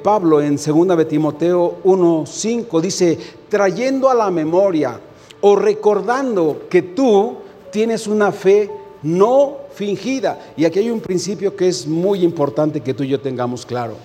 Pablo 0.03 0.41
en 0.41 0.59
segunda 0.59 0.95
de 0.95 1.05
Timoteo 1.05 1.77
1.5, 1.85 2.81
dice, 2.81 3.17
trayendo 3.49 4.09
a 4.09 4.13
la 4.13 4.29
memoria 4.29 4.99
o 5.39 5.55
recordando 5.55 6.67
que 6.69 6.83
tú 6.83 7.37
tienes 7.71 8.07
una 8.07 8.31
fe 8.31 8.69
no 9.01 9.57
fingida. 9.73 10.39
Y 10.55 10.65
aquí 10.65 10.79
hay 10.79 10.89
un 10.89 10.99
principio 10.99 11.55
que 11.55 11.67
es 11.67 11.87
muy 11.87 12.23
importante 12.23 12.81
que 12.81 12.93
tú 12.93 13.03
y 13.03 13.07
yo 13.09 13.19
tengamos 13.19 13.65
claro. 13.65 13.95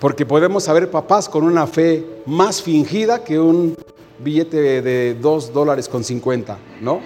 Porque 0.00 0.26
podemos 0.26 0.64
saber 0.64 0.90
papás 0.90 1.28
con 1.28 1.44
una 1.44 1.66
fe 1.66 2.04
más 2.26 2.60
fingida 2.60 3.24
que 3.24 3.38
un 3.38 3.76
billete 4.18 4.82
de 4.82 5.14
dos 5.14 5.52
dólares 5.52 5.88
con 5.88 6.04
50, 6.04 6.58
¿no? 6.80 7.00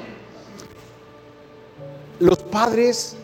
Los 2.19 2.39
padres 2.39 3.17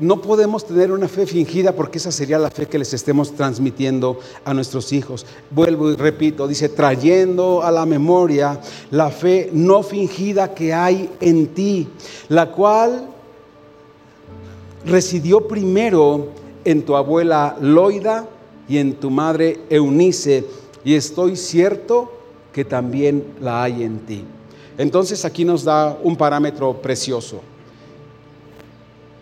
no 0.00 0.22
podemos 0.22 0.64
tener 0.66 0.92
una 0.92 1.08
fe 1.08 1.26
fingida 1.26 1.72
porque 1.72 1.98
esa 1.98 2.12
sería 2.12 2.38
la 2.38 2.50
fe 2.50 2.66
que 2.66 2.78
les 2.78 2.94
estemos 2.94 3.34
transmitiendo 3.34 4.20
a 4.44 4.54
nuestros 4.54 4.92
hijos. 4.92 5.26
Vuelvo 5.50 5.90
y 5.90 5.96
repito, 5.96 6.46
dice, 6.46 6.68
trayendo 6.68 7.62
a 7.62 7.70
la 7.70 7.84
memoria 7.84 8.60
la 8.90 9.10
fe 9.10 9.50
no 9.52 9.82
fingida 9.82 10.54
que 10.54 10.72
hay 10.72 11.10
en 11.20 11.48
ti, 11.48 11.88
la 12.28 12.52
cual 12.52 13.08
residió 14.84 15.46
primero 15.48 16.28
en 16.64 16.82
tu 16.82 16.96
abuela 16.96 17.56
Loida 17.60 18.28
y 18.68 18.78
en 18.78 18.94
tu 18.94 19.10
madre 19.10 19.60
Eunice, 19.70 20.44
y 20.84 20.94
estoy 20.94 21.36
cierto 21.36 22.12
que 22.52 22.64
también 22.64 23.24
la 23.40 23.64
hay 23.64 23.82
en 23.82 23.98
ti. 24.00 24.24
Entonces 24.76 25.24
aquí 25.24 25.44
nos 25.44 25.64
da 25.64 25.98
un 26.02 26.16
parámetro 26.16 26.74
precioso 26.80 27.40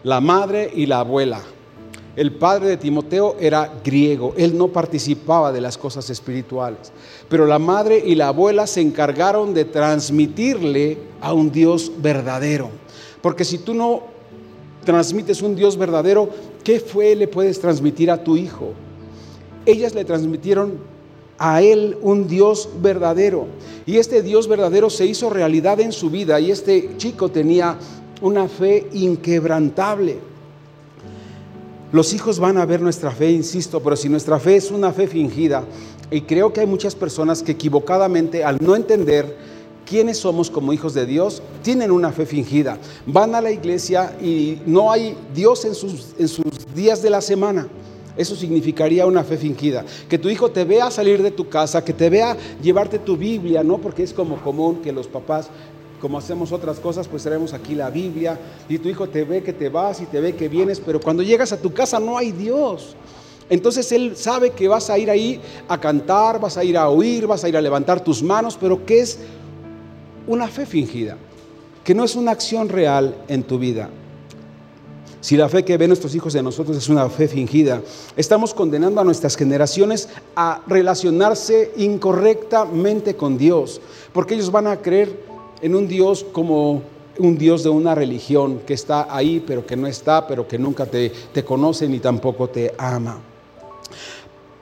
la 0.07 0.21
madre 0.21 0.71
y 0.73 0.87
la 0.87 1.01
abuela. 1.01 1.41
El 2.15 2.31
padre 2.31 2.69
de 2.69 2.77
Timoteo 2.77 3.35
era 3.41 3.81
griego, 3.85 4.35
él 4.37 4.57
no 4.57 4.69
participaba 4.69 5.51
de 5.51 5.61
las 5.61 5.77
cosas 5.77 6.09
espirituales, 6.11 6.93
pero 7.29 7.45
la 7.45 7.59
madre 7.59 8.01
y 8.07 8.15
la 8.15 8.29
abuela 8.29 8.69
se 8.69 8.81
encargaron 8.81 9.53
de 9.53 9.65
transmitirle 9.65 10.97
a 11.21 11.33
un 11.33 11.51
Dios 11.51 11.91
verdadero. 11.99 12.71
Porque 13.21 13.45
si 13.45 13.59
tú 13.59 13.75
no 13.75 14.05
transmites 14.85 15.43
un 15.43 15.57
Dios 15.57 15.77
verdadero, 15.77 16.31
¿qué 16.63 16.79
fue 16.79 17.17
le 17.17 17.27
puedes 17.27 17.61
transmitir 17.61 18.09
a 18.09 18.23
tu 18.23 18.37
hijo? 18.37 18.75
Ellas 19.67 19.93
le 19.93 20.05
transmitieron 20.05 20.79
a 21.37 21.63
él 21.63 21.99
un 22.01 22.29
Dios 22.29 22.69
verdadero. 22.81 23.49
Y 23.87 23.97
este 23.97 24.23
Dios 24.23 24.47
verdadero 24.47 24.89
se 24.89 25.05
hizo 25.05 25.31
realidad 25.31 25.81
en 25.81 25.91
su 25.91 26.11
vida 26.11 26.39
y 26.39 26.53
este 26.53 26.97
chico 26.97 27.29
tenía 27.29 27.77
una 28.21 28.49
fe 28.49 28.89
inquebrantable. 28.93 30.19
Los 31.93 32.13
hijos 32.13 32.39
van 32.39 32.59
a 32.59 32.67
ver 32.67 32.81
nuestra 32.81 33.11
fe, 33.11 33.31
insisto, 33.31 33.81
pero 33.81 33.97
si 33.97 34.09
nuestra 34.09 34.39
fe 34.39 34.57
es 34.57 34.71
una 34.71 34.93
fe 34.93 35.07
fingida, 35.07 35.65
y 36.11 36.23
creo 36.23 36.53
que 36.53 36.61
hay 36.61 36.67
muchas 36.67 36.95
personas 36.95 37.43
que 37.43 37.53
equivocadamente, 37.53 38.45
al 38.45 38.59
no 38.61 38.77
entender 38.77 39.37
quiénes 39.85 40.19
somos 40.19 40.51
como 40.51 40.73
hijos 40.73 40.95
de 40.95 41.07
Dios, 41.07 41.43
tienen 41.63 41.91
una 41.91 42.13
fe 42.13 42.27
fingida. 42.27 42.79
Van 43.07 43.35
a 43.35 43.41
la 43.41 43.51
iglesia 43.51 44.17
y 44.21 44.59
no 44.67 44.91
hay 44.91 45.17
Dios 45.35 45.65
en 45.65 45.75
sus, 45.75 46.15
en 46.19 46.29
sus 46.29 46.45
días 46.75 47.03
de 47.03 47.11
la 47.11 47.21
semana. 47.21 47.69
Eso 48.17 48.35
significaría 48.35 49.07
una 49.07 49.25
fe 49.25 49.37
fingida. 49.37 49.85
Que 50.09 50.19
tu 50.19 50.29
hijo 50.29 50.51
te 50.51 50.65
vea 50.65 50.91
salir 50.91 51.23
de 51.23 51.31
tu 51.31 51.49
casa, 51.49 51.85
que 51.85 51.93
te 51.93 52.09
vea 52.09 52.37
llevarte 52.63 52.99
tu 52.99 53.17
Biblia, 53.17 53.63
¿no? 53.63 53.79
Porque 53.79 54.03
es 54.03 54.13
como 54.13 54.37
común 54.43 54.81
que 54.83 54.93
los 54.93 55.07
papás, 55.07 55.49
como 56.01 56.19
hacemos 56.19 56.53
otras 56.53 56.79
cosas, 56.79 57.09
pues 57.09 57.23
traemos 57.23 57.53
aquí 57.53 57.75
la 57.75 57.91
Biblia 57.91 58.39
y 58.69 58.79
tu 58.79 58.89
hijo 58.89 59.09
te 59.09 59.25
ve 59.25 59.43
que 59.43 59.53
te 59.53 59.69
vas 59.69 60.01
y 60.01 60.07
te 60.07 60.21
ve 60.21 60.35
que 60.35 60.49
vienes, 60.49 60.81
pero 60.81 61.01
cuando 61.01 61.23
llegas 61.23 61.53
a 61.53 61.61
tu 61.61 61.73
casa 61.73 61.99
no 61.99 62.19
hay 62.19 62.33
Dios. 62.33 62.97
Entonces 63.49 63.91
Él 63.93 64.17
sabe 64.17 64.51
que 64.51 64.69
vas 64.69 64.91
a 64.91 64.99
ir 64.99 65.11
ahí 65.11 65.41
a 65.69 65.79
cantar, 65.81 66.41
vas 66.41 66.57
a 66.57 66.65
ir 66.65 66.77
a 66.77 66.89
oír, 66.89 67.27
vas 67.27 67.45
a 67.45 67.49
ir 67.49 67.57
a 67.57 67.61
levantar 67.61 68.03
tus 68.03 68.23
manos, 68.23 68.59
pero 68.61 68.85
que 68.85 69.01
es 69.01 69.19
una 70.27 70.49
fe 70.49 70.67
fingida, 70.67 71.17
que 71.85 71.95
no 71.95 72.05
es 72.05 72.17
una 72.17 72.33
acción 72.33 72.69
real 72.69 73.15
en 73.29 73.45
tu 73.45 73.59
vida. 73.59 73.89
Si 75.27 75.37
la 75.37 75.49
fe 75.49 75.65
que 75.65 75.77
ven 75.77 75.89
nuestros 75.89 76.15
hijos 76.15 76.35
de 76.35 76.43
nosotros 76.43 76.77
es 76.77 76.89
una 76.89 77.09
fe 77.09 77.27
fingida, 77.27 77.83
estamos 78.17 78.55
condenando 78.55 79.01
a 79.01 79.05
nuestras 79.05 79.37
generaciones 79.37 80.09
a 80.37 80.63
relacionarse 80.69 81.73
incorrectamente 81.77 83.17
con 83.17 83.37
Dios, 83.37 83.81
porque 84.13 84.35
ellos 84.35 84.53
van 84.53 84.69
a 84.69 84.77
creer 84.77 85.25
en 85.61 85.75
un 85.75 85.89
Dios 85.89 86.25
como 86.33 86.83
un 87.19 87.39
Dios 87.39 87.63
de 87.63 87.71
una 87.71 87.95
religión 87.95 88.61
que 88.67 88.75
está 88.75 89.15
ahí, 89.15 89.43
pero 89.47 89.67
que 89.67 89.77
no 89.77 89.87
está, 89.87 90.27
pero 90.27 90.47
que 90.47 90.59
nunca 90.59 90.87
te, 90.87 91.11
te 91.33 91.45
conoce 91.45 91.89
ni 91.89 91.99
tampoco 91.99 92.49
te 92.49 92.75
ama. 92.77 93.19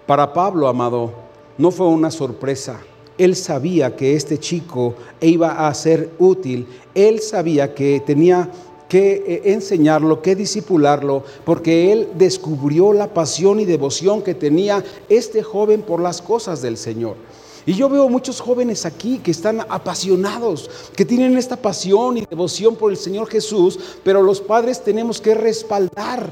Para 0.07 0.33
Pablo, 0.33 0.69
amado, 0.69 1.13
no 1.59 1.71
fue 1.71 1.87
una 1.87 2.11
sorpresa. 2.11 2.81
Él 3.17 3.37
sabía 3.37 3.97
que 3.97 4.15
este 4.15 4.39
chico 4.39 4.95
iba 5.21 5.67
a 5.67 5.75
ser 5.75 6.11
útil. 6.19 6.67
Él 6.95 7.21
sabía 7.21 7.75
que 7.75 8.03
tenía 8.05 8.51
que 8.89 9.25
eh, 9.27 9.43
enseñarlo, 9.53 10.21
que 10.21 10.37
disipularlo, 10.37 11.25
porque 11.45 11.93
él 11.93 12.09
descubrió 12.17 12.93
la 12.93 13.13
pasión 13.15 13.61
y 13.61 13.65
devoción 13.65 14.23
que 14.23 14.35
tenía 14.35 14.85
este 15.09 15.43
joven 15.43 15.83
por 15.83 16.01
las 16.01 16.21
cosas 16.21 16.61
del 16.61 16.77
Señor. 16.77 17.17
Y 17.67 17.75
yo 17.75 17.89
veo 17.89 18.09
muchos 18.09 18.41
jóvenes 18.41 18.85
aquí 18.85 19.19
que 19.19 19.31
están 19.31 19.61
apasionados, 19.69 20.71
que 20.95 21.05
tienen 21.05 21.39
esta 21.39 21.57
pasión 21.57 22.19
y 22.19 22.27
devoción 22.29 22.77
por 22.77 22.91
el 22.91 22.99
Señor 22.99 23.29
Jesús, 23.29 23.79
pero 24.03 24.23
los 24.23 24.41
padres 24.41 24.85
tenemos 24.85 25.21
que 25.21 25.35
respaldar, 25.35 26.31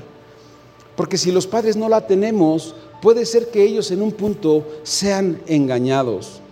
porque 0.95 1.16
si 1.16 1.33
los 1.33 1.47
padres 1.47 1.75
no 1.77 1.88
la 1.88 2.07
tenemos, 2.07 2.75
puede 3.01 3.25
ser 3.25 3.51
que 3.51 3.62
ellos 3.62 3.90
en 3.90 4.03
un 4.03 4.12
punto 4.12 4.64
sean 4.83 5.40
engañados. 5.47 6.42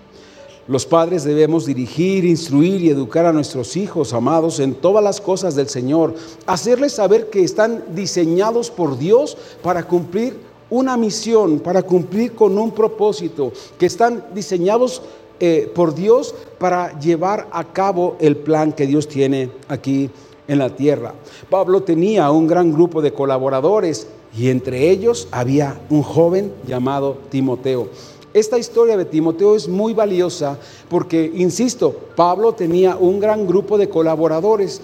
Los 0.66 0.86
padres 0.86 1.24
debemos 1.24 1.66
dirigir, 1.66 2.24
instruir 2.24 2.80
y 2.80 2.90
educar 2.90 3.26
a 3.26 3.32
nuestros 3.32 3.76
hijos 3.76 4.14
amados 4.14 4.60
en 4.60 4.74
todas 4.74 5.02
las 5.02 5.20
cosas 5.20 5.56
del 5.56 5.68
Señor, 5.68 6.14
hacerles 6.46 6.92
saber 6.92 7.28
que 7.28 7.42
están 7.42 7.84
diseñados 7.94 8.70
por 8.70 8.96
Dios 8.96 9.36
para 9.62 9.82
cumplir 9.86 10.38
una 10.70 10.96
misión, 10.96 11.58
para 11.58 11.82
cumplir 11.82 12.34
con 12.34 12.56
un 12.56 12.70
propósito, 12.70 13.52
que 13.78 13.86
están 13.86 14.24
diseñados 14.34 15.02
eh, 15.40 15.70
por 15.74 15.94
Dios 15.94 16.34
para 16.58 16.98
llevar 16.98 17.48
a 17.50 17.64
cabo 17.64 18.16
el 18.20 18.36
plan 18.36 18.72
que 18.72 18.86
Dios 18.86 19.08
tiene 19.08 19.50
aquí 19.68 20.10
en 20.46 20.58
la 20.58 20.76
tierra. 20.76 21.14
Pablo 21.48 21.82
tenía 21.82 22.30
un 22.30 22.46
gran 22.46 22.72
grupo 22.72 23.00
de 23.00 23.12
colaboradores 23.12 24.06
y 24.36 24.48
entre 24.50 24.90
ellos 24.90 25.28
había 25.30 25.80
un 25.88 26.02
joven 26.02 26.52
llamado 26.66 27.18
Timoteo. 27.30 27.88
Esta 28.34 28.58
historia 28.58 28.96
de 28.96 29.06
Timoteo 29.06 29.56
es 29.56 29.66
muy 29.66 29.92
valiosa 29.92 30.58
porque, 30.88 31.32
insisto, 31.34 31.92
Pablo 32.14 32.52
tenía 32.52 32.96
un 32.96 33.18
gran 33.18 33.46
grupo 33.46 33.76
de 33.78 33.88
colaboradores, 33.88 34.82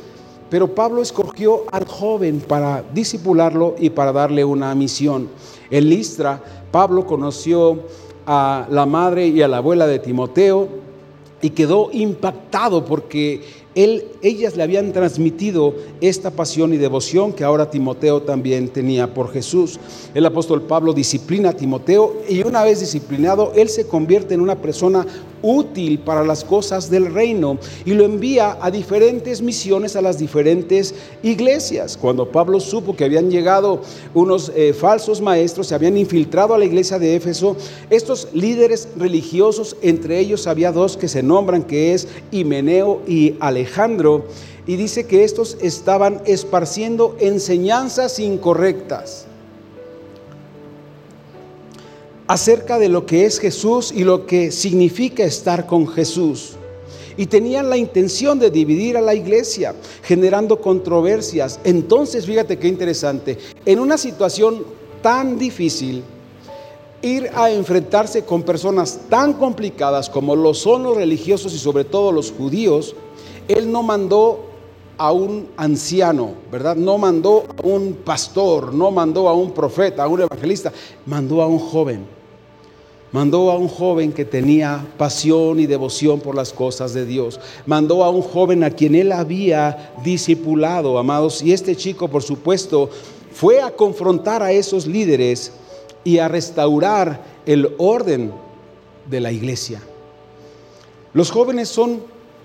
pero 0.51 0.75
Pablo 0.75 1.03
escogió 1.03 1.65
al 1.73 1.87
joven 1.87 2.41
para 2.41 2.85
disipularlo 2.95 3.75
y 3.79 3.91
para 3.91 4.13
darle 4.13 4.45
una 4.45 4.75
misión. 4.75 5.29
En 5.71 5.89
Listra, 5.89 6.43
Pablo 6.71 7.07
conoció 7.07 7.81
a 8.27 8.67
la 8.71 8.87
madre 8.87 9.27
y 9.29 9.43
a 9.43 9.49
la 9.49 9.59
abuela 9.59 9.87
de 9.87 9.99
Timoteo 9.99 10.69
y 11.43 11.51
quedó 11.51 11.91
impactado 11.93 12.85
porque 12.85 13.43
ellas 13.75 14.57
le 14.57 14.63
habían 14.63 14.93
transmitido 14.93 15.75
esta 16.01 16.31
pasión 16.31 16.73
y 16.73 16.79
devoción 16.79 17.35
que 17.35 17.45
ahora 17.45 17.71
Timoteo 17.71 18.23
también 18.23 18.69
tenía 18.69 19.13
por 19.13 19.31
Jesús. 19.31 19.79
El 20.15 20.25
apóstol 20.25 20.63
Pablo 20.63 20.95
disciplina 20.95 21.51
a 21.51 21.53
Timoteo 21.53 22.23
y 22.27 22.43
una 22.43 22.65
vez 22.65 22.81
disciplinado, 22.81 23.53
él 23.55 23.69
se 23.69 23.87
convierte 23.87 24.33
en 24.33 24.41
una 24.41 24.57
persona 24.57 25.07
útil 25.43 25.99
para 25.99 26.25
las 26.25 26.45
cosas 26.45 26.91
del 26.91 27.13
reino 27.13 27.59
y 27.85 27.93
lo 27.93 28.05
envía 28.05 28.57
a 28.61 28.71
diferentes 28.71 29.43
misiones 29.43 29.97
a 29.97 30.03
las 30.03 30.19
diferentes 30.19 30.95
iglesias. 31.23 31.97
Cuando 31.97 32.31
Pablo 32.31 32.61
supo 32.61 32.97
que 32.97 33.05
habían 33.05 33.31
llegado 33.31 33.81
unos 34.15 34.53
eh, 34.55 34.73
falsos 34.73 35.21
maestros, 35.21 35.69
se 35.69 35.75
habían 35.75 35.97
infiltrado 35.97 36.55
a 36.55 36.59
la 36.59 36.65
iglesia 36.65 36.99
de 36.99 37.17
Éfeso, 37.17 37.57
estos 37.91 38.29
líderes 38.33 38.89
religiosos, 38.97 39.77
entre 39.83 40.19
ellos 40.19 40.47
había 40.47 40.73
dos 40.73 40.97
que 40.97 41.09
se 41.09 41.23
nombran, 41.23 41.63
que 41.63 41.95
es 41.95 42.09
Himeneo 42.31 43.03
y 43.07 43.35
Alejandro, 43.41 44.27
y 44.67 44.77
dice 44.77 45.07
que 45.07 45.25
estos 45.25 45.57
estaban 45.61 46.21
esparciendo 46.27 47.17
enseñanzas 47.21 48.19
incorrectas 48.19 49.26
acerca 52.27 52.79
de 52.79 52.89
lo 52.89 53.07
que 53.07 53.25
es 53.25 53.39
Jesús 53.39 53.93
y 53.95 54.05
lo 54.05 54.27
que 54.27 54.51
significa 54.51 55.25
estar 55.25 55.67
con 55.67 55.87
Jesús. 55.87 56.53
Y 57.17 57.27
tenían 57.27 57.71
la 57.71 57.79
intención 57.79 58.39
de 58.39 58.51
dividir 58.51 58.97
a 58.97 59.01
la 59.01 59.15
iglesia, 59.15 59.75
generando 60.03 60.61
controversias. 60.61 61.61
Entonces, 61.65 62.27
fíjate 62.27 62.59
qué 62.59 62.69
interesante, 62.69 63.39
en 63.65 63.79
una 63.79 63.97
situación 63.97 64.65
tan 65.03 65.39
difícil, 65.39 66.03
ir 67.01 67.31
a 67.35 67.51
enfrentarse 67.51 68.25
con 68.25 68.43
personas 68.43 69.01
tan 69.09 69.35
complicadas 69.35 70.11
como 70.11 70.35
lo 70.35 70.55
son 70.55 70.83
los 70.83 70.97
religiosos 70.97 71.55
y 71.55 71.59
sobre 71.59 71.85
todo 71.85 72.11
los 72.11 72.33
judíos, 72.33 72.95
él 73.49 73.71
no 73.71 73.83
mandó 73.83 74.45
a 74.99 75.13
un 75.13 75.49
anciano, 75.57 76.35
¿verdad? 76.51 76.75
No 76.75 76.99
mandó 76.99 77.45
a 77.63 77.67
un 77.67 77.95
pastor, 78.05 78.75
no 78.75 78.91
mandó 78.91 79.29
a 79.29 79.35
un 79.35 79.53
profeta, 79.53 80.05
a 80.05 80.09
un 80.09 80.23
evangelista, 80.23 80.73
mandó 81.05 81.43
a 81.43 81.47
un 81.47 81.59
joven 81.59 82.16
Mandó 83.17 83.51
a 83.51 83.57
un 83.57 83.69
joven 83.69 84.13
que 84.13 84.27
tenía 84.27 84.87
pasión 84.99 85.59
y 85.59 85.65
devoción 85.65 86.21
por 86.21 86.35
las 86.35 86.53
cosas 86.53 86.93
de 86.93 87.07
Dios. 87.07 87.41
Mandó 87.65 88.05
a 88.05 88.11
un 88.11 88.21
joven 88.21 88.63
a 88.63 88.71
quien 88.71 88.95
él 88.95 89.11
había 89.11 89.95
discipulado, 90.05 90.99
amados. 90.99 91.41
Y 91.43 91.55
este 91.55 91.75
chico, 91.75 92.09
por 92.09 92.23
supuesto, 92.23 92.91
fue 93.33 93.63
a 93.63 93.71
confrontar 93.71 94.43
a 94.43 94.53
esos 94.53 94.87
líderes 94.87 95.53
y 96.05 96.19
a 96.19 96.29
restaurar 96.29 97.23
el 97.47 97.75
orden 97.79 98.35
de 99.09 99.21
la 99.23 99.33
iglesia. 99.33 99.81
Los 101.15 101.31
jóvenes 101.31 101.71
son 101.71 102.03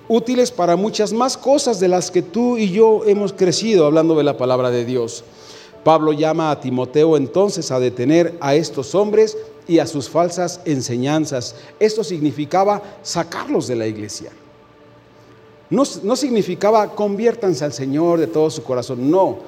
útiles 0.07 0.51
para 0.51 0.77
muchas 0.77 1.11
más 1.11 1.35
cosas 1.35 1.81
de 1.81 1.89
las 1.89 2.11
que 2.11 2.21
tú 2.21 2.57
y 2.57 2.71
yo 2.71 3.01
hemos 3.05 3.33
crecido 3.33 3.87
hablando 3.87 4.15
de 4.15 4.23
la 4.23 4.37
palabra 4.37 4.71
de 4.71 4.85
Dios. 4.85 5.25
Pablo 5.83 6.13
llama 6.13 6.49
a 6.49 6.61
Timoteo 6.61 7.17
entonces 7.17 7.71
a 7.71 7.79
detener 7.81 8.37
a 8.39 8.55
estos 8.55 8.95
hombres 8.95 9.35
y 9.71 9.79
a 9.79 9.87
sus 9.87 10.09
falsas 10.09 10.59
enseñanzas. 10.65 11.55
Esto 11.79 12.03
significaba 12.03 12.81
sacarlos 13.03 13.67
de 13.67 13.77
la 13.77 13.87
iglesia. 13.87 14.29
No, 15.69 15.83
no, 16.03 16.15
significaba 16.17 16.93
conviértanse 16.93 17.63
al 17.63 17.71
Señor 17.71 18.19
de 18.19 18.27
todo 18.27 18.49
su 18.49 18.63
corazón, 18.63 19.09
no. 19.09 19.39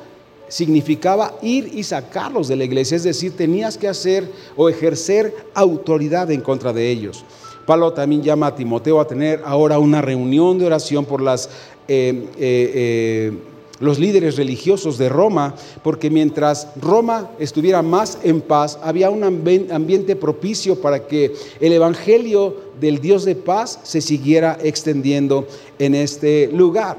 Significaba 0.47 1.33
ir 1.41 1.69
y 1.73 1.83
sacarlos 1.83 2.47
de 2.47 2.55
la 2.55 2.63
iglesia, 2.63 2.95
es 2.95 3.03
decir, 3.03 3.35
tenías 3.35 3.77
que 3.77 3.89
hacer 3.89 4.31
o 4.55 4.69
ejercer 4.69 5.35
autoridad 5.53 6.31
en 6.31 6.39
contra 6.39 6.71
de 6.71 6.89
ellos. 6.89 7.25
Pablo 7.65 7.91
también 7.91 8.23
llama 8.23 8.47
a 8.47 8.55
Timoteo 8.55 9.01
a 9.01 9.07
tener 9.07 9.41
ahora 9.43 9.77
una 9.77 10.01
reunión 10.01 10.57
de 10.57 10.67
oración 10.67 11.03
por 11.03 11.21
las 11.21 11.49
eh, 11.89 12.29
eh, 12.37 12.71
eh, 12.75 13.37
los 13.79 13.99
líderes 13.99 14.37
religiosos 14.37 14.97
de 14.97 15.09
Roma, 15.09 15.55
porque 15.83 16.09
mientras 16.09 16.67
Roma 16.79 17.31
estuviera 17.39 17.81
más 17.81 18.19
en 18.23 18.41
paz, 18.41 18.79
había 18.83 19.09
un 19.09 19.23
ambiente 19.23 20.15
propicio 20.15 20.79
para 20.79 21.07
que 21.07 21.33
el 21.59 21.73
Evangelio 21.73 22.55
del 22.79 22.99
Dios 22.99 23.25
de 23.25 23.35
paz 23.35 23.79
se 23.83 24.01
siguiera 24.01 24.57
extendiendo 24.61 25.47
en 25.79 25.95
este 25.95 26.49
lugar. 26.53 26.97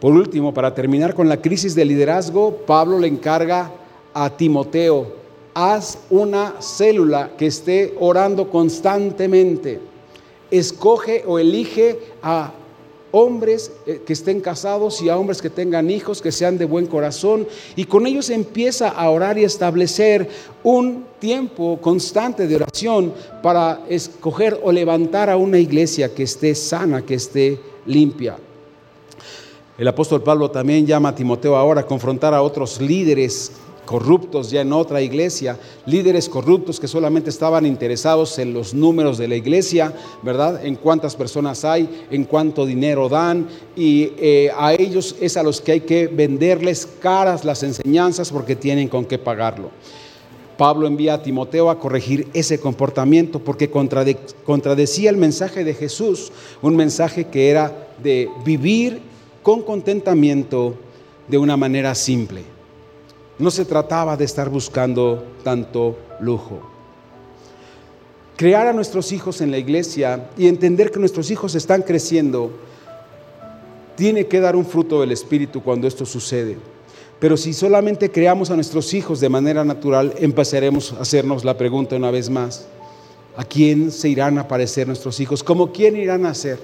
Por 0.00 0.12
último, 0.12 0.54
para 0.54 0.74
terminar 0.74 1.14
con 1.14 1.28
la 1.28 1.40
crisis 1.40 1.74
de 1.74 1.84
liderazgo, 1.84 2.52
Pablo 2.66 2.98
le 2.98 3.08
encarga 3.08 3.72
a 4.14 4.30
Timoteo, 4.30 5.12
haz 5.54 5.98
una 6.10 6.54
célula 6.60 7.32
que 7.36 7.46
esté 7.46 7.94
orando 7.98 8.48
constantemente. 8.48 9.80
Escoge 10.50 11.24
o 11.26 11.38
elige 11.38 11.98
a 12.22 12.52
hombres 13.12 13.72
eh, 13.86 14.02
que 14.06 14.12
estén 14.12 14.40
casados 14.40 15.00
y 15.02 15.08
a 15.08 15.16
hombres 15.16 15.40
que 15.42 15.50
tengan 15.50 15.90
hijos, 15.90 16.20
que 16.20 16.32
sean 16.32 16.58
de 16.58 16.64
buen 16.64 16.86
corazón. 16.86 17.46
Y 17.76 17.84
con 17.84 18.06
ellos 18.06 18.30
empieza 18.30 18.88
a 18.88 19.10
orar 19.10 19.38
y 19.38 19.44
establecer 19.44 20.28
un 20.62 21.04
tiempo 21.18 21.78
constante 21.80 22.46
de 22.46 22.56
oración 22.56 23.12
para 23.42 23.80
escoger 23.88 24.60
o 24.62 24.72
levantar 24.72 25.30
a 25.30 25.36
una 25.36 25.58
iglesia 25.58 26.14
que 26.14 26.24
esté 26.24 26.54
sana, 26.54 27.02
que 27.02 27.14
esté 27.14 27.58
limpia. 27.86 28.36
El 29.78 29.86
apóstol 29.86 30.22
Pablo 30.22 30.50
también 30.50 30.86
llama 30.86 31.10
a 31.10 31.14
Timoteo 31.14 31.54
ahora 31.54 31.82
a 31.82 31.86
confrontar 31.86 32.34
a 32.34 32.42
otros 32.42 32.80
líderes 32.80 33.52
corruptos 33.88 34.50
ya 34.50 34.60
en 34.60 34.74
otra 34.74 35.00
iglesia, 35.00 35.58
líderes 35.86 36.28
corruptos 36.28 36.78
que 36.78 36.86
solamente 36.86 37.30
estaban 37.30 37.64
interesados 37.64 38.38
en 38.38 38.52
los 38.52 38.74
números 38.74 39.16
de 39.16 39.28
la 39.28 39.36
iglesia, 39.36 39.94
¿verdad? 40.22 40.62
En 40.62 40.76
cuántas 40.76 41.16
personas 41.16 41.64
hay, 41.64 42.04
en 42.10 42.24
cuánto 42.24 42.66
dinero 42.66 43.08
dan, 43.08 43.48
y 43.74 44.12
eh, 44.18 44.50
a 44.54 44.74
ellos 44.74 45.16
es 45.22 45.38
a 45.38 45.42
los 45.42 45.62
que 45.62 45.72
hay 45.72 45.80
que 45.80 46.06
venderles 46.06 46.86
caras 47.00 47.46
las 47.46 47.62
enseñanzas 47.62 48.30
porque 48.30 48.54
tienen 48.54 48.88
con 48.88 49.06
qué 49.06 49.16
pagarlo. 49.16 49.70
Pablo 50.58 50.86
envía 50.86 51.14
a 51.14 51.22
Timoteo 51.22 51.70
a 51.70 51.80
corregir 51.80 52.28
ese 52.34 52.60
comportamiento 52.60 53.38
porque 53.38 53.70
contradecía 53.70 55.08
el 55.08 55.16
mensaje 55.16 55.64
de 55.64 55.72
Jesús, 55.72 56.30
un 56.60 56.76
mensaje 56.76 57.28
que 57.28 57.48
era 57.48 57.88
de 58.02 58.28
vivir 58.44 59.00
con 59.42 59.62
contentamiento 59.62 60.74
de 61.26 61.38
una 61.38 61.56
manera 61.56 61.94
simple. 61.94 62.57
No 63.38 63.50
se 63.50 63.64
trataba 63.64 64.16
de 64.16 64.24
estar 64.24 64.48
buscando 64.48 65.24
tanto 65.44 65.96
lujo. 66.20 66.60
Crear 68.36 68.66
a 68.66 68.72
nuestros 68.72 69.12
hijos 69.12 69.40
en 69.40 69.50
la 69.50 69.58
iglesia 69.58 70.30
y 70.36 70.46
entender 70.46 70.90
que 70.90 71.00
nuestros 71.00 71.30
hijos 71.30 71.54
están 71.54 71.82
creciendo 71.82 72.52
tiene 73.96 74.26
que 74.26 74.40
dar 74.40 74.54
un 74.54 74.64
fruto 74.64 75.00
del 75.00 75.10
Espíritu 75.12 75.62
cuando 75.62 75.88
esto 75.88 76.06
sucede. 76.06 76.56
Pero 77.18 77.36
si 77.36 77.52
solamente 77.52 78.10
creamos 78.10 78.50
a 78.50 78.54
nuestros 78.54 78.94
hijos 78.94 79.18
de 79.18 79.28
manera 79.28 79.64
natural, 79.64 80.14
empezaremos 80.18 80.92
a 80.92 81.00
hacernos 81.00 81.44
la 81.44 81.58
pregunta 81.58 81.96
una 81.96 82.12
vez 82.12 82.30
más. 82.30 82.66
¿A 83.36 83.44
quién 83.44 83.90
se 83.90 84.08
irán 84.08 84.38
a 84.38 84.46
parecer 84.46 84.86
nuestros 84.86 85.18
hijos? 85.18 85.42
¿Cómo 85.42 85.72
quién 85.72 85.96
irán 85.96 86.26
a 86.26 86.34
ser? 86.34 86.58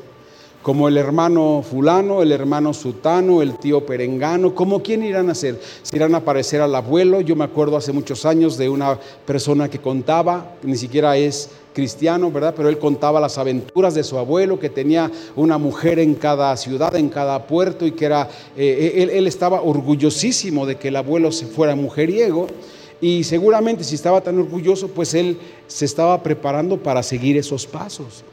Como 0.65 0.89
el 0.89 0.97
hermano 0.97 1.63
fulano, 1.63 2.23
el 2.23 2.33
hermano 2.33 2.73
sutano, 2.73 3.43
el 3.43 3.59
tío 3.59 3.85
perengano, 3.85 4.55
como 4.55 4.83
quién 4.83 5.03
irán 5.05 5.29
a 5.29 5.35
ser? 5.35 5.61
¿Se 5.83 5.95
irán 5.95 6.15
a 6.15 6.25
parecer 6.25 6.63
al 6.63 6.75
abuelo? 6.75 7.21
Yo 7.21 7.37
me 7.37 7.45
acuerdo 7.45 7.77
hace 7.77 7.93
muchos 7.93 8.25
años 8.25 8.57
de 8.57 8.71
una 8.71 8.99
persona 9.27 9.69
que 9.69 9.79
contaba, 9.79 10.55
ni 10.63 10.79
siquiera 10.79 11.19
es 11.19 11.51
cristiano, 11.75 12.31
¿verdad? 12.31 12.55
Pero 12.57 12.71
él 12.71 12.79
contaba 12.79 13.21
las 13.21 13.37
aventuras 13.37 13.95
de 13.95 14.03
su 14.05 14.17
abuelo, 14.17 14.59
que 14.59 14.71
tenía 14.71 15.11
una 15.37 15.59
mujer 15.59 15.99
en 15.99 16.15
cada 16.15 16.57
ciudad, 16.57 16.97
en 16.97 17.11
cada 17.11 17.47
puerto, 17.47 17.87
y 17.87 17.93
que 17.93 18.07
era, 18.07 18.31
eh, 18.57 18.95
él, 18.97 19.11
él 19.11 19.27
estaba 19.27 19.61
orgullosísimo 19.61 20.65
de 20.65 20.77
que 20.77 20.89
el 20.89 20.97
abuelo 20.97 21.31
se 21.31 21.45
fuera 21.45 21.77
mujeriego. 21.77 22.47
Y 23.03 23.25
seguramente 23.25 23.85
si 23.85 23.97
estaba 23.97 24.23
tan 24.23 24.39
orgulloso, 24.39 24.89
pues 24.89 25.13
él 25.13 25.37
se 25.67 25.85
estaba 25.85 26.23
preparando 26.23 26.79
para 26.79 27.03
seguir 27.03 27.37
esos 27.37 27.67
pasos. 27.67 28.25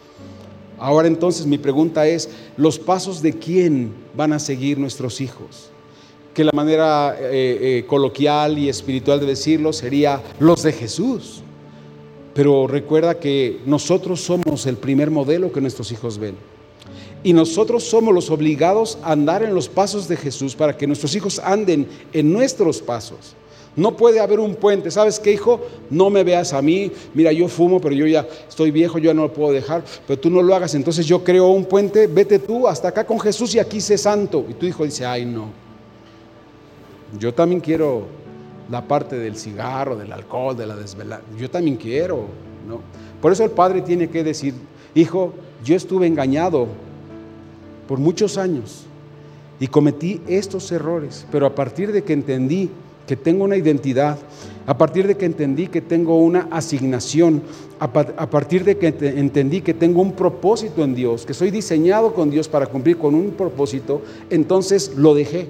Ahora 0.81 1.07
entonces 1.07 1.45
mi 1.45 1.59
pregunta 1.59 2.07
es, 2.07 2.27
¿los 2.57 2.79
pasos 2.79 3.21
de 3.21 3.33
quién 3.33 3.93
van 4.15 4.33
a 4.33 4.39
seguir 4.39 4.79
nuestros 4.79 5.21
hijos? 5.21 5.69
Que 6.33 6.43
la 6.43 6.51
manera 6.55 7.15
eh, 7.19 7.59
eh, 7.61 7.85
coloquial 7.85 8.57
y 8.57 8.67
espiritual 8.67 9.19
de 9.19 9.27
decirlo 9.27 9.73
sería 9.73 10.23
los 10.39 10.63
de 10.63 10.73
Jesús. 10.73 11.43
Pero 12.33 12.65
recuerda 12.65 13.19
que 13.19 13.59
nosotros 13.67 14.21
somos 14.21 14.65
el 14.65 14.75
primer 14.75 15.11
modelo 15.11 15.51
que 15.51 15.61
nuestros 15.61 15.91
hijos 15.91 16.17
ven. 16.17 16.33
Y 17.23 17.33
nosotros 17.33 17.83
somos 17.83 18.11
los 18.11 18.31
obligados 18.31 18.97
a 19.03 19.11
andar 19.11 19.43
en 19.43 19.53
los 19.53 19.69
pasos 19.69 20.07
de 20.07 20.17
Jesús 20.17 20.55
para 20.55 20.75
que 20.75 20.87
nuestros 20.87 21.13
hijos 21.13 21.37
anden 21.37 21.87
en 22.11 22.33
nuestros 22.33 22.81
pasos. 22.81 23.35
No 23.75 23.95
puede 23.95 24.19
haber 24.19 24.39
un 24.39 24.55
puente. 24.55 24.91
¿Sabes 24.91 25.19
qué, 25.19 25.33
hijo? 25.33 25.61
No 25.89 26.09
me 26.09 26.23
veas 26.23 26.53
a 26.53 26.61
mí. 26.61 26.91
Mira, 27.13 27.31
yo 27.31 27.47
fumo, 27.47 27.79
pero 27.79 27.95
yo 27.95 28.05
ya 28.05 28.27
estoy 28.47 28.71
viejo, 28.71 28.97
yo 28.97 29.13
no 29.13 29.23
lo 29.23 29.33
puedo 29.33 29.53
dejar. 29.53 29.83
Pero 30.07 30.19
tú 30.19 30.29
no 30.29 30.41
lo 30.41 30.53
hagas. 30.53 30.75
Entonces 30.75 31.05
yo 31.05 31.23
creo 31.23 31.47
un 31.47 31.65
puente. 31.65 32.07
Vete 32.07 32.39
tú 32.39 32.67
hasta 32.67 32.89
acá 32.89 33.05
con 33.05 33.19
Jesús 33.19 33.55
y 33.55 33.59
aquí 33.59 33.79
sé 33.79 33.97
santo. 33.97 34.45
Y 34.49 34.53
tu 34.53 34.65
hijo 34.65 34.83
dice, 34.83 35.05
ay, 35.05 35.25
no. 35.25 35.49
Yo 37.17 37.33
también 37.33 37.61
quiero 37.61 38.05
la 38.69 38.87
parte 38.87 39.17
del 39.17 39.35
cigarro, 39.35 39.95
del 39.95 40.11
alcohol, 40.11 40.55
de 40.55 40.65
la 40.65 40.75
desvelada. 40.75 41.21
Yo 41.37 41.49
también 41.49 41.75
quiero, 41.75 42.25
¿no? 42.67 42.81
Por 43.21 43.31
eso 43.31 43.43
el 43.43 43.51
padre 43.51 43.81
tiene 43.81 44.09
que 44.09 44.23
decir, 44.23 44.53
hijo, 44.95 45.33
yo 45.63 45.75
estuve 45.75 46.07
engañado 46.07 46.67
por 47.87 47.99
muchos 47.99 48.37
años 48.37 48.85
y 49.59 49.67
cometí 49.67 50.21
estos 50.27 50.71
errores, 50.71 51.27
pero 51.31 51.45
a 51.45 51.53
partir 51.53 51.91
de 51.91 52.03
que 52.03 52.13
entendí 52.13 52.69
que 53.11 53.17
tengo 53.17 53.43
una 53.43 53.57
identidad, 53.57 54.17
a 54.65 54.77
partir 54.77 55.05
de 55.05 55.17
que 55.17 55.25
entendí 55.25 55.67
que 55.67 55.81
tengo 55.81 56.15
una 56.15 56.47
asignación, 56.49 57.41
a, 57.77 57.91
partir 57.91 58.63
de 58.63 58.77
que 58.77 58.87
entendí 58.87 59.59
que 59.59 59.73
tengo 59.73 60.01
un 60.01 60.13
propósito 60.13 60.81
en 60.81 60.95
Dios, 60.95 61.25
que 61.25 61.33
soy 61.33 61.51
diseñado 61.51 62.13
con 62.13 62.31
Dios 62.31 62.47
para 62.47 62.67
cumplir 62.67 62.97
con 62.97 63.13
un 63.13 63.31
propósito, 63.31 64.01
entonces 64.29 64.93
lo 64.95 65.13
dejé, 65.13 65.49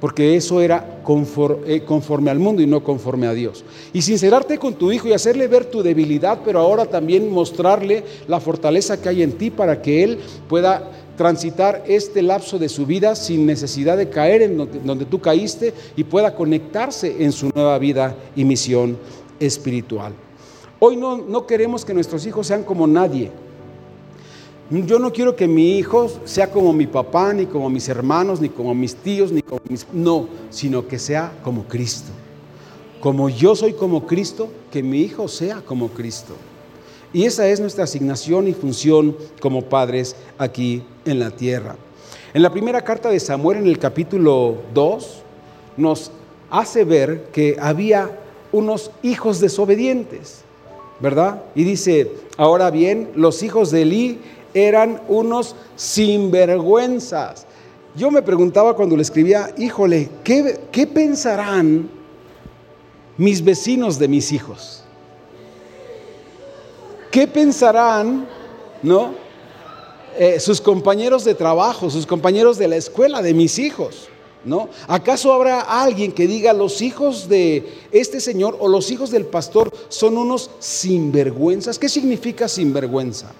porque 0.00 0.36
eso 0.36 0.62
era 0.62 1.02
conforme, 1.02 1.84
conforme 1.84 2.30
al 2.30 2.38
mundo 2.38 2.62
y 2.62 2.66
no 2.66 2.82
conforme 2.82 3.26
a 3.26 3.34
Dios. 3.34 3.62
Y 3.92 4.00
sincerarte 4.00 4.56
con 4.56 4.72
tu 4.72 4.90
hijo 4.90 5.06
y 5.06 5.12
hacerle 5.12 5.48
ver 5.48 5.66
tu 5.66 5.82
debilidad, 5.82 6.38
pero 6.42 6.60
ahora 6.60 6.86
también 6.86 7.30
mostrarle 7.30 8.04
la 8.26 8.40
fortaleza 8.40 9.02
que 9.02 9.10
hay 9.10 9.22
en 9.22 9.32
ti 9.32 9.50
para 9.50 9.82
que 9.82 10.02
él 10.02 10.18
pueda 10.48 10.90
transitar 11.20 11.84
este 11.86 12.22
lapso 12.22 12.58
de 12.58 12.70
su 12.70 12.86
vida 12.86 13.14
sin 13.14 13.44
necesidad 13.44 13.98
de 13.98 14.08
caer 14.08 14.40
en 14.40 14.56
donde, 14.56 15.04
tú 15.04 15.20
caíste 15.20 15.74
y 15.94 16.02
pueda 16.02 16.34
conectarse 16.34 17.22
en 17.22 17.30
su 17.30 17.50
nueva 17.54 17.78
vida 17.78 18.16
y 18.34 18.42
misión 18.42 18.96
espiritual. 19.38 20.14
Hoy 20.78 20.96
no, 20.96 21.18
no 21.18 21.46
queremos 21.46 21.84
que 21.84 21.92
nuestros 21.92 22.24
hijos 22.24 22.46
sean 22.46 22.64
como 22.64 22.86
nadie. 22.86 23.30
Yo 24.70 24.98
no 24.98 25.12
quiero 25.12 25.36
que 25.36 25.46
mi 25.46 25.76
hijo 25.76 26.10
sea 26.24 26.50
como 26.50 26.72
mi 26.72 26.86
papá, 26.86 27.34
ni 27.34 27.44
como 27.44 27.68
mis 27.68 27.86
hermanos, 27.90 28.40
ni 28.40 28.48
como 28.48 28.74
mis 28.74 28.94
tíos, 28.94 29.30
ni 29.30 29.42
como 29.42 29.60
mis... 29.68 29.86
No, 29.92 30.26
sino 30.48 30.88
que 30.88 30.98
sea 30.98 31.34
como 31.44 31.64
Cristo. 31.64 32.12
Como 32.98 33.28
yo 33.28 33.54
soy 33.54 33.74
como 33.74 34.06
Cristo, 34.06 34.48
que 34.70 34.82
mi 34.82 35.02
hijo 35.02 35.28
sea 35.28 35.60
como 35.60 35.88
Cristo. 35.88 36.32
Y 37.12 37.24
esa 37.24 37.48
es 37.48 37.58
nuestra 37.58 37.84
asignación 37.84 38.46
y 38.46 38.52
función 38.52 39.16
como 39.40 39.62
padres 39.62 40.14
aquí 40.38 40.82
en 41.04 41.18
la 41.18 41.30
tierra. 41.30 41.76
En 42.32 42.42
la 42.42 42.50
primera 42.50 42.82
carta 42.82 43.10
de 43.10 43.18
Samuel, 43.18 43.58
en 43.58 43.66
el 43.66 43.78
capítulo 43.78 44.58
2, 44.72 45.22
nos 45.76 46.12
hace 46.50 46.84
ver 46.84 47.24
que 47.32 47.56
había 47.60 48.18
unos 48.52 48.92
hijos 49.02 49.40
desobedientes, 49.40 50.42
¿verdad? 51.00 51.42
Y 51.56 51.64
dice, 51.64 52.12
ahora 52.36 52.70
bien, 52.70 53.10
los 53.16 53.42
hijos 53.42 53.72
de 53.72 53.82
Eli 53.82 54.18
eran 54.54 55.00
unos 55.08 55.56
sinvergüenzas. 55.74 57.46
Yo 57.96 58.12
me 58.12 58.22
preguntaba 58.22 58.76
cuando 58.76 58.96
le 58.96 59.02
escribía, 59.02 59.52
híjole, 59.58 60.08
¿qué, 60.22 60.60
qué 60.70 60.86
pensarán 60.86 61.90
mis 63.16 63.42
vecinos 63.42 63.98
de 63.98 64.06
mis 64.06 64.30
hijos? 64.30 64.79
¿Qué 67.10 67.26
pensarán, 67.26 68.26
no? 68.82 69.14
Eh, 70.18 70.38
sus 70.38 70.60
compañeros 70.60 71.24
de 71.24 71.34
trabajo, 71.34 71.90
sus 71.90 72.06
compañeros 72.06 72.58
de 72.58 72.68
la 72.68 72.76
escuela, 72.76 73.22
de 73.22 73.34
mis 73.34 73.58
hijos, 73.58 74.08
¿no? 74.44 74.68
¿Acaso 74.86 75.32
habrá 75.32 75.60
alguien 75.60 76.12
que 76.12 76.26
diga 76.26 76.52
los 76.52 76.82
hijos 76.82 77.28
de 77.28 77.72
este 77.90 78.20
señor 78.20 78.56
o 78.60 78.68
los 78.68 78.90
hijos 78.90 79.10
del 79.10 79.26
pastor 79.26 79.72
son 79.88 80.18
unos 80.18 80.50
sinvergüenzas? 80.58 81.78
¿Qué 81.78 81.88
significa 81.88 82.48
sinvergüenza? 82.48 83.32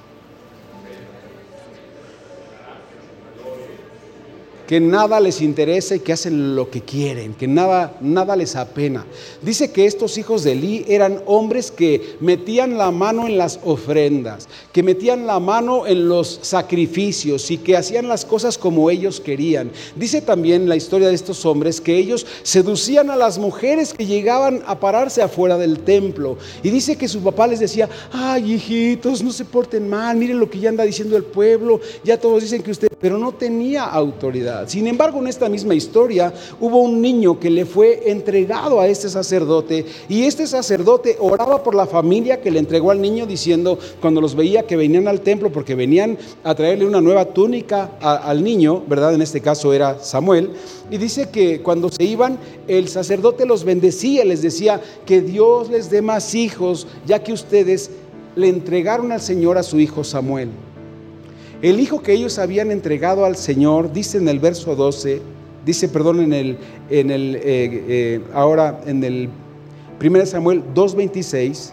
Que 4.70 4.78
nada 4.78 5.18
les 5.18 5.42
interesa 5.42 5.96
y 5.96 5.98
que 5.98 6.12
hacen 6.12 6.54
lo 6.54 6.70
que 6.70 6.82
quieren, 6.82 7.34
que 7.34 7.48
nada, 7.48 7.98
nada 8.00 8.36
les 8.36 8.54
apena. 8.54 9.04
Dice 9.42 9.72
que 9.72 9.84
estos 9.84 10.16
hijos 10.16 10.44
de 10.44 10.52
Eli 10.52 10.84
eran 10.86 11.24
hombres 11.26 11.72
que 11.72 12.14
metían 12.20 12.78
la 12.78 12.92
mano 12.92 13.26
en 13.26 13.36
las 13.36 13.58
ofrendas, 13.64 14.48
que 14.72 14.84
metían 14.84 15.26
la 15.26 15.40
mano 15.40 15.88
en 15.88 16.08
los 16.08 16.38
sacrificios 16.42 17.50
y 17.50 17.58
que 17.58 17.76
hacían 17.76 18.06
las 18.06 18.24
cosas 18.24 18.56
como 18.58 18.90
ellos 18.90 19.18
querían. 19.18 19.72
Dice 19.96 20.22
también 20.22 20.68
la 20.68 20.76
historia 20.76 21.08
de 21.08 21.14
estos 21.14 21.44
hombres 21.46 21.80
que 21.80 21.96
ellos 21.96 22.24
seducían 22.44 23.10
a 23.10 23.16
las 23.16 23.38
mujeres 23.38 23.92
que 23.92 24.06
llegaban 24.06 24.62
a 24.66 24.78
pararse 24.78 25.20
afuera 25.20 25.58
del 25.58 25.80
templo. 25.80 26.38
Y 26.62 26.70
dice 26.70 26.94
que 26.94 27.08
su 27.08 27.20
papá 27.22 27.48
les 27.48 27.58
decía, 27.58 27.88
ay 28.12 28.52
hijitos, 28.52 29.20
no 29.20 29.32
se 29.32 29.44
porten 29.44 29.88
mal, 29.88 30.16
miren 30.16 30.38
lo 30.38 30.48
que 30.48 30.60
ya 30.60 30.68
anda 30.68 30.84
diciendo 30.84 31.16
el 31.16 31.24
pueblo, 31.24 31.80
ya 32.04 32.20
todos 32.20 32.44
dicen 32.44 32.62
que 32.62 32.70
usted, 32.70 32.88
pero 33.00 33.18
no 33.18 33.32
tenía 33.32 33.82
autoridad. 33.82 34.59
Sin 34.66 34.86
embargo, 34.86 35.20
en 35.20 35.26
esta 35.26 35.48
misma 35.48 35.74
historia 35.74 36.32
hubo 36.60 36.78
un 36.78 37.00
niño 37.00 37.38
que 37.38 37.50
le 37.50 37.64
fue 37.64 38.10
entregado 38.10 38.80
a 38.80 38.88
este 38.88 39.08
sacerdote 39.08 39.86
y 40.08 40.24
este 40.24 40.46
sacerdote 40.46 41.16
oraba 41.20 41.62
por 41.62 41.74
la 41.74 41.86
familia 41.86 42.40
que 42.40 42.50
le 42.50 42.58
entregó 42.58 42.90
al 42.90 43.00
niño 43.00 43.26
diciendo 43.26 43.78
cuando 44.00 44.20
los 44.20 44.34
veía 44.34 44.66
que 44.66 44.76
venían 44.76 45.08
al 45.08 45.20
templo 45.20 45.50
porque 45.50 45.74
venían 45.74 46.18
a 46.44 46.54
traerle 46.54 46.86
una 46.86 47.00
nueva 47.00 47.24
túnica 47.26 47.92
al 48.00 48.42
niño, 48.42 48.82
¿verdad? 48.86 49.14
En 49.14 49.22
este 49.22 49.40
caso 49.40 49.72
era 49.72 49.98
Samuel. 50.00 50.50
Y 50.90 50.98
dice 50.98 51.28
que 51.30 51.60
cuando 51.62 51.88
se 51.90 52.02
iban, 52.02 52.38
el 52.66 52.88
sacerdote 52.88 53.46
los 53.46 53.64
bendecía, 53.64 54.24
les 54.24 54.42
decía 54.42 54.80
que 55.06 55.20
Dios 55.20 55.70
les 55.70 55.90
dé 55.90 56.02
más 56.02 56.34
hijos, 56.34 56.86
ya 57.06 57.22
que 57.22 57.32
ustedes 57.32 57.90
le 58.36 58.48
entregaron 58.48 59.12
al 59.12 59.20
Señor 59.20 59.58
a 59.58 59.62
su 59.62 59.78
hijo 59.78 60.04
Samuel. 60.04 60.50
El 61.62 61.78
hijo 61.78 62.02
que 62.02 62.12
ellos 62.12 62.38
habían 62.38 62.70
entregado 62.70 63.24
al 63.26 63.36
Señor, 63.36 63.92
dice 63.92 64.16
en 64.16 64.28
el 64.28 64.38
verso 64.38 64.74
12, 64.74 65.20
dice, 65.64 65.88
perdón, 65.88 66.20
en 66.20 66.32
el, 66.32 66.58
en 66.88 67.10
el 67.10 67.36
eh, 67.36 67.40
eh, 67.44 68.20
ahora 68.32 68.80
en 68.86 69.04
el 69.04 69.28
1 70.02 70.26
Samuel 70.26 70.62
2.26, 70.74 71.72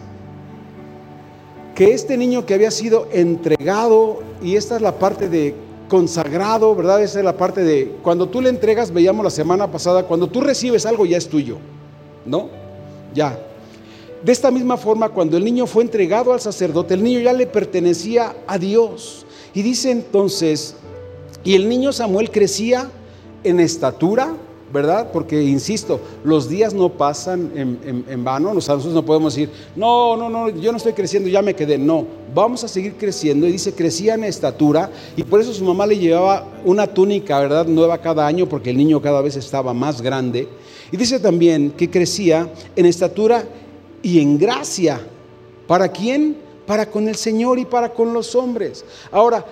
que 1.74 1.94
este 1.94 2.18
niño 2.18 2.44
que 2.44 2.52
había 2.52 2.70
sido 2.70 3.08
entregado, 3.12 4.22
y 4.42 4.56
esta 4.56 4.76
es 4.76 4.82
la 4.82 4.98
parte 4.98 5.28
de 5.30 5.54
consagrado, 5.88 6.74
¿verdad? 6.74 7.02
Esa 7.02 7.20
es 7.20 7.24
la 7.24 7.38
parte 7.38 7.64
de, 7.64 7.96
cuando 8.02 8.28
tú 8.28 8.42
le 8.42 8.50
entregas, 8.50 8.92
veíamos 8.92 9.24
la 9.24 9.30
semana 9.30 9.70
pasada, 9.70 10.02
cuando 10.02 10.26
tú 10.26 10.42
recibes 10.42 10.84
algo 10.84 11.06
ya 11.06 11.16
es 11.16 11.28
tuyo, 11.28 11.56
¿no? 12.26 12.50
Ya. 13.14 13.38
De 14.22 14.32
esta 14.32 14.50
misma 14.50 14.76
forma, 14.76 15.08
cuando 15.08 15.38
el 15.38 15.44
niño 15.44 15.66
fue 15.66 15.82
entregado 15.82 16.34
al 16.34 16.40
sacerdote, 16.40 16.92
el 16.92 17.02
niño 17.02 17.20
ya 17.20 17.32
le 17.32 17.46
pertenecía 17.46 18.36
a 18.46 18.58
Dios. 18.58 19.24
Y 19.54 19.62
dice 19.62 19.90
entonces, 19.90 20.74
y 21.44 21.54
el 21.54 21.68
niño 21.68 21.92
Samuel 21.92 22.30
crecía 22.30 22.90
en 23.44 23.60
estatura, 23.60 24.34
¿verdad? 24.72 25.10
Porque, 25.12 25.42
insisto, 25.42 26.00
los 26.24 26.48
días 26.48 26.74
no 26.74 26.90
pasan 26.90 27.50
en, 27.54 28.24
vano, 28.24 28.52
nosotros 28.52 28.92
no 28.92 29.04
podemos 29.04 29.34
decir, 29.34 29.50
no, 29.74 30.16
no, 30.16 30.28
no, 30.28 30.50
yo 30.50 30.70
no 30.70 30.76
estoy 30.76 30.92
creciendo, 30.92 31.28
ya 31.28 31.40
me 31.40 31.54
quedé, 31.54 31.78
no, 31.78 32.04
vamos 32.34 32.64
a 32.64 32.68
seguir 32.68 32.94
creciendo. 32.94 33.46
Y 33.46 33.52
dice, 33.52 33.72
crecía 33.72 34.14
en 34.14 34.24
estatura, 34.24 34.90
y 35.16 35.22
por 35.22 35.40
eso 35.40 35.54
su 35.54 35.64
mamá 35.64 35.86
le 35.86 35.98
llevaba 35.98 36.46
una 36.64 36.86
túnica, 36.86 37.40
¿verdad? 37.40 37.66
Nueva 37.66 37.98
cada 37.98 38.26
año, 38.26 38.48
porque 38.48 38.70
el 38.70 38.76
niño 38.76 39.00
cada 39.00 39.22
vez 39.22 39.36
estaba 39.36 39.72
más 39.72 40.02
grande. 40.02 40.48
Y 40.92 40.96
dice 40.96 41.20
también 41.20 41.70
que 41.70 41.90
crecía 41.90 42.50
en 42.76 42.86
estatura 42.86 43.44
y 44.02 44.20
en 44.20 44.38
gracia. 44.38 45.00
¿Para 45.66 45.88
quién? 45.88 46.47
Para 46.68 46.84
con 46.84 47.08
el 47.08 47.16
Señor 47.16 47.58
y 47.58 47.64
para 47.64 47.94
con 47.94 48.12
los 48.12 48.34
hombres. 48.34 48.84
Ahora, 49.10 49.44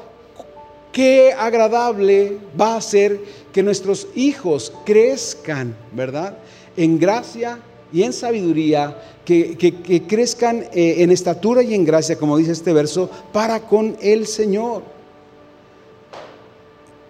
qué 0.92 1.32
agradable 1.32 2.36
va 2.60 2.76
a 2.76 2.80
ser 2.82 3.18
que 3.54 3.62
nuestros 3.62 4.06
hijos 4.14 4.70
crezcan, 4.84 5.74
¿verdad? 5.92 6.36
En 6.76 6.98
gracia 6.98 7.58
y 7.90 8.02
en 8.02 8.12
sabiduría, 8.12 9.02
que, 9.24 10.04
crezcan 10.06 10.64
eh, 10.74 10.96
en 10.98 11.10
estatura 11.10 11.62
y 11.62 11.74
en 11.74 11.86
gracia, 11.86 12.18
como 12.18 12.36
dice 12.36 12.52
este 12.52 12.74
verso, 12.74 13.08
para 13.32 13.60
con 13.60 13.96
el 14.02 14.26
Señor. 14.26 14.82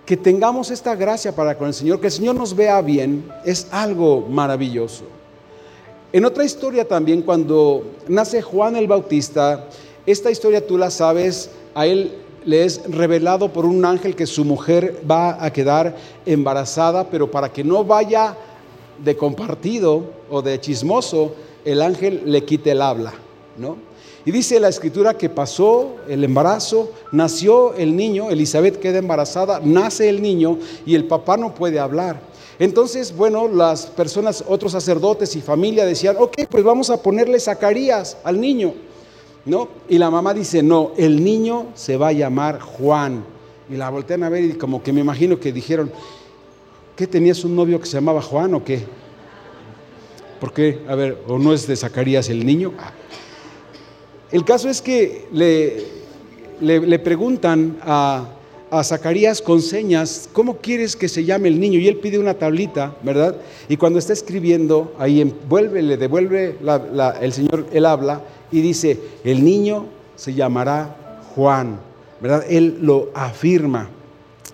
Que 0.05 0.17
tengamos 0.17 0.71
esta 0.71 0.95
gracia 0.95 1.35
para 1.35 1.59
con 1.59 1.67
el 1.67 1.75
Señor, 1.75 2.01
que 2.01 2.07
el 2.07 2.13
Señor 2.13 2.37
nos 2.37 2.55
vea 2.55 2.81
bien, 2.81 3.29
es 3.45 3.67
algo 3.73 4.21
maravilloso. 4.21 5.03
En 6.13 6.25
otra 6.25 6.45
historia 6.45 6.87
también, 6.87 7.23
cuando 7.23 7.85
nace 8.07 8.41
Juan 8.41 8.77
el 8.77 8.87
Bautista, 8.87 9.69
esta 10.07 10.31
historia 10.31 10.67
tú 10.67 10.79
la 10.79 10.91
sabes, 10.91 11.51
a 11.75 11.87
él 11.87 12.13
le 12.45 12.65
es 12.65 12.81
revelado 12.89 13.53
por 13.53 13.67
un 13.67 13.85
ángel 13.85 14.15
que 14.15 14.27
su 14.27 14.45
mujer 14.45 15.03
va 15.09 15.45
a 15.45 15.53
quedar 15.53 15.97
embarazada, 16.25 17.11
pero 17.11 17.31
para 17.31 17.53
que 17.53 17.65
no 17.65 17.85
vaya 17.85 18.37
de 19.03 19.17
compartido 19.17 20.05
o 20.31 20.43
de 20.43 20.61
chismoso, 20.61 21.35
el 21.65 21.83
ángel 21.83 22.23
le 22.25 22.45
quite 22.45 22.71
el 22.71 22.83
habla, 22.83 23.13
¿no? 23.59 23.77
Y 24.25 24.33
dice 24.33 24.59
la 24.59 24.69
escritura 24.69 25.15
que 25.15 25.29
pasó 25.29 25.97
el 26.09 26.25
embarazo, 26.25 26.91
nació 27.13 27.75
el 27.75 27.95
niño, 27.95 28.31
Elizabeth 28.31 28.81
queda 28.81 28.99
embarazada, 28.99 29.61
nace 29.63 30.09
el 30.09 30.21
niño 30.21 30.59
y 30.85 30.97
el 30.97 31.05
papá 31.05 31.37
no 31.37 31.55
puede 31.55 31.79
hablar. 31.79 32.21
Entonces, 32.59 33.15
bueno, 33.15 33.47
las 33.47 33.87
personas, 33.87 34.43
otros 34.49 34.73
sacerdotes 34.73 35.37
y 35.37 35.41
familia 35.41 35.85
decían, 35.85 36.17
ok, 36.19 36.39
pues 36.49 36.65
vamos 36.65 36.91
a 36.91 37.01
ponerle 37.01 37.39
Zacarías 37.39 38.17
al 38.25 38.41
niño. 38.41 38.75
¿No? 39.47 39.69
Y 39.89 39.99
la 39.99 40.11
mamá 40.11 40.35
dice, 40.35 40.63
no, 40.63 40.93
el 40.97 41.25
niño 41.25 41.69
se 41.75 41.97
va 41.97 42.09
a 42.09 42.13
llamar 42.13 42.61
Juan. 42.61 43.25
Y 43.71 43.77
la 43.77 43.89
voltean 43.89 44.23
a 44.25 44.29
ver 44.29 44.45
y 44.45 44.53
como 44.55 44.83
que 44.83 44.93
me 44.93 45.01
imagino 45.01 45.41
que 45.41 45.53
dijeron, 45.53 45.91
¿qué 46.95 47.07
tenías 47.07 47.45
un 47.45 47.57
novio 47.57 47.81
que 47.81 47.87
se 47.87 47.95
llamaba 47.95 48.21
Juan 48.21 48.55
o 48.55 48.65
qué? 48.65 48.85
¿Por 50.41 50.53
qué? 50.53 50.81
A 50.89 50.95
ver, 50.95 51.19
¿o 51.27 51.39
no 51.39 51.53
es 51.53 51.67
de 51.67 51.77
Zacarías 51.77 52.29
el 52.29 52.45
niño? 52.45 52.75
Ah. 52.79 52.93
El 54.31 54.45
caso 54.45 54.69
es 54.69 54.83
que 54.83 55.27
le, 55.33 55.85
le, 56.61 56.99
preguntan 56.99 57.79
a, 57.81 58.29
a, 58.71 58.85
Zacarías 58.85 59.41
con 59.41 59.63
señas, 59.63 60.29
¿cómo 60.33 60.59
quieres 60.59 60.97
que 60.97 61.09
se 61.09 61.25
llame 61.25 61.49
el 61.49 61.59
niño? 61.59 61.79
Y 61.79 61.89
él 61.89 61.99
pide 61.99 62.19
una 62.19 62.35
tablita, 62.35 62.97
¿verdad? 63.03 63.37
Y 63.69 63.77
cuando 63.77 63.99
está 63.99 64.13
escribiendo, 64.13 64.95
ahí 64.99 65.21
envuelve, 65.21 65.81
le 65.83 65.97
devuelve 65.97 66.57
el 67.21 67.33
Señor, 67.33 67.67
él 67.73 67.87
habla 67.87 68.21
y 68.51 68.61
dice, 68.61 68.99
el 69.25 69.45
niño 69.45 69.87
se 70.15 70.35
llamará 70.35 71.21
Juan, 71.35 71.79
¿verdad? 72.21 72.45
Él 72.49 72.79
lo 72.81 73.11
afirma. 73.15 73.91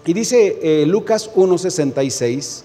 Y 0.05 0.12
dice 0.12 0.59
eh, 0.62 0.85
Lucas 0.87 1.31
1.66, 1.35 2.62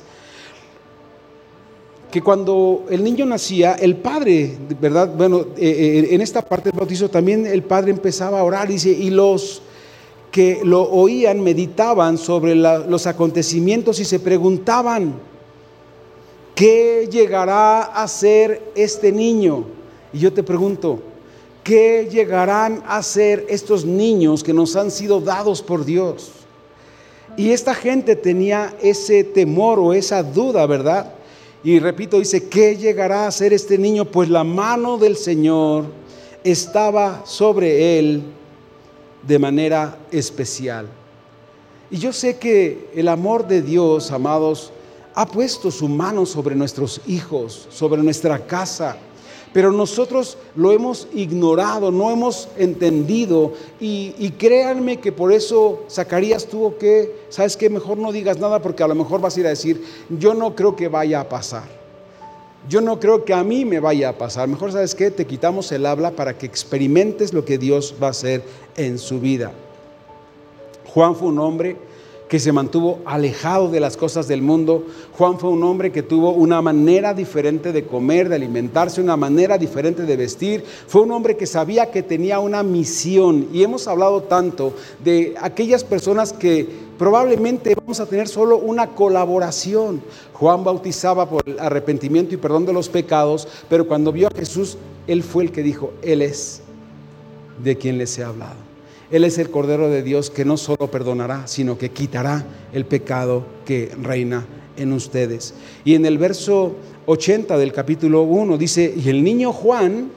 que 2.12 2.22
cuando 2.22 2.86
el 2.90 3.04
niño 3.04 3.26
nacía, 3.26 3.74
el 3.74 3.98
padre, 3.98 4.58
¿verdad? 4.80 5.14
Bueno, 5.16 5.48
eh, 5.58 6.06
eh, 6.10 6.16
en 6.16 6.22
esta 6.22 6.42
parte 6.42 6.70
del 6.70 6.80
bautizo 6.80 7.10
también 7.10 7.46
el 7.46 7.64
padre 7.64 7.92
empezaba 7.92 8.40
a 8.40 8.44
orar, 8.44 8.68
dice, 8.68 8.90
y 8.90 9.10
los 9.10 9.62
que 10.32 10.62
lo 10.64 10.84
oían 10.84 11.42
meditaban 11.42 12.18
sobre 12.18 12.56
los 12.56 13.08
acontecimientos 13.08 14.00
y 14.00 14.06
se 14.06 14.20
preguntaban, 14.20 15.14
¿qué 16.56 17.08
llegará 17.12 17.82
a 17.82 18.08
ser 18.08 18.72
este 18.76 19.12
niño? 19.12 19.66
Y 20.14 20.20
yo 20.20 20.32
te 20.32 20.44
pregunto, 20.44 21.00
¿Qué 21.68 22.08
llegarán 22.10 22.82
a 22.88 23.04
ser 23.04 23.46
estos 23.50 23.84
niños 23.84 24.42
que 24.42 24.54
nos 24.54 24.78
han 24.78 24.90
sido 24.90 25.20
dados 25.20 25.62
por 25.62 25.84
Dios? 25.84 26.32
Y 27.36 27.50
esta 27.52 27.76
gente 27.76 28.16
tenía 28.16 28.74
ese 28.82 29.26
temor 29.26 29.78
o 29.78 29.92
esa 29.92 30.24
duda, 30.24 30.66
¿verdad? 30.66 31.14
Y 31.66 31.80
repito, 31.80 32.20
dice, 32.20 32.48
¿qué 32.48 32.78
llegará 32.78 33.28
a 33.28 33.32
ser 33.32 33.52
este 33.52 33.78
niño? 33.78 34.06
Pues 34.06 34.30
la 34.30 34.46
mano 34.46 34.98
del 34.98 35.18
Señor 35.18 35.88
estaba 36.42 37.26
sobre 37.26 38.00
él 38.00 38.24
de 39.24 39.38
manera 39.38 39.98
especial. 40.10 40.88
Y 41.92 41.98
yo 41.98 42.14
sé 42.14 42.38
que 42.38 42.92
el 42.96 43.10
amor 43.10 43.46
de 43.46 43.62
Dios, 43.62 44.12
amados, 44.12 44.72
ha 45.14 45.26
puesto 45.26 45.70
su 45.70 45.90
mano 45.90 46.26
sobre 46.26 46.56
nuestros 46.56 47.02
hijos, 47.08 47.68
sobre 47.70 48.02
nuestra 48.02 48.40
casa, 48.48 48.96
pero 49.58 49.72
nosotros 49.72 50.38
lo 50.56 50.72
hemos 50.72 51.08
ignorado, 51.16 51.90
no 51.90 52.12
hemos 52.12 52.48
entendido 52.58 53.54
y, 53.80 54.30
créanme 54.38 55.00
que 55.00 55.12
por 55.12 55.34
eso 55.34 55.84
Zacarías 55.90 56.46
tuvo 56.46 56.78
que, 56.78 57.26
¿sabes 57.30 57.58
qué? 57.58 57.68
Mejor 57.68 57.98
no 57.98 58.12
digas 58.12 58.38
nada 58.38 58.62
porque 58.62 58.84
a 58.84 58.88
lo 58.88 58.94
mejor 58.94 59.20
vas 59.20 59.36
a 59.36 59.40
ir 59.40 59.48
a 59.48 59.50
decir, 59.50 59.84
yo 60.12 60.36
no 60.36 60.56
creo 60.56 60.76
que 60.76 60.90
vaya 60.90 61.22
a 61.22 61.28
pasar. 61.28 61.64
Yo 62.70 62.82
no 62.82 63.00
creo 63.00 63.26
que 63.26 63.34
a 63.34 63.44
mí 63.44 63.66
me 63.66 63.80
vaya 63.80 64.10
a 64.10 64.14
pasar. 64.20 64.48
Mejor, 64.48 64.74
¿sabes 64.74 64.94
qué? 64.94 65.10
Te 65.10 65.26
quitamos 65.26 65.72
el 65.72 65.88
habla 65.88 66.12
para 66.12 66.38
que 66.38 66.46
experimentes 66.46 67.34
lo 67.34 67.44
que 67.44 67.58
Dios 67.58 67.96
va 68.00 68.06
a 68.06 68.12
hacer 68.12 68.44
en 68.76 69.00
su 69.00 69.20
vida. 69.20 69.54
Juan 70.94 71.16
fue 71.16 71.30
un 71.30 71.40
hombre 71.40 71.78
que 72.28 72.40
se 72.40 72.52
mantuvo 72.52 73.00
alejado 73.06 73.70
de 73.70 73.80
las 73.80 73.96
cosas 73.96 74.28
del 74.28 74.42
mundo. 74.42 74.86
Juan 75.18 75.40
fue 75.40 75.50
un 75.50 75.64
hombre 75.64 75.92
que 75.92 76.04
tuvo 76.04 76.32
una 76.32 76.62
manera 76.62 77.14
diferente 77.14 77.72
de 77.72 77.86
comer, 77.86 78.30
de 78.30 78.36
alimentarse, 78.36 79.02
una 79.02 79.16
manera 79.16 79.58
diferente 79.58 80.04
de 80.04 80.18
vestir. 80.18 80.64
Fue 80.88 81.02
un 81.02 81.12
hombre 81.12 81.38
que 81.38 81.46
sabía 81.46 81.90
que 81.90 82.04
tenía 82.04 82.40
una 82.40 82.64
misión. 82.64 83.48
Y 83.54 83.64
hemos 83.64 83.88
hablado 83.88 84.24
tanto 84.24 84.74
de 85.04 85.36
aquellas 85.42 85.84
personas 85.84 86.34
que 86.34 86.68
probablemente 86.98 87.76
vamos 87.76 88.00
a 88.00 88.06
tener 88.06 88.28
solo 88.28 88.58
una 88.58 88.88
colaboración. 88.88 90.02
Juan 90.34 90.64
bautizaba 90.64 91.30
por 91.30 91.44
el 91.46 91.60
arrepentimiento 91.60 92.34
y 92.36 92.38
perdón 92.38 92.66
de 92.66 92.74
los 92.74 92.90
pecados, 92.90 93.48
pero 93.70 93.88
cuando 93.88 94.12
vio 94.12 94.28
a 94.28 94.36
Jesús, 94.36 94.78
él 95.08 95.24
fue 95.24 95.46
el 95.46 95.52
que 95.52 95.64
dijo, 95.64 95.94
Él 96.02 96.22
es 96.22 96.62
de 97.64 97.78
quien 97.78 97.98
les 97.98 98.18
he 98.20 98.24
hablado. 98.24 98.67
Él 99.10 99.24
es 99.24 99.38
el 99.38 99.50
Cordero 99.50 99.90
de 99.90 100.04
Dios 100.04 100.30
que 100.30 100.44
no 100.44 100.58
solo 100.58 100.92
perdonará, 100.92 101.48
sino 101.48 101.78
que 101.78 101.92
quitará 101.92 102.46
el 102.74 102.86
pecado 102.86 103.46
que 103.66 103.92
reina 104.02 104.46
en 104.76 104.92
ustedes. 104.92 105.54
Y 105.86 105.96
en 105.96 106.06
el 106.06 106.18
verso 106.18 106.76
80 107.06 107.58
del 107.58 107.72
capítulo 107.72 108.24
1 108.24 108.58
dice, 108.58 108.94
y 108.96 109.10
el 109.10 109.24
niño 109.24 109.54
Juan 109.54 110.12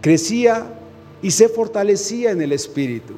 crecía 0.00 0.74
y 1.20 1.30
se 1.30 1.48
fortalecía 1.48 2.30
en 2.30 2.40
el 2.40 2.52
Espíritu. 2.52 3.14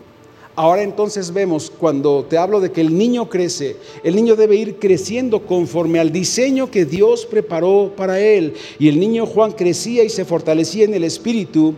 Ahora 0.57 0.82
entonces 0.82 1.32
vemos, 1.32 1.70
cuando 1.70 2.26
te 2.28 2.36
hablo 2.36 2.61
de 2.61 2.72
que 2.72 2.80
el 2.80 2.99
niño 2.99 3.28
crece, 3.28 3.76
el 4.03 4.16
niño 4.16 4.34
debe 4.34 4.57
ir 4.57 4.78
creciendo 4.80 5.47
conforme 5.47 6.01
al 6.01 6.11
diseño 6.11 6.70
que 6.70 6.84
Dios 6.84 7.24
preparó 7.24 7.93
para 7.97 8.18
él. 8.18 8.55
Y 8.78 8.88
el 8.88 8.99
niño 8.99 9.24
Juan 9.24 9.53
crecía 9.53 10.03
y 10.03 10.11
se 10.11 10.24
fortalecía 10.24 10.84
en 10.84 10.95
el 10.95 11.05
espíritu 11.05 11.76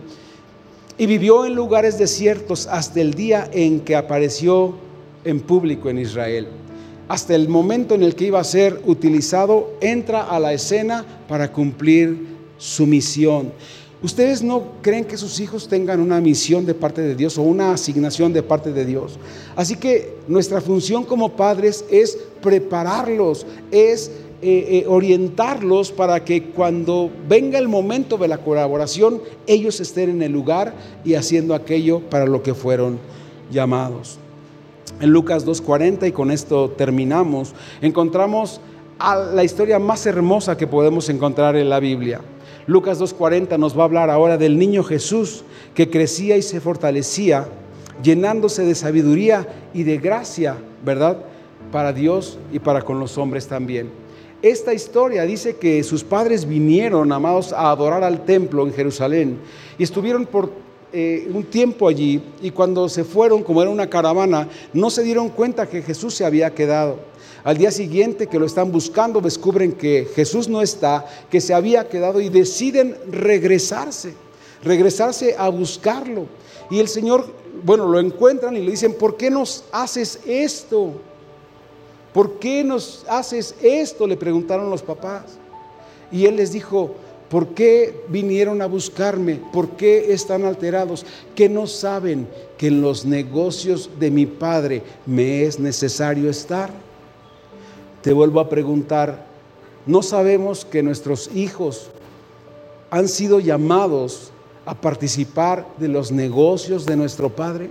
y 0.97 1.05
vivió 1.05 1.45
en 1.45 1.55
lugares 1.55 1.97
desiertos 1.97 2.67
hasta 2.67 3.01
el 3.01 3.13
día 3.13 3.49
en 3.51 3.79
que 3.79 3.95
apareció 3.95 4.75
en 5.23 5.39
público 5.39 5.89
en 5.89 5.99
Israel. 5.99 6.47
Hasta 7.07 7.35
el 7.35 7.49
momento 7.49 7.95
en 7.95 8.03
el 8.03 8.15
que 8.15 8.25
iba 8.25 8.39
a 8.39 8.43
ser 8.43 8.81
utilizado, 8.85 9.71
entra 9.81 10.23
a 10.23 10.39
la 10.39 10.53
escena 10.53 11.05
para 11.27 11.51
cumplir 11.51 12.27
su 12.57 12.85
misión. 12.85 13.51
¿Ustedes 14.01 14.43
no 14.43 14.73
creen 14.81 15.05
que 15.05 15.17
sus 15.17 15.39
hijos 15.39 15.69
tengan 15.69 16.01
una 16.01 16.19
misión 16.19 16.65
de 16.65 16.73
parte 16.73 17.01
de 17.01 17.15
Dios 17.15 17.37
o 17.37 17.41
una 17.41 17.71
asignación 17.71 18.33
de 18.33 18.43
parte 18.43 18.73
de 18.73 18.85
Dios? 18.85 19.17
Así 19.55 19.77
que 19.77 20.17
nuestra 20.27 20.59
función 20.59 21.05
como 21.05 21.37
padres 21.37 21.85
es 21.89 22.17
prepararlos, 22.41 23.45
es 23.71 24.11
eh, 24.45 24.79
eh, 24.79 24.85
orientarlos 24.89 25.93
para 25.93 26.25
que 26.25 26.43
cuando 26.43 27.09
venga 27.29 27.57
el 27.57 27.69
momento 27.69 28.17
de 28.17 28.27
la 28.27 28.39
colaboración, 28.39 29.21
ellos 29.47 29.79
estén 29.79 30.09
en 30.09 30.21
el 30.21 30.33
lugar 30.33 30.73
y 31.05 31.13
haciendo 31.13 31.55
aquello 31.55 32.01
para 32.01 32.25
lo 32.25 32.43
que 32.43 32.53
fueron 32.53 32.99
llamados. 33.49 34.19
En 34.99 35.11
Lucas 35.11 35.45
2.40, 35.45 36.09
y 36.09 36.11
con 36.11 36.29
esto 36.29 36.69
terminamos, 36.71 37.53
encontramos 37.81 38.59
a 38.99 39.15
la 39.15 39.45
historia 39.45 39.79
más 39.79 40.05
hermosa 40.05 40.57
que 40.57 40.67
podemos 40.67 41.07
encontrar 41.07 41.55
en 41.55 41.69
la 41.69 41.79
Biblia. 41.79 42.19
Lucas 42.67 42.99
2.40 42.99 43.57
nos 43.57 43.77
va 43.77 43.83
a 43.83 43.85
hablar 43.85 44.09
ahora 44.09 44.37
del 44.37 44.59
niño 44.59 44.83
Jesús 44.83 45.45
que 45.73 45.89
crecía 45.89 46.35
y 46.35 46.41
se 46.41 46.59
fortalecía, 46.59 47.47
llenándose 48.03 48.65
de 48.65 48.75
sabiduría 48.75 49.47
y 49.73 49.83
de 49.83 49.99
gracia, 49.99 50.57
¿verdad? 50.83 51.17
Para 51.71 51.93
Dios 51.93 52.37
y 52.51 52.59
para 52.59 52.81
con 52.81 52.99
los 52.99 53.17
hombres 53.17 53.47
también. 53.47 54.02
Esta 54.43 54.73
historia 54.73 55.23
dice 55.23 55.55
que 55.55 55.81
sus 55.85 56.03
padres 56.03 56.45
vinieron, 56.45 57.13
amados, 57.13 57.53
a 57.53 57.71
adorar 57.71 58.03
al 58.03 58.25
templo 58.25 58.67
en 58.67 58.73
Jerusalén 58.73 59.39
y 59.77 59.83
estuvieron 59.83 60.25
por 60.25 60.51
eh, 60.91 61.29
un 61.33 61.45
tiempo 61.45 61.87
allí 61.87 62.21
y 62.41 62.51
cuando 62.51 62.89
se 62.89 63.05
fueron, 63.05 63.41
como 63.41 63.61
era 63.61 63.71
una 63.71 63.89
caravana, 63.89 64.49
no 64.73 64.89
se 64.89 65.01
dieron 65.01 65.29
cuenta 65.29 65.69
que 65.69 65.81
Jesús 65.81 66.15
se 66.15 66.25
había 66.25 66.53
quedado. 66.53 66.99
Al 67.45 67.57
día 67.57 67.71
siguiente 67.71 68.27
que 68.27 68.37
lo 68.37 68.45
están 68.45 68.69
buscando, 68.69 69.21
descubren 69.21 69.71
que 69.71 70.09
Jesús 70.13 70.49
no 70.49 70.61
está, 70.61 71.05
que 71.31 71.39
se 71.39 71.53
había 71.53 71.87
quedado 71.87 72.19
y 72.19 72.27
deciden 72.27 72.97
regresarse, 73.09 74.13
regresarse 74.61 75.35
a 75.37 75.47
buscarlo. 75.47 76.27
Y 76.69 76.81
el 76.81 76.89
Señor, 76.89 77.27
bueno, 77.63 77.87
lo 77.87 77.97
encuentran 77.97 78.57
y 78.57 78.59
le 78.59 78.71
dicen, 78.71 78.93
¿por 78.95 79.15
qué 79.15 79.31
nos 79.31 79.63
haces 79.71 80.19
esto? 80.25 80.95
¿Por 82.13 82.39
qué 82.39 82.63
nos 82.63 83.05
haces 83.09 83.55
esto? 83.61 84.05
Le 84.05 84.15
preguntaron 84.15 84.69
los 84.69 84.83
papás. 84.83 85.23
Y 86.11 86.25
él 86.25 86.35
les 86.35 86.51
dijo, 86.51 86.93
¿por 87.29 87.49
qué 87.49 88.03
vinieron 88.07 88.61
a 88.61 88.67
buscarme? 88.67 89.41
¿Por 89.51 89.69
qué 89.69 90.13
están 90.13 90.45
alterados? 90.45 91.05
Que 91.35 91.49
no 91.49 91.65
saben 91.65 92.27
que 92.57 92.67
en 92.67 92.81
los 92.81 93.05
negocios 93.05 93.89
de 93.99 94.11
mi 94.11 94.27
Padre 94.27 94.83
me 95.07 95.43
es 95.43 95.59
necesario 95.59 96.29
estar. 96.29 96.69
Te 98.03 98.13
vuelvo 98.13 98.39
a 98.39 98.49
preguntar, 98.49 99.25
¿no 99.87 100.03
sabemos 100.03 100.65
que 100.65 100.83
nuestros 100.83 101.31
hijos 101.33 101.89
han 102.91 103.07
sido 103.07 103.39
llamados 103.39 104.31
a 104.65 104.75
participar 104.75 105.65
de 105.77 105.87
los 105.87 106.11
negocios 106.11 106.85
de 106.85 106.95
nuestro 106.95 107.29
Padre? 107.29 107.69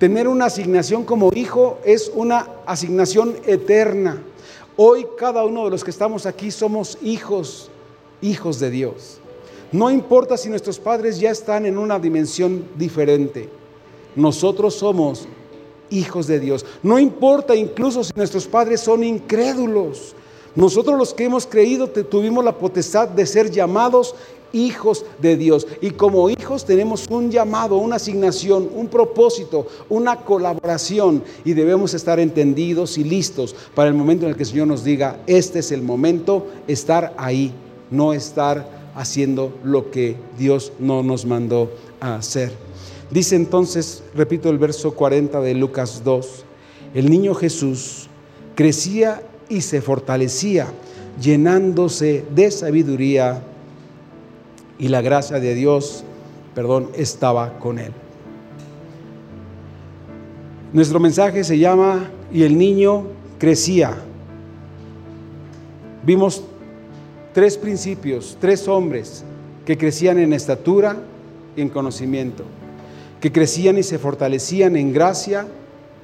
Tener 0.00 0.28
una 0.28 0.46
asignación 0.46 1.04
como 1.04 1.30
hijo 1.34 1.78
es 1.84 2.10
una 2.14 2.48
asignación 2.64 3.36
eterna. 3.44 4.22
Hoy 4.78 5.06
cada 5.18 5.44
uno 5.44 5.66
de 5.66 5.70
los 5.70 5.84
que 5.84 5.90
estamos 5.90 6.24
aquí 6.24 6.50
somos 6.50 6.96
hijos, 7.02 7.70
hijos 8.22 8.58
de 8.58 8.70
Dios. 8.70 9.18
No 9.70 9.90
importa 9.90 10.38
si 10.38 10.48
nuestros 10.48 10.78
padres 10.78 11.20
ya 11.20 11.30
están 11.30 11.66
en 11.66 11.76
una 11.76 11.98
dimensión 11.98 12.66
diferente. 12.76 13.50
Nosotros 14.16 14.74
somos 14.74 15.28
hijos 15.90 16.26
de 16.26 16.40
Dios. 16.40 16.64
No 16.82 16.98
importa 16.98 17.54
incluso 17.54 18.02
si 18.02 18.12
nuestros 18.16 18.46
padres 18.46 18.80
son 18.80 19.04
incrédulos. 19.04 20.14
Nosotros 20.54 20.96
los 20.96 21.12
que 21.12 21.24
hemos 21.24 21.46
creído 21.46 21.88
tuvimos 21.88 22.42
la 22.42 22.56
potestad 22.56 23.06
de 23.06 23.26
ser 23.26 23.50
llamados 23.50 24.14
hijos 24.52 25.04
de 25.20 25.36
Dios. 25.36 25.66
Y 25.80 25.90
como 25.90 26.30
hijos 26.30 26.64
tenemos 26.64 27.06
un 27.08 27.30
llamado, 27.30 27.76
una 27.76 27.96
asignación, 27.96 28.68
un 28.74 28.88
propósito, 28.88 29.66
una 29.88 30.16
colaboración. 30.16 31.22
Y 31.44 31.52
debemos 31.52 31.94
estar 31.94 32.20
entendidos 32.20 32.98
y 32.98 33.04
listos 33.04 33.54
para 33.74 33.88
el 33.88 33.94
momento 33.94 34.24
en 34.24 34.30
el 34.30 34.36
que 34.36 34.42
el 34.42 34.48
Señor 34.48 34.66
nos 34.66 34.84
diga, 34.84 35.20
este 35.26 35.60
es 35.60 35.72
el 35.72 35.82
momento, 35.82 36.46
estar 36.66 37.14
ahí, 37.16 37.52
no 37.90 38.12
estar 38.12 38.80
haciendo 38.94 39.52
lo 39.64 39.90
que 39.90 40.16
Dios 40.38 40.72
no 40.78 41.02
nos 41.02 41.24
mandó 41.24 41.70
a 42.00 42.16
hacer. 42.16 42.52
Dice 43.10 43.36
entonces, 43.36 44.02
repito 44.14 44.50
el 44.50 44.58
verso 44.58 44.94
40 44.94 45.40
de 45.40 45.54
Lucas 45.54 46.02
2, 46.04 46.44
el 46.94 47.10
niño 47.10 47.34
Jesús 47.34 48.08
crecía 48.54 49.22
y 49.48 49.62
se 49.62 49.80
fortalecía, 49.82 50.68
llenándose 51.20 52.24
de 52.34 52.50
sabiduría 52.50 53.42
y 54.80 54.88
la 54.88 55.02
gracia 55.02 55.38
de 55.38 55.54
Dios, 55.54 56.02
perdón, 56.54 56.88
estaba 56.96 57.58
con 57.58 57.78
él. 57.78 57.92
Nuestro 60.72 60.98
mensaje 60.98 61.44
se 61.44 61.58
llama 61.58 62.10
y 62.32 62.44
el 62.44 62.56
niño 62.56 63.04
crecía. 63.38 63.94
Vimos 66.02 66.42
tres 67.34 67.58
principios, 67.58 68.38
tres 68.40 68.66
hombres 68.68 69.22
que 69.66 69.76
crecían 69.76 70.18
en 70.18 70.32
estatura 70.32 70.96
y 71.56 71.60
en 71.60 71.68
conocimiento, 71.68 72.44
que 73.20 73.30
crecían 73.30 73.76
y 73.76 73.82
se 73.82 73.98
fortalecían 73.98 74.76
en 74.76 74.94
gracia 74.94 75.46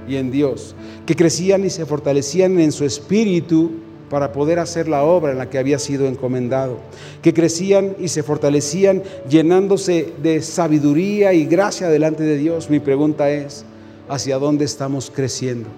y 0.06 0.16
en 0.16 0.30
Dios, 0.30 0.74
que 1.06 1.16
crecían 1.16 1.64
y 1.64 1.70
se 1.70 1.86
fortalecían 1.86 2.60
en 2.60 2.72
su 2.72 2.84
espíritu 2.84 3.72
para 4.10 4.32
poder 4.32 4.58
hacer 4.58 4.88
la 4.88 5.04
obra 5.04 5.32
en 5.32 5.38
la 5.38 5.50
que 5.50 5.58
había 5.58 5.78
sido 5.78 6.06
encomendado, 6.06 6.78
que 7.22 7.34
crecían 7.34 7.96
y 7.98 8.08
se 8.08 8.22
fortalecían 8.22 9.02
llenándose 9.28 10.12
de 10.22 10.42
sabiduría 10.42 11.32
y 11.32 11.46
gracia 11.46 11.88
delante 11.88 12.22
de 12.22 12.36
Dios. 12.36 12.70
Mi 12.70 12.78
pregunta 12.78 13.30
es, 13.30 13.64
¿hacia 14.08 14.38
dónde 14.38 14.64
estamos 14.64 15.10
creciendo? 15.14 15.68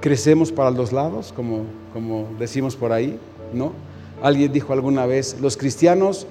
¿Crecemos 0.00 0.52
para 0.52 0.70
los 0.70 0.92
lados, 0.92 1.32
como, 1.34 1.64
como 1.92 2.26
decimos 2.38 2.76
por 2.76 2.92
ahí? 2.92 3.18
¿No? 3.52 3.72
Alguien 4.22 4.52
dijo 4.52 4.72
alguna 4.72 5.06
vez, 5.06 5.36
los 5.40 5.56
cristianos 5.56 6.26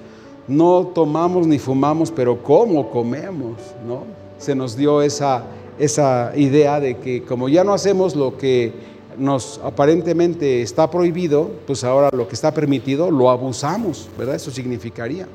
no 0.48 0.92
tomamos 0.94 1.48
ni 1.48 1.60
fumamos, 1.60 2.12
pero 2.12 2.42
¿cómo 2.42 2.90
comemos? 2.90 3.58
¿No? 3.88 4.04
Se 4.38 4.56
nos 4.56 4.76
dio 4.76 5.02
esa, 5.02 5.44
esa 5.78 6.34
idea 6.36 6.80
de 6.80 6.98
que 6.98 7.24
como 7.24 7.50
ya 7.50 7.64
no 7.64 7.74
hacemos 7.74 8.16
lo 8.16 8.38
que 8.38 8.74
nos 9.20 9.60
aparentemente 9.64 10.62
está 10.62 10.90
prohibido, 10.90 11.52
pues 11.68 11.84
ahora 11.84 12.10
lo 12.12 12.28
que 12.28 12.36
está 12.36 12.54
permitido 12.54 13.12
lo 13.12 13.30
abusamos, 13.30 14.08
¿verdad? 14.18 14.36
Eso 14.36 14.52
significaría. 14.52 15.28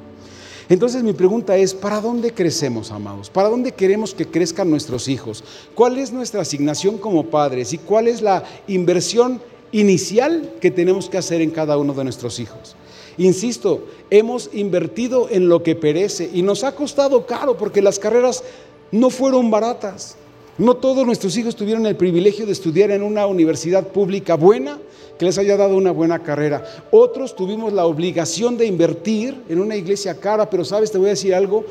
Entonces 0.69 1.03
mi 1.03 1.13
pregunta 1.13 1.57
es, 1.57 1.75
¿para 1.75 2.01
dónde 2.01 2.33
crecemos, 2.33 2.91
amados? 2.91 3.29
¿Para 3.29 3.51
dónde 3.51 3.73
queremos 3.73 4.15
que 4.15 4.27
crezcan 4.27 4.71
nuestros 4.71 5.09
hijos? 5.09 5.45
¿Cuál 5.75 5.99
es 5.99 6.11
nuestra 6.11 6.41
asignación 6.41 6.97
como 6.97 7.27
padres 7.27 7.73
y 7.75 7.79
cuál 7.79 8.09
es 8.09 8.23
la 8.23 8.45
inversión 8.67 9.41
inicial 9.73 10.55
que 10.61 10.71
tenemos 10.71 11.11
que 11.11 11.19
hacer 11.19 11.43
en 11.43 11.51
cada 11.51 11.77
uno 11.77 11.93
de 11.93 12.05
nuestros 12.05 12.41
hijos? 12.41 12.77
Insisto, 13.19 13.87
hemos 14.11 14.51
invertido 14.53 15.29
en 15.31 15.49
lo 15.49 15.63
que 15.63 15.77
perece 15.77 16.31
y 16.33 16.43
nos 16.43 16.65
ha 16.65 16.75
costado 16.75 17.27
caro 17.27 17.57
porque 17.57 17.83
las 17.83 17.99
carreras 17.99 18.43
no 18.91 19.11
fueron 19.11 19.51
baratas. 19.51 20.17
No 20.57 20.77
todos 20.77 21.05
nuestros 21.05 21.37
hijos 21.37 21.57
tuvieron 21.57 21.85
el 21.87 21.97
privilegio 21.97 22.47
de 22.47 22.53
estudiar 22.53 22.93
en 22.93 23.03
una 23.03 23.27
universidad 23.27 23.89
pública 23.89 24.37
buena 24.37 24.79
que 25.19 25.25
les 25.25 25.37
haya 25.37 25.57
dado 25.57 25.77
una 25.77 25.91
buena 25.91 26.23
carrera. 26.23 26.65
Otros 26.93 27.35
tuvimos 27.35 27.73
la 27.73 27.87
obligación 27.87 28.57
de 28.57 28.67
invertir 28.67 29.43
en 29.49 29.59
una 29.59 29.75
iglesia 29.75 30.15
cara, 30.15 30.49
pero 30.49 30.65
sabes, 30.65 30.93
te 30.93 30.99
voy 30.99 31.09
a 31.09 31.11
decir 31.11 31.35
algo, 31.35 31.65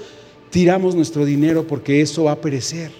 tiramos 0.50 0.96
nuestro 0.96 1.24
dinero 1.24 1.66
porque 1.66 2.02
eso 2.02 2.26
va 2.26 2.34
a 2.34 2.42
perecer. 2.42 2.92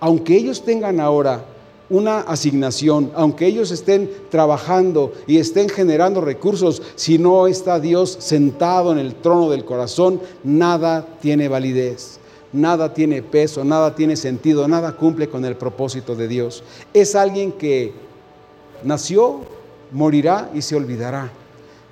Aunque 0.00 0.36
ellos 0.36 0.64
tengan 0.64 0.98
ahora 1.00 1.44
una 1.90 2.20
asignación, 2.20 3.12
aunque 3.14 3.46
ellos 3.46 3.70
estén 3.72 4.10
trabajando 4.30 5.12
y 5.26 5.36
estén 5.36 5.68
generando 5.68 6.22
recursos, 6.22 6.80
si 6.94 7.18
no 7.18 7.46
está 7.46 7.78
Dios 7.78 8.16
sentado 8.20 8.90
en 8.90 8.98
el 8.98 9.14
trono 9.16 9.50
del 9.50 9.66
corazón, 9.66 10.22
nada 10.42 11.06
tiene 11.20 11.48
validez 11.48 12.20
nada 12.54 12.94
tiene 12.94 13.20
peso, 13.20 13.64
nada 13.64 13.94
tiene 13.94 14.16
sentido, 14.16 14.66
nada 14.68 14.92
cumple 14.96 15.28
con 15.28 15.44
el 15.44 15.56
propósito 15.56 16.14
de 16.14 16.28
Dios. 16.28 16.62
Es 16.94 17.14
alguien 17.16 17.52
que 17.52 17.92
nació, 18.84 19.40
morirá 19.90 20.50
y 20.54 20.62
se 20.62 20.76
olvidará. 20.76 21.30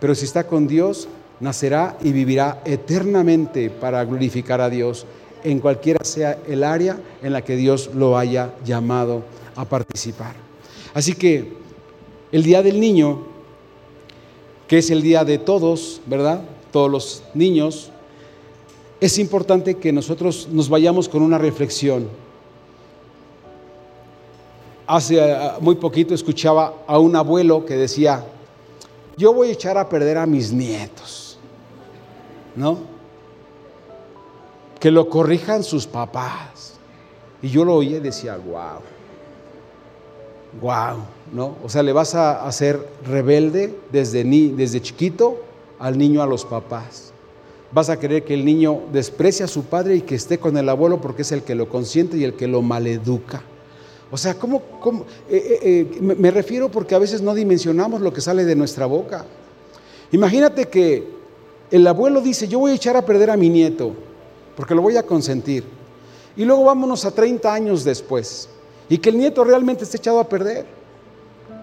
Pero 0.00 0.14
si 0.14 0.24
está 0.24 0.46
con 0.46 0.68
Dios, 0.68 1.08
nacerá 1.40 1.98
y 2.00 2.12
vivirá 2.12 2.62
eternamente 2.64 3.68
para 3.68 4.04
glorificar 4.04 4.60
a 4.60 4.70
Dios. 4.70 5.04
en 5.44 5.58
cualquiera 5.58 6.04
sea 6.04 6.38
el 6.46 6.62
área 6.62 7.00
en 7.20 7.32
la 7.32 7.42
que 7.42 7.56
Dios 7.56 7.90
lo 7.94 8.16
haya 8.16 8.54
llamado 8.64 9.24
a 9.56 9.64
participar. 9.64 10.36
Así 10.94 11.14
que 11.14 11.54
el 12.30 12.44
Día 12.44 12.62
del 12.62 12.78
Niño, 12.78 13.26
que 14.68 14.78
es 14.78 14.88
el 14.90 15.02
día 15.02 15.24
de 15.24 15.38
todos, 15.38 16.00
¿verdad? 16.06 16.42
Todos 16.70 16.88
los 16.88 17.22
niños, 17.34 17.90
es 19.02 19.18
importante 19.18 19.78
que 19.78 19.92
nosotros 19.92 20.46
nos 20.52 20.68
vayamos 20.68 21.08
con 21.08 21.22
una 21.22 21.36
reflexión. 21.36 22.08
Hace 24.86 25.20
ah, 25.20 25.56
muy 25.60 25.74
poquito 25.74 26.14
escuchaba 26.14 26.84
a 26.86 27.00
un 27.00 27.16
abuelo 27.16 27.66
que 27.66 27.74
decía, 27.74 28.24
yo 29.16 29.34
voy 29.34 29.48
a 29.48 29.52
echar 29.54 29.76
a 29.76 29.88
perder 29.88 30.18
a 30.18 30.26
mis 30.26 30.52
nietos, 30.52 31.36
¿no? 32.54 32.78
Que 34.78 34.92
lo 34.92 35.08
corrijan 35.08 35.64
sus 35.64 35.84
papás. 35.84 36.74
Y 37.42 37.48
yo 37.48 37.64
lo 37.64 37.74
oí 37.74 37.96
y 37.96 37.98
decía, 37.98 38.36
wow, 38.36 38.82
wow, 40.60 41.02
¿no? 41.32 41.56
O 41.64 41.68
sea, 41.68 41.82
le 41.82 41.92
vas 41.92 42.14
a 42.14 42.46
hacer 42.46 42.88
rebelde 43.04 43.76
desde, 43.90 44.22
ni, 44.22 44.50
desde 44.50 44.80
chiquito 44.80 45.42
al 45.80 45.98
niño 45.98 46.22
a 46.22 46.26
los 46.26 46.44
papás. 46.44 47.11
Vas 47.72 47.88
a 47.88 47.98
querer 47.98 48.24
que 48.24 48.34
el 48.34 48.44
niño 48.44 48.82
desprecie 48.92 49.44
a 49.44 49.48
su 49.48 49.64
padre 49.64 49.96
y 49.96 50.00
que 50.02 50.14
esté 50.14 50.38
con 50.38 50.56
el 50.56 50.68
abuelo 50.68 51.00
porque 51.00 51.22
es 51.22 51.32
el 51.32 51.42
que 51.42 51.54
lo 51.54 51.68
consiente 51.68 52.16
y 52.18 52.24
el 52.24 52.34
que 52.34 52.46
lo 52.46 52.60
maleduca. 52.60 53.42
O 54.10 54.18
sea, 54.18 54.34
¿cómo? 54.34 54.60
cómo? 54.78 55.06
Eh, 55.30 55.58
eh, 55.62 55.88
eh, 55.90 56.00
me 56.02 56.30
refiero 56.30 56.70
porque 56.70 56.94
a 56.94 56.98
veces 56.98 57.22
no 57.22 57.34
dimensionamos 57.34 58.02
lo 58.02 58.12
que 58.12 58.20
sale 58.20 58.44
de 58.44 58.54
nuestra 58.54 58.84
boca. 58.84 59.24
Imagínate 60.10 60.68
que 60.68 61.08
el 61.70 61.86
abuelo 61.86 62.20
dice, 62.20 62.46
yo 62.46 62.58
voy 62.58 62.72
a 62.72 62.74
echar 62.74 62.94
a 62.94 63.06
perder 63.06 63.30
a 63.30 63.36
mi 63.38 63.48
nieto 63.48 63.94
porque 64.54 64.74
lo 64.74 64.82
voy 64.82 64.98
a 64.98 65.02
consentir. 65.02 65.64
Y 66.36 66.44
luego 66.44 66.64
vámonos 66.64 67.06
a 67.06 67.10
30 67.10 67.52
años 67.52 67.84
después 67.84 68.50
y 68.88 68.98
que 68.98 69.08
el 69.08 69.16
nieto 69.16 69.44
realmente 69.44 69.84
esté 69.84 69.96
echado 69.96 70.20
a 70.20 70.28
perder. 70.28 70.66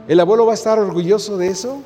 ¿El 0.07 0.20
abuelo 0.20 0.47
va 0.47 0.53
a 0.53 0.55
estar 0.55 0.80
orgulloso 0.80 1.38
de 1.38 1.47
eso? 1.47 1.84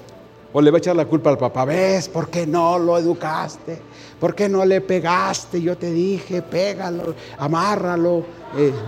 ¿O 0.54 0.62
le 0.62 0.72
va 0.72 0.78
a 0.78 0.80
echar 0.80 0.96
la 0.96 1.06
culpa 1.06 1.32
al 1.32 1.38
papá? 1.38 1.66
¿Ves? 1.66 2.08
¿Por 2.08 2.30
qué 2.30 2.46
no 2.46 2.78
lo 2.78 2.98
educaste? 2.98 3.80
¿Por 4.20 4.36
qué 4.36 4.48
no 4.48 4.64
le 4.64 4.82
pegaste? 4.82 5.62
Yo 5.62 5.76
te 5.78 5.92
dije, 5.92 6.42
pégalo, 6.44 7.16
amárralo. 7.38 8.24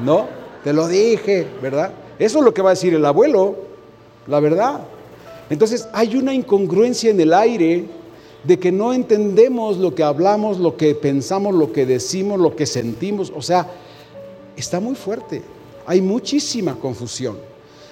¿No? 0.04 0.46
te 0.66 0.74
lo 0.74 0.88
dije, 0.88 1.46
¿verdad? 1.62 1.94
Eso 2.18 2.40
es 2.40 2.44
lo 2.44 2.52
que 2.52 2.64
va 2.64 2.72
a 2.72 2.74
decir 2.74 2.96
el 2.96 3.06
abuelo, 3.06 3.56
la 4.26 4.40
verdad. 4.40 4.82
Entonces 5.48 5.88
hay 5.94 6.16
una 6.16 6.34
incongruencia 6.34 7.12
en 7.12 7.20
el 7.20 7.36
aire 7.36 7.86
de 8.44 8.58
que 8.58 8.72
no 8.72 8.92
entendemos 8.92 9.78
lo 9.78 9.94
que 9.94 10.02
hablamos, 10.02 10.58
lo 10.58 10.76
que 10.76 10.96
pensamos, 10.96 11.54
lo 11.54 11.72
que 11.72 11.86
decimos, 11.86 12.40
lo 12.40 12.56
que 12.56 12.66
sentimos. 12.66 13.32
O 13.36 13.44
sea, 13.44 13.68
está 14.58 14.80
muy 14.80 14.96
fuerte. 14.96 15.44
Hay 15.86 16.02
muchísima 16.02 16.74
confusión. 16.74 17.38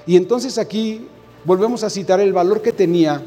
Y 0.08 0.18
entonces 0.18 0.58
aquí 0.58 1.06
volvemos 1.46 1.84
a 1.84 1.92
citar 1.92 2.20
el 2.20 2.34
valor 2.34 2.64
que 2.64 2.72
tenía 2.72 3.22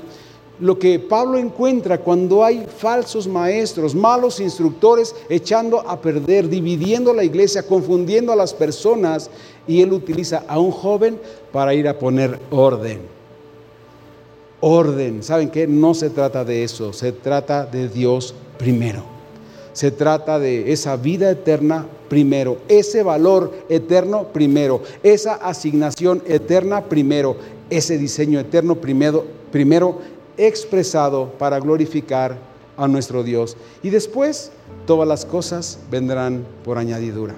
lo 0.59 0.78
que 0.78 0.98
Pablo 0.98 1.38
encuentra 1.38 1.98
cuando 1.98 2.44
hay 2.44 2.66
falsos 2.78 3.28
maestros, 3.28 3.94
malos 3.94 4.40
instructores 4.40 5.14
echando 5.28 5.80
a 5.80 6.00
perder, 6.00 6.48
dividiendo 6.48 7.12
la 7.12 7.24
iglesia, 7.24 7.62
confundiendo 7.62 8.32
a 8.32 8.36
las 8.36 8.54
personas 8.54 9.30
y 9.66 9.82
él 9.82 9.92
utiliza 9.92 10.44
a 10.48 10.59
un 10.59 10.70
joven 10.70 11.20
para 11.52 11.74
ir 11.74 11.88
a 11.88 11.98
poner 11.98 12.38
orden. 12.50 13.00
Orden, 14.61 15.22
¿saben 15.22 15.50
qué? 15.50 15.66
No 15.66 15.92
se 15.92 16.09
trata 16.11 16.44
de 16.44 16.64
eso, 16.64 16.92
se 16.92 17.12
trata 17.12 17.66
de 17.66 17.88
Dios 17.88 18.34
primero. 18.59 19.16
Se 19.74 19.90
trata 19.90 20.38
de 20.38 20.72
esa 20.72 20.96
vida 20.96 21.30
eterna 21.30 21.86
primero, 22.09 22.57
ese 22.66 23.02
valor 23.02 23.52
eterno 23.68 24.28
primero, 24.32 24.80
esa 25.02 25.34
asignación 25.34 26.22
eterna 26.26 26.84
primero, 26.84 27.36
ese 27.68 27.98
diseño 27.98 28.40
eterno 28.40 28.76
primero, 28.76 29.26
primero 29.52 29.98
expresado 30.37 31.32
para 31.39 31.59
glorificar 31.61 32.39
a 32.76 32.89
nuestro 32.89 33.22
Dios. 33.22 33.57
Y 33.82 33.91
después 33.91 34.53
todas 34.87 35.09
las 35.09 35.24
cosas 35.24 35.78
vendrán 35.91 36.47
por 36.64 36.78
añadidura. 36.78 37.34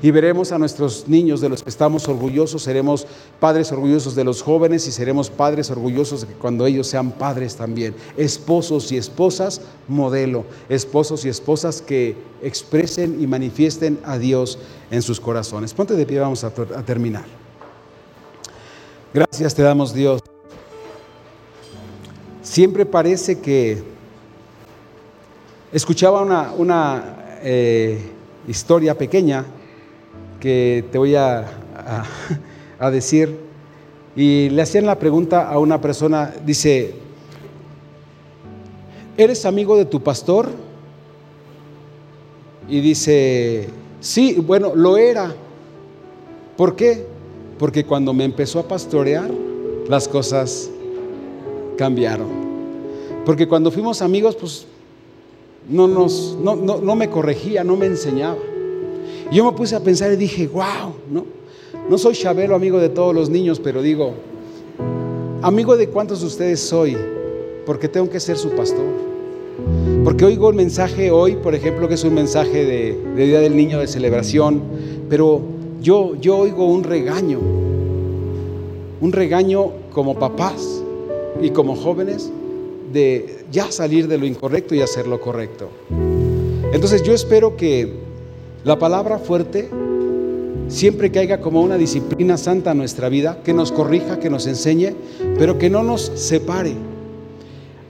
Y 0.00 0.12
veremos 0.12 0.52
a 0.52 0.58
nuestros 0.58 1.08
niños 1.08 1.40
de 1.40 1.48
los 1.48 1.64
que 1.64 1.70
estamos 1.70 2.06
orgullosos, 2.06 2.62
seremos 2.62 3.04
padres 3.40 3.72
orgullosos 3.72 4.14
de 4.14 4.22
los 4.22 4.42
jóvenes 4.42 4.86
y 4.86 4.92
seremos 4.92 5.28
padres 5.28 5.72
orgullosos 5.72 6.20
de 6.20 6.28
que 6.28 6.34
cuando 6.34 6.66
ellos 6.66 6.86
sean 6.86 7.10
padres 7.10 7.56
también. 7.56 7.96
Esposos 8.16 8.92
y 8.92 8.96
esposas 8.96 9.60
modelo, 9.88 10.44
esposos 10.68 11.24
y 11.24 11.28
esposas 11.28 11.82
que 11.82 12.14
expresen 12.42 13.20
y 13.20 13.26
manifiesten 13.26 13.98
a 14.04 14.18
Dios 14.18 14.60
en 14.92 15.02
sus 15.02 15.18
corazones. 15.18 15.74
Ponte 15.74 15.94
de 15.94 16.06
pie, 16.06 16.20
vamos 16.20 16.44
a, 16.44 16.46
a 16.46 16.82
terminar. 16.84 17.24
Gracias 19.12 19.52
te 19.52 19.62
damos 19.62 19.92
Dios. 19.92 20.20
Siempre 22.48 22.86
parece 22.86 23.40
que 23.40 23.76
escuchaba 25.70 26.22
una, 26.56 27.38
eh, 27.42 28.00
historia 28.48 28.96
pequeña 28.96 29.44
que 30.40 30.82
te 30.90 30.96
voy 30.96 31.14
a, 31.14 31.44
a 32.78 32.90
decir 32.90 33.38
y 34.16 34.48
le 34.48 34.62
hacían 34.62 34.86
la 34.86 34.98
pregunta 34.98 35.46
a 35.46 35.58
una 35.58 35.78
persona, 35.78 36.32
dice, 36.46 36.94
¿eres 39.18 39.44
amigo 39.44 39.76
de 39.76 39.84
tu 39.84 40.02
pastor? 40.02 40.48
Y 42.66 42.80
dice, 42.80 43.68
sí, 44.00 44.42
bueno, 44.42 44.74
lo 44.74 44.96
era. 44.96 45.34
¿Por 46.56 46.76
qué? 46.76 47.04
Porque 47.58 47.84
cuando 47.84 48.14
me 48.14 48.24
empezó 48.24 48.60
a 48.60 48.66
pastorear, 48.66 49.30
las 49.86 50.08
cosas 50.08 50.70
cambiaron. 51.78 52.26
Porque 53.24 53.48
cuando 53.48 53.70
fuimos 53.70 54.02
amigos, 54.02 54.36
pues 54.36 54.66
no, 55.68 55.86
nos, 55.86 56.36
no, 56.42 56.56
no, 56.56 56.96
me 56.96 57.08
corregía, 57.08 57.62
no 57.64 57.76
me 57.76 57.86
enseñaba. 57.86 58.38
Y 59.30 59.36
yo 59.36 59.44
me 59.44 59.56
puse 59.56 59.76
a 59.76 59.80
pensar 59.80 60.12
y 60.12 60.16
dije, 60.16 60.48
wow, 60.48 60.92
¿no? 61.10 61.24
No 61.88 61.96
soy 61.96 62.14
Chabelo, 62.14 62.54
amigo 62.54 62.78
de 62.78 62.88
todos 62.88 63.14
los 63.14 63.30
niños, 63.30 63.60
pero 63.60 63.80
digo, 63.80 64.12
amigo 65.40 65.76
de 65.76 65.88
cuántos 65.88 66.20
de 66.20 66.26
ustedes 66.26 66.60
soy, 66.60 66.96
porque 67.64 67.88
tengo 67.88 68.10
que 68.10 68.18
ser 68.18 68.36
su 68.36 68.50
pastor. 68.50 68.86
Porque 70.04 70.24
oigo 70.24 70.50
el 70.50 70.56
mensaje 70.56 71.10
hoy, 71.10 71.36
por 71.36 71.54
ejemplo, 71.54 71.86
que 71.86 71.94
es 71.94 72.04
un 72.04 72.14
mensaje 72.14 72.64
de, 72.64 72.98
de 73.14 73.26
Día 73.26 73.40
del 73.40 73.56
Niño, 73.56 73.78
de 73.78 73.86
celebración, 73.86 74.62
pero 75.08 75.42
yo, 75.80 76.14
yo 76.16 76.38
oigo 76.38 76.66
un 76.66 76.82
regaño, 76.82 77.40
un 79.00 79.12
regaño 79.12 79.72
como 79.92 80.18
papás 80.18 80.82
y 81.40 81.50
como 81.50 81.76
jóvenes 81.76 82.30
de 82.92 83.44
ya 83.50 83.70
salir 83.70 84.08
de 84.08 84.18
lo 84.18 84.26
incorrecto 84.26 84.74
y 84.74 84.80
hacer 84.80 85.06
lo 85.06 85.20
correcto. 85.20 85.68
Entonces 86.72 87.02
yo 87.02 87.12
espero 87.12 87.56
que 87.56 87.92
la 88.64 88.78
palabra 88.78 89.18
fuerte 89.18 89.68
siempre 90.68 91.10
caiga 91.10 91.40
como 91.40 91.62
una 91.62 91.76
disciplina 91.76 92.36
santa 92.36 92.72
en 92.72 92.78
nuestra 92.78 93.08
vida, 93.08 93.40
que 93.42 93.54
nos 93.54 93.72
corrija, 93.72 94.18
que 94.18 94.30
nos 94.30 94.46
enseñe, 94.46 94.94
pero 95.38 95.58
que 95.58 95.70
no 95.70 95.82
nos 95.82 96.12
separe. 96.14 96.74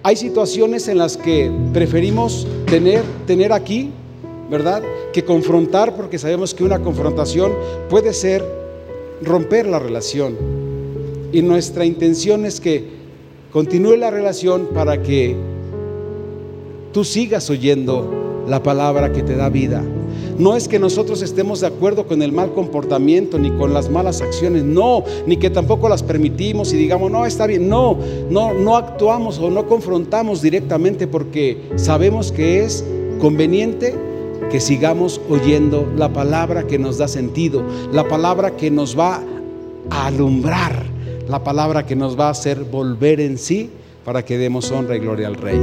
Hay 0.02 0.16
situaciones 0.16 0.86
en 0.88 0.98
las 0.98 1.16
que 1.16 1.50
preferimos 1.72 2.46
tener, 2.66 3.02
tener 3.26 3.52
aquí, 3.52 3.90
¿verdad? 4.48 4.82
Que 5.12 5.24
confrontar, 5.24 5.96
porque 5.96 6.18
sabemos 6.18 6.54
que 6.54 6.64
una 6.64 6.78
confrontación 6.78 7.52
puede 7.90 8.12
ser 8.12 8.44
romper 9.22 9.66
la 9.66 9.78
relación. 9.78 10.36
Y 11.32 11.42
nuestra 11.42 11.84
intención 11.84 12.46
es 12.46 12.60
que 12.60 12.97
continúe 13.52 13.96
la 13.96 14.10
relación 14.10 14.68
para 14.74 15.02
que 15.02 15.36
tú 16.92 17.04
sigas 17.04 17.48
oyendo 17.50 18.44
la 18.46 18.62
palabra 18.62 19.12
que 19.12 19.22
te 19.22 19.36
da 19.36 19.48
vida. 19.48 19.82
No 20.38 20.56
es 20.56 20.68
que 20.68 20.78
nosotros 20.78 21.22
estemos 21.22 21.60
de 21.60 21.66
acuerdo 21.66 22.06
con 22.06 22.22
el 22.22 22.32
mal 22.32 22.52
comportamiento 22.54 23.38
ni 23.38 23.50
con 23.50 23.74
las 23.74 23.90
malas 23.90 24.20
acciones, 24.20 24.62
no, 24.62 25.02
ni 25.26 25.36
que 25.36 25.50
tampoco 25.50 25.88
las 25.88 26.02
permitimos 26.02 26.72
y 26.72 26.76
digamos, 26.76 27.10
no, 27.10 27.26
está 27.26 27.46
bien, 27.46 27.68
no, 27.68 27.98
no, 28.30 28.54
no 28.54 28.76
actuamos 28.76 29.38
o 29.38 29.50
no 29.50 29.66
confrontamos 29.66 30.40
directamente 30.40 31.08
porque 31.08 31.58
sabemos 31.76 32.30
que 32.30 32.64
es 32.64 32.84
conveniente 33.18 33.94
que 34.50 34.60
sigamos 34.60 35.20
oyendo 35.28 35.86
la 35.96 36.12
palabra 36.12 36.66
que 36.66 36.78
nos 36.78 36.98
da 36.98 37.08
sentido, 37.08 37.62
la 37.92 38.06
palabra 38.06 38.56
que 38.56 38.70
nos 38.70 38.98
va 38.98 39.22
a 39.90 40.06
alumbrar 40.06 40.86
la 41.28 41.44
palabra 41.44 41.84
que 41.84 41.94
nos 41.94 42.18
va 42.18 42.28
a 42.28 42.30
hacer 42.30 42.64
volver 42.64 43.20
en 43.20 43.36
sí 43.38 43.70
para 44.04 44.24
que 44.24 44.38
demos 44.38 44.70
honra 44.70 44.96
y 44.96 45.00
gloria 45.00 45.28
al 45.28 45.34
Rey. 45.36 45.60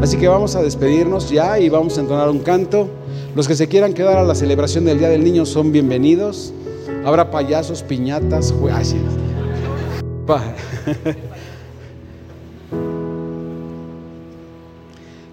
Así 0.00 0.16
que 0.16 0.26
vamos 0.26 0.56
a 0.56 0.62
despedirnos 0.62 1.30
ya 1.30 1.58
y 1.60 1.68
vamos 1.68 1.96
a 1.96 2.00
entonar 2.00 2.28
un 2.28 2.40
canto. 2.40 2.88
Los 3.36 3.46
que 3.46 3.54
se 3.54 3.68
quieran 3.68 3.94
quedar 3.94 4.18
a 4.18 4.24
la 4.24 4.34
celebración 4.34 4.84
del 4.84 4.98
Día 4.98 5.08
del 5.08 5.22
Niño 5.22 5.46
son 5.46 5.70
bienvenidos. 5.70 6.52
Habrá 7.04 7.30
payasos, 7.30 7.82
piñatas, 7.82 8.52
jueces. 8.52 9.00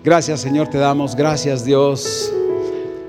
Gracias 0.04 0.42
Señor, 0.42 0.68
te 0.68 0.78
damos. 0.78 1.16
Gracias 1.16 1.66
Dios 1.66 2.32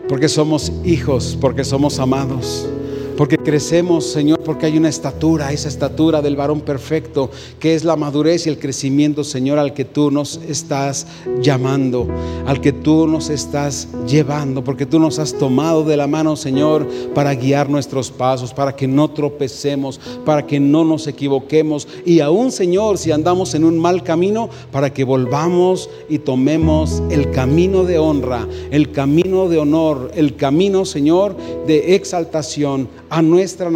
porque 0.09 0.28
somos 0.28 0.72
hijos, 0.85 1.37
porque 1.41 1.64
somos 1.64 1.99
amados. 1.99 2.68
Porque 3.16 3.39
crecemos, 3.39 4.11
Señor, 4.11 4.41
porque 4.43 4.66
hay 4.66 4.76
una 4.76 4.88
estatura, 4.88 5.53
esa 5.53 5.68
estatura 5.68 6.22
del 6.22 6.36
varón 6.36 6.61
perfecto, 6.61 7.30
que 7.59 7.74
es 7.74 7.84
la 7.84 7.97
madurez 7.97 8.47
y 8.47 8.51
el 8.51 8.59
crecimiento, 8.59 9.24
Señor, 9.24 9.59
al 9.59 9.74
que 9.74 9.84
tú 9.84 10.11
nos 10.11 10.40
estás 10.49 11.07
llamando, 11.40 12.09
al 12.47 12.61
que 12.61 12.72
tú 12.72 13.07
nos 13.07 13.30
estás 13.30 13.88
llevando, 14.07 14.64
porque 14.64 14.86
tú 14.86 14.99
nos 14.99 15.18
has 15.18 15.34
tomado 15.34 15.84
de 15.84 15.97
la 15.97 16.07
mano, 16.07 16.36
Señor, 16.36 16.88
para 17.14 17.34
guiar 17.34 17.68
nuestros 17.68 18.11
pasos, 18.11 18.53
para 18.53 18.74
que 18.74 18.86
no 18.86 19.11
tropecemos, 19.11 20.01
para 20.24 20.47
que 20.47 20.61
no 20.61 20.84
nos 20.84 21.07
equivoquemos. 21.07 21.88
Y 22.05 22.20
aún, 22.20 22.53
Señor, 22.53 22.99
si 22.99 23.12
andamos 23.12 23.55
en 23.55 23.64
un 23.64 23.78
mal 23.78 24.03
camino, 24.03 24.49
para 24.70 24.93
que 24.93 25.05
volvamos 25.05 25.88
y 26.09 26.18
tomemos 26.18 27.03
el 27.11 27.30
camino 27.30 27.84
de 27.84 27.99
honra, 27.99 28.47
el 28.70 28.93
camino 28.93 29.49
de 29.49 29.59
honor, 29.59 30.11
el 30.14 30.36
camino, 30.36 30.84
Señor, 30.84 31.36
de 31.66 31.95
exaltación 31.95 32.88
a 33.11 33.22
nuestra 33.22 33.70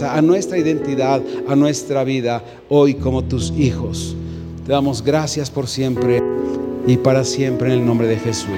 a 0.00 0.22
nuestra 0.22 0.56
identidad, 0.56 1.20
a 1.46 1.54
nuestra 1.54 2.04
vida 2.04 2.42
hoy 2.68 2.94
como 2.94 3.22
tus 3.22 3.50
hijos. 3.50 4.16
Te 4.64 4.72
damos 4.72 5.02
gracias 5.02 5.50
por 5.50 5.66
siempre 5.66 6.22
y 6.86 6.96
para 6.96 7.24
siempre 7.24 7.72
en 7.72 7.80
el 7.80 7.86
nombre 7.86 8.06
de 8.06 8.16
Jesús. 8.16 8.48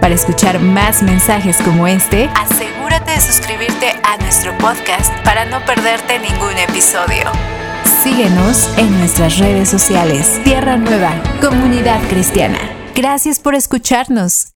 Para 0.00 0.14
escuchar 0.14 0.58
más 0.60 1.02
mensajes 1.02 1.58
como 1.62 1.86
este, 1.86 2.28
asegúrate 2.34 3.12
de 3.12 3.20
suscribirte 3.20 3.90
a 4.02 4.16
nuestro 4.18 4.56
podcast 4.58 5.12
para 5.24 5.44
no 5.44 5.64
perderte 5.64 6.18
ningún 6.18 6.56
episodio. 6.68 7.30
Síguenos 8.02 8.68
en 8.78 8.98
nuestras 8.98 9.38
redes 9.38 9.68
sociales. 9.68 10.40
Tierra 10.44 10.76
Nueva, 10.76 11.12
Comunidad 11.40 12.00
Cristiana. 12.08 12.58
Gracias 12.94 13.40
por 13.40 13.54
escucharnos. 13.54 14.48